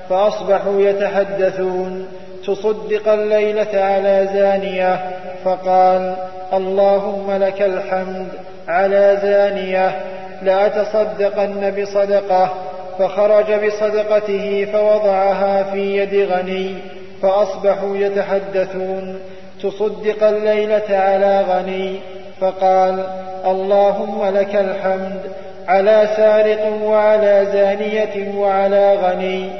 [0.08, 2.08] فأصبحوا يتحدثون.
[2.46, 5.00] تصدق الليلة على زانية
[5.44, 6.14] فقال
[6.52, 8.28] اللهم لك الحمد
[8.68, 10.00] على زانية.
[10.42, 12.54] لا تصدقن بصدقة.
[12.98, 16.74] فخرج بصدقته فوضعها في يد غني
[17.22, 19.18] فأصبحوا يتحدثون.
[19.62, 22.00] تصدق الليلة على غني
[22.40, 23.06] فقال
[23.46, 25.20] اللهم لك الحمد
[25.68, 29.50] على سارق وعلى زانية وعلى غني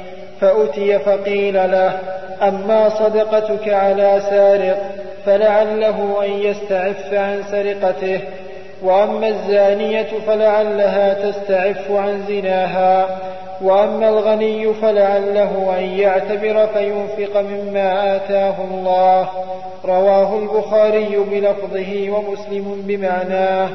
[0.41, 1.93] فأتي فقيل له
[2.43, 4.79] أما صدقتك على سارق
[5.27, 8.21] فلعله أن يستعف عن سرقته
[8.83, 13.19] وأما الزانية فلعلها تستعف عن زناها
[13.63, 19.29] وأما الغني فلعله أن يعتبر فينفق مما آتاه الله.
[19.85, 23.69] رواه البخاري بلفظه ومسلم بمعناه.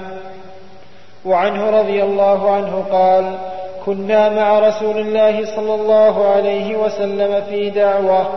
[1.26, 3.38] وعنه رضي الله عنه قال
[3.86, 8.28] كنا مع رسول الله صلى الله عليه وسلم في دعوة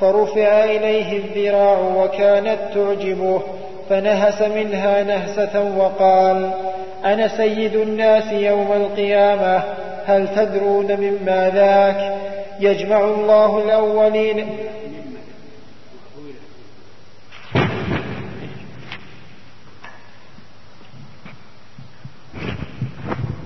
[0.00, 3.42] فرفع إليه الذراع وكانت تعجبه
[3.88, 6.50] فنهس منها نهسة وقال
[7.04, 9.62] أنا سيد الناس يوم القيامة
[10.06, 12.14] هل تدرون مما ذاك؟
[12.60, 14.46] يجمع الله الأولين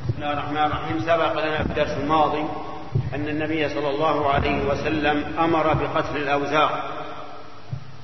[0.08, 2.44] بسم الله الرحمن الرحيم سبق لنا في الدرس الماضي
[3.14, 6.82] أن النبي صلى الله عليه وسلم أمر بقتل الأوزاع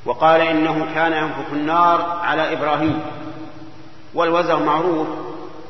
[0.05, 3.01] وقال إنه كان ينفخ النار على إبراهيم
[4.15, 5.09] والوزغ معروف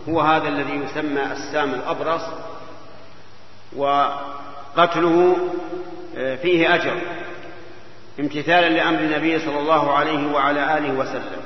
[0.09, 2.23] هو هذا الذي يسمى السام الأبرص
[3.77, 5.37] وقتله
[6.17, 7.01] آه، فيه أجر
[8.21, 11.43] امتثالا لأمر النبي صلى الله عليه وعلى آله وسلم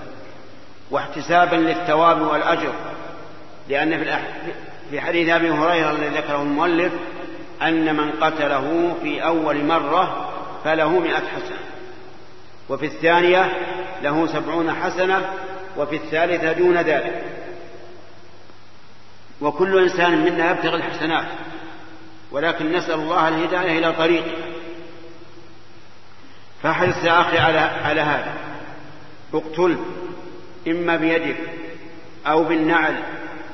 [0.91, 2.73] واحتسابا للثواب والأجر
[3.69, 4.03] لأن في
[4.97, 6.93] حديث أبي هريرة الذي ذكره المؤلف
[7.63, 10.31] أن من قتله في أول مرة
[10.65, 11.59] فله مئة حسنة
[12.69, 13.53] وفي الثانية
[14.03, 15.31] له سبعون حسنة
[15.77, 17.25] وفي الثالثة دون ذلك.
[19.41, 21.27] وكل إنسان منا يبتغي الحسنات
[22.31, 24.33] ولكن نسأل الله الهداية إلى طريقه
[26.63, 28.35] فاحرص يا أخي على على هذا.
[29.35, 29.79] اقتل
[30.69, 31.37] إما بيدك
[32.27, 32.95] أو بالنعل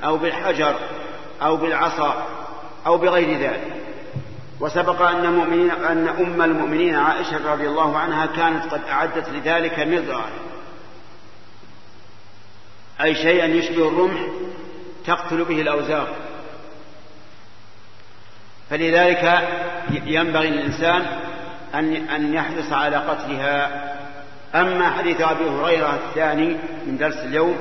[0.05, 0.77] أو بالحجر
[1.43, 2.27] أو بالعصا
[2.87, 3.73] أو بغير ذلك.
[4.61, 10.25] وسبق أن المؤمنين أن أم المؤمنين عائشة رضي الله عنها كانت قد أعدت لذلك مضرا.
[13.03, 14.21] أي شيئا يشبه الرمح
[15.07, 16.09] تقتل به الأوزار
[18.71, 19.49] فلذلك
[19.91, 21.07] ينبغي للإنسان
[21.75, 23.95] أن أن يحرص على قتلها.
[24.55, 26.57] أما حديث أبي هريرة الثاني
[26.87, 27.57] من درس اليوم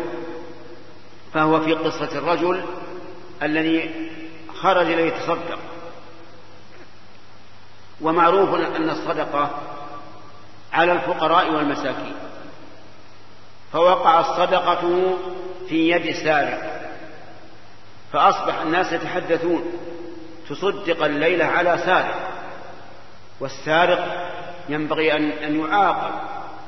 [1.34, 2.64] فهو في قصة الرجل
[3.44, 4.10] الذي
[4.62, 5.60] خرج ليتصدق
[8.02, 9.50] ومعروف أن الصدقة
[10.74, 12.16] على الفقراء والمساكين.
[13.74, 15.16] فوقع الصدقة
[15.70, 16.90] في يد سارق
[18.14, 19.64] فأصبح الناس يتحدثون.
[20.50, 22.30] تصدق الليلة على سارق.
[23.40, 24.30] والسارق
[24.70, 26.14] ينبغي أن يعاقب.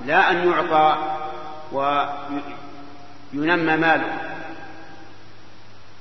[0.05, 0.97] لا أن يعطى
[1.71, 4.34] وينمى ماله.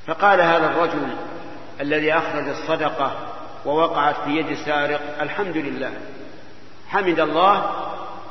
[0.07, 1.17] فقال هذا الرجل
[1.81, 3.13] الذي أخرج الصدقة
[3.67, 5.93] ووقعت في يد سارق الحمد لله.
[6.89, 7.71] حمد الله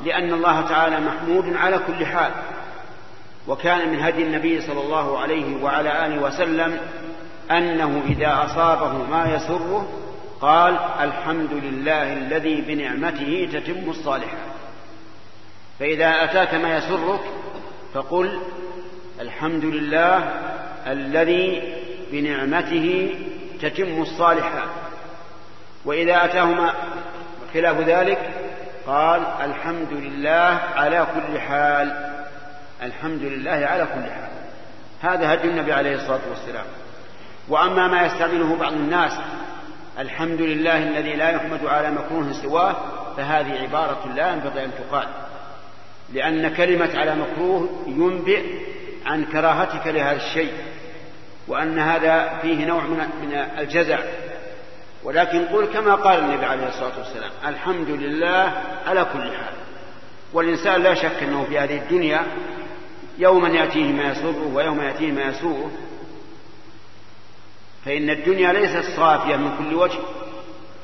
[0.04, 2.32] لأن الله تعالى محمود على كل حال.
[3.48, 6.80] وكان من هدي النبي صلى الله عليه وعلى آله وسلم
[7.50, 9.88] أنه إذا أصابه ما يسره
[10.40, 14.54] قال الحمد لله الذي بنعمته تتم الصالحات
[15.80, 17.20] فإذا أتاك ما يسرك
[17.94, 18.38] فقل
[19.20, 20.34] الحمد لله
[20.86, 21.74] الذي
[22.12, 23.14] بنعمته
[23.62, 24.68] تتم الصالحات.
[25.84, 26.74] وإذا أتاهما
[27.54, 28.30] خلاف ذلك
[28.86, 32.14] قال الحمد لله على كل حال.
[32.82, 34.30] الحمد لله على كل حال.
[35.02, 36.64] هذا هدي النبي عليه الصلاة والسلام.
[37.48, 39.12] وأما ما يستعمله بعض الناس
[39.98, 42.76] الحمد لله الذي لا يحمد على مكروه سواه
[43.16, 45.08] فهذه عبارة لا ينبغي أن تقال.
[46.12, 48.44] لأن كلمة على مكروه ينبئ
[49.06, 50.52] عن كراهتك لهذا الشيء.
[51.48, 52.84] وأن هذا فيه نوع
[53.22, 53.98] من الجزع.
[55.04, 59.54] ولكن قل كما قال النبي عليه الصلاة والسلام الحمد لله على كل حال.
[60.32, 62.22] والإنسان لا شك أنه في هذه الدنيا
[63.18, 65.70] يوما يأتيه ما يسره ويوم يأتيه ما يسوءه.
[67.84, 69.98] فإن الدنيا ليست صافية من كل وجه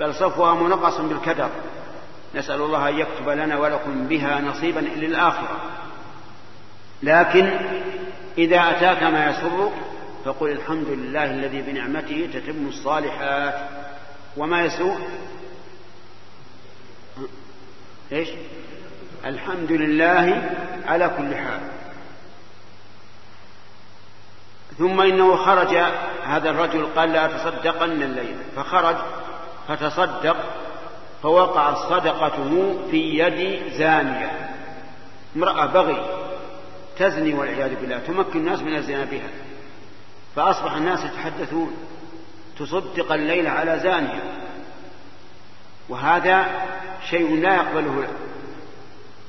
[0.01, 1.49] بل صفوها منقص بالكدر.
[2.35, 5.61] نسأل الله أن يكتب لنا ولكم بها نصيبا للآخرة
[7.03, 7.51] لكن
[8.39, 9.73] إذا أتاك ما يسرك
[10.25, 13.55] فقل الحمد لله الذي بنعمته تتم الصالحات.
[14.37, 14.99] وما يسوء؟
[18.13, 18.29] إيش؟
[19.25, 20.51] الحمد لله
[20.87, 21.61] على كل حال.
[24.79, 25.77] ثم إنه خرج
[26.25, 28.37] هذا الرجل قال لا تصدقن الليل.
[28.57, 28.97] فخرج
[29.69, 30.37] فتصدق
[31.23, 34.51] فوقعت صدقته في يد زانية.
[35.37, 36.07] امرأة بغي
[36.99, 39.29] تزني والعياذ بالله تمكن الناس من الزنا بها.
[40.37, 41.77] فأصبح الناس يتحدثون
[42.59, 44.23] تصدق الليل على زانية.
[45.89, 46.47] وهذا
[47.11, 48.09] شيء لا يقبله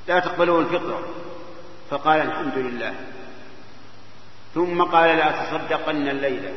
[0.07, 0.99] لا تقبله الفطرة.
[1.90, 2.94] فقال الحمد لله.
[4.56, 6.53] ثم قال لا تصدقن الليلة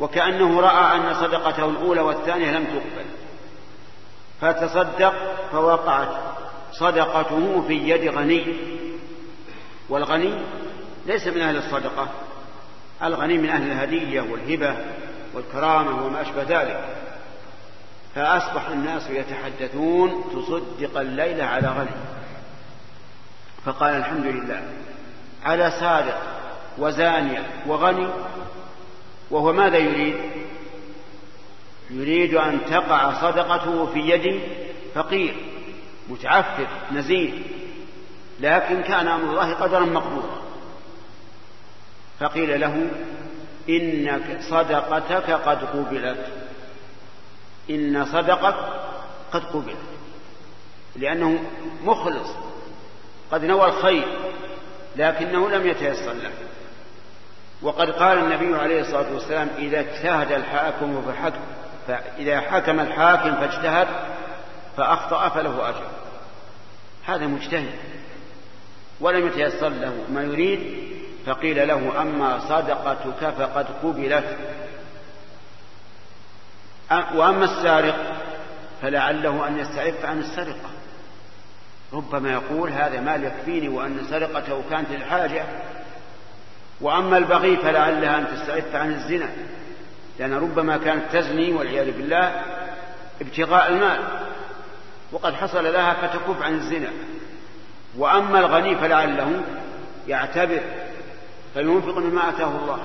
[0.00, 3.06] وكأنه رأى أن صدقته الأولى والثانية لم تقبل.
[4.40, 5.14] فتصدق
[5.52, 6.08] فوقعت
[6.72, 8.56] صدقته في يد غني.
[9.88, 10.34] والغني
[11.06, 12.08] ليس من أهل الصدقة.
[13.02, 14.76] الغني من أهل الهدية والهبة
[15.34, 16.84] والكرامة وما أشبه ذلك.
[18.14, 21.96] فأصبح الناس يتحدثون تصدق الليلة على غني.
[23.64, 24.62] فقال الحمد لله.
[25.44, 26.22] على سارق
[26.78, 28.08] وزانية وغني.
[29.30, 30.16] وهو ماذا يريد؟
[31.90, 34.40] يريد أن تقع صدقته في يد
[34.94, 35.36] فقير
[36.08, 37.32] متعفف نزيه.
[38.40, 40.45] لكن كان أمر الله قدرا مقدورا
[42.20, 42.86] فقيل له
[43.68, 46.26] إنك صدقتك قد قبلت.
[47.70, 48.56] إن صدقك
[49.32, 49.76] قد قبلت.
[50.96, 51.44] لأنه
[51.84, 52.28] مخلص
[53.30, 54.06] قد نوى الخير
[54.96, 56.32] لكنه لم يتيسر له.
[57.62, 61.40] وقد قال النبي عليه الصلاة والسلام إذا اجتهد الحاكم فحكم
[61.88, 63.88] فإذا حكم الحاكم فاجتهد
[64.76, 65.86] فأخطأ فله أجر.
[67.06, 67.74] هذا مجتهد
[69.00, 69.94] ولم يتيسر له.
[70.12, 70.86] ما يريد
[71.26, 74.36] فقيل له أما صدقتك فقد قبلت.
[76.90, 77.96] وأما السارق
[78.82, 80.70] فلعله أن يستعف عن السرقة.
[81.92, 85.44] ربما يقول هذا مال يكفيني وأن سرقته كانت للحاجة
[86.80, 89.28] وأما البغي فلعلها أن تستعف عن الزنا
[90.18, 92.42] لأن ربما كانت تزني والعياذ بالله
[93.20, 94.00] ابتغاء المال.
[95.12, 96.90] وقد حصل لها فتكف عن الزنا.
[97.98, 99.42] وأما الغني فلعله
[100.08, 100.60] يعتبر
[101.56, 102.78] فينفق مما آتاه الله.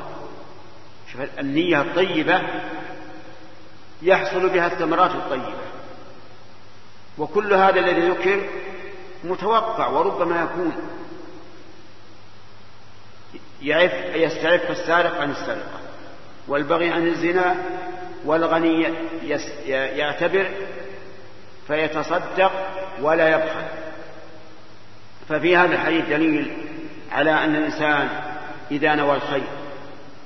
[1.11, 2.41] شوف النية الطيبة
[4.01, 5.61] يحصل بها الثمرات الطيبة.
[7.17, 8.41] وكل هذا الذي ذكر
[9.23, 10.75] متوقع وربما يكون
[13.61, 15.79] يعف يستعف السارق عن السرقة.
[16.47, 17.55] والبغي عن الزنا
[18.25, 18.93] والغني
[19.97, 20.49] يعتبر
[21.67, 22.51] فيتصدق
[23.01, 23.65] ولا يبخل.
[25.29, 26.67] ففي هذا الحديث دليل
[27.11, 28.30] على أن الإنسان
[28.71, 29.47] إذا نوى الخير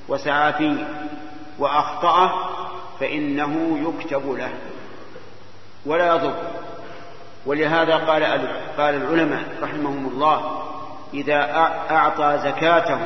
[0.07, 0.88] وسعى فيه
[1.59, 2.49] وأخطأه
[2.99, 4.49] فإنه يكتب له.
[5.85, 6.35] ولا يضر.
[7.45, 8.23] ولهذا قال
[8.77, 10.61] قال العلماء رحمهم الله
[11.13, 11.51] إذا
[11.91, 12.99] أعطى زكاته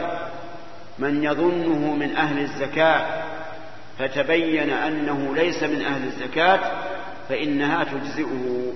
[0.99, 3.23] من يظنه من أهل الزكاة
[3.99, 6.59] فتبين أنه ليس من أهل الزكاة
[7.29, 8.73] فإنها تجزئه.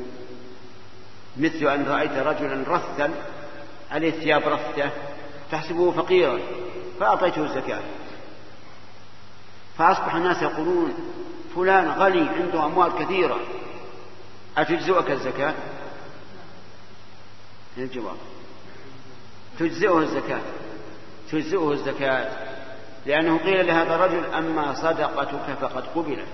[1.38, 3.10] مثل أن رأيت رجلا رثا
[3.92, 4.90] عليه ثياب رثة
[5.54, 6.40] تحسبه فقيرا
[7.00, 7.82] فأعطيته الزكاة.
[9.78, 10.94] فأصبح الناس يقولون
[11.56, 13.40] فلان غني عنده أموال كثيرة.
[14.58, 15.54] أتجزئك الزكاة؟
[17.78, 18.16] الجواب.
[19.60, 20.42] تجزئه الزكاة.
[21.32, 22.30] تجزئه الزكاة.
[23.06, 26.28] لأنه قيل لهذا الرجل أما صدقتك فقد قبلت.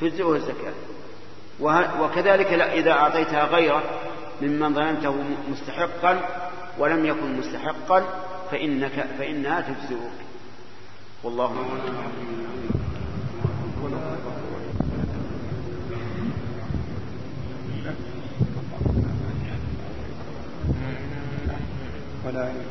[0.00, 0.72] تجزئه الزكاة.
[2.00, 3.82] وكذلك إذا أعطيتها غيره
[4.42, 5.14] ممن ظننته
[5.48, 6.20] مستحقا
[6.78, 8.04] ولم يكن مستحقا
[8.50, 10.18] فإنك فإنها تجزئك.
[11.24, 12.28] والله أعلم
[22.24, 22.68] ولا إله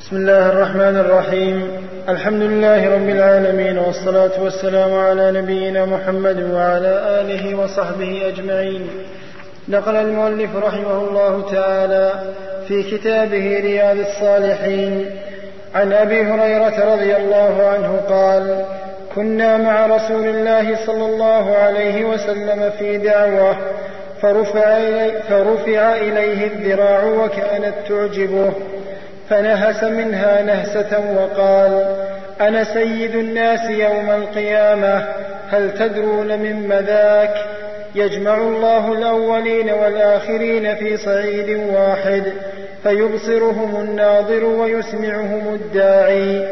[0.00, 1.88] بسم الله الرحمن الرحيم.
[2.08, 8.88] الحمد لله رب العالمين والصلاة والسلام على نبينا محمد وعلى آله وصحبه أجمعين.
[9.68, 12.12] نقل المؤلف رحمه الله تعالى
[12.68, 15.10] في كتابه رياض الصالحين
[15.74, 18.64] عن أبي هريرة رضي الله عنه قال
[19.14, 23.56] كنا مع رسول الله صلى الله عليه وسلم في دعوة
[24.22, 28.52] فرفع, إلي فرفع إليه الذراع وكانت تعجبه
[29.30, 31.96] فنهس منها نهسة وقال
[32.40, 35.04] أنا سيد الناس يوم القيامة
[35.50, 37.34] هل تدرون مما ذاك
[37.94, 42.22] يجمع الله الأولين والآخرين في صعيد واحد
[42.82, 46.46] فيبصرهم الناظر ويسمعهم الداعي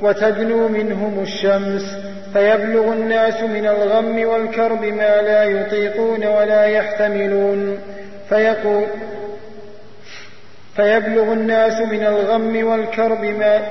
[0.00, 1.96] وتدنو منهم الشمس
[2.32, 7.78] فيبلغ الناس من الغم والكرب ما لا يطيقون ولا يحتملون
[8.28, 8.84] فيقول
[10.76, 13.62] فيبلغ الناس من الغم والكرب ما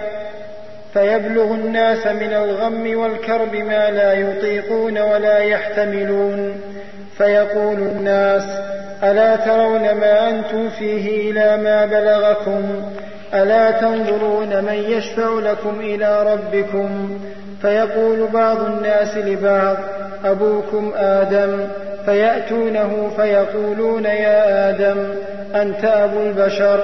[0.93, 6.61] فيبلغ الناس من الغم والكرب ما لا يطيقون ولا يحتملون.
[7.17, 8.43] فيقول الناس
[9.03, 12.91] ألا ترون ما أنتم فيه إلى ما بلغكم؟
[13.33, 17.19] ألا تنظرون من يشفع لكم إلى ربكم؟
[17.61, 19.77] فيقول بعض الناس لبعض
[20.25, 21.67] أبوكم آدم؟
[22.05, 24.97] فيأتونه فيقولون يا آدم
[25.55, 26.79] أنت أبو البشر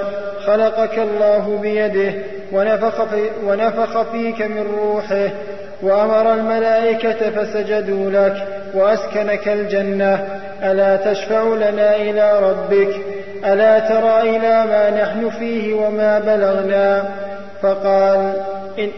[0.46, 2.12] خلقك الله بيده
[2.52, 5.28] ونفخ, في ونفخ فيك من روحه
[5.82, 10.26] وأمر الملائكة فسجدوا لك وأسكنك الجنة.
[10.62, 12.94] ألا تشفع لنا إلى ربك؟
[13.44, 17.04] ألا ترى إلى ما نحن فيه وما بلغنا؟
[17.62, 18.32] فقال
[18.78, 18.88] إن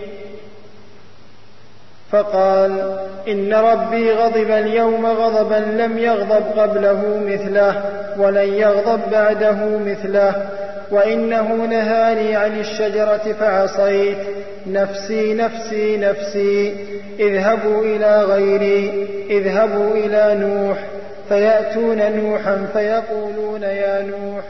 [2.14, 7.82] فقال إن ربي غضب اليوم غضبا لم يغضب قبله مثله
[8.18, 10.48] ولن يغضب بعده مثله
[10.90, 14.18] وإنه نهاني عن الشجرة فعصيت
[14.66, 16.74] نفسي نفسي نفسي
[17.20, 20.78] اذهبوا إلى غيري اذهبوا إلى نوح
[21.28, 24.44] فيأتون نوحا فيقولون يا نوح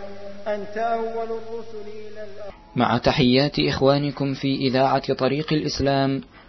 [0.49, 2.53] أنت أول الرسل إلى الأرض.
[2.77, 6.21] مع تحيات إخوانكم في إذاعة طريق الإسلام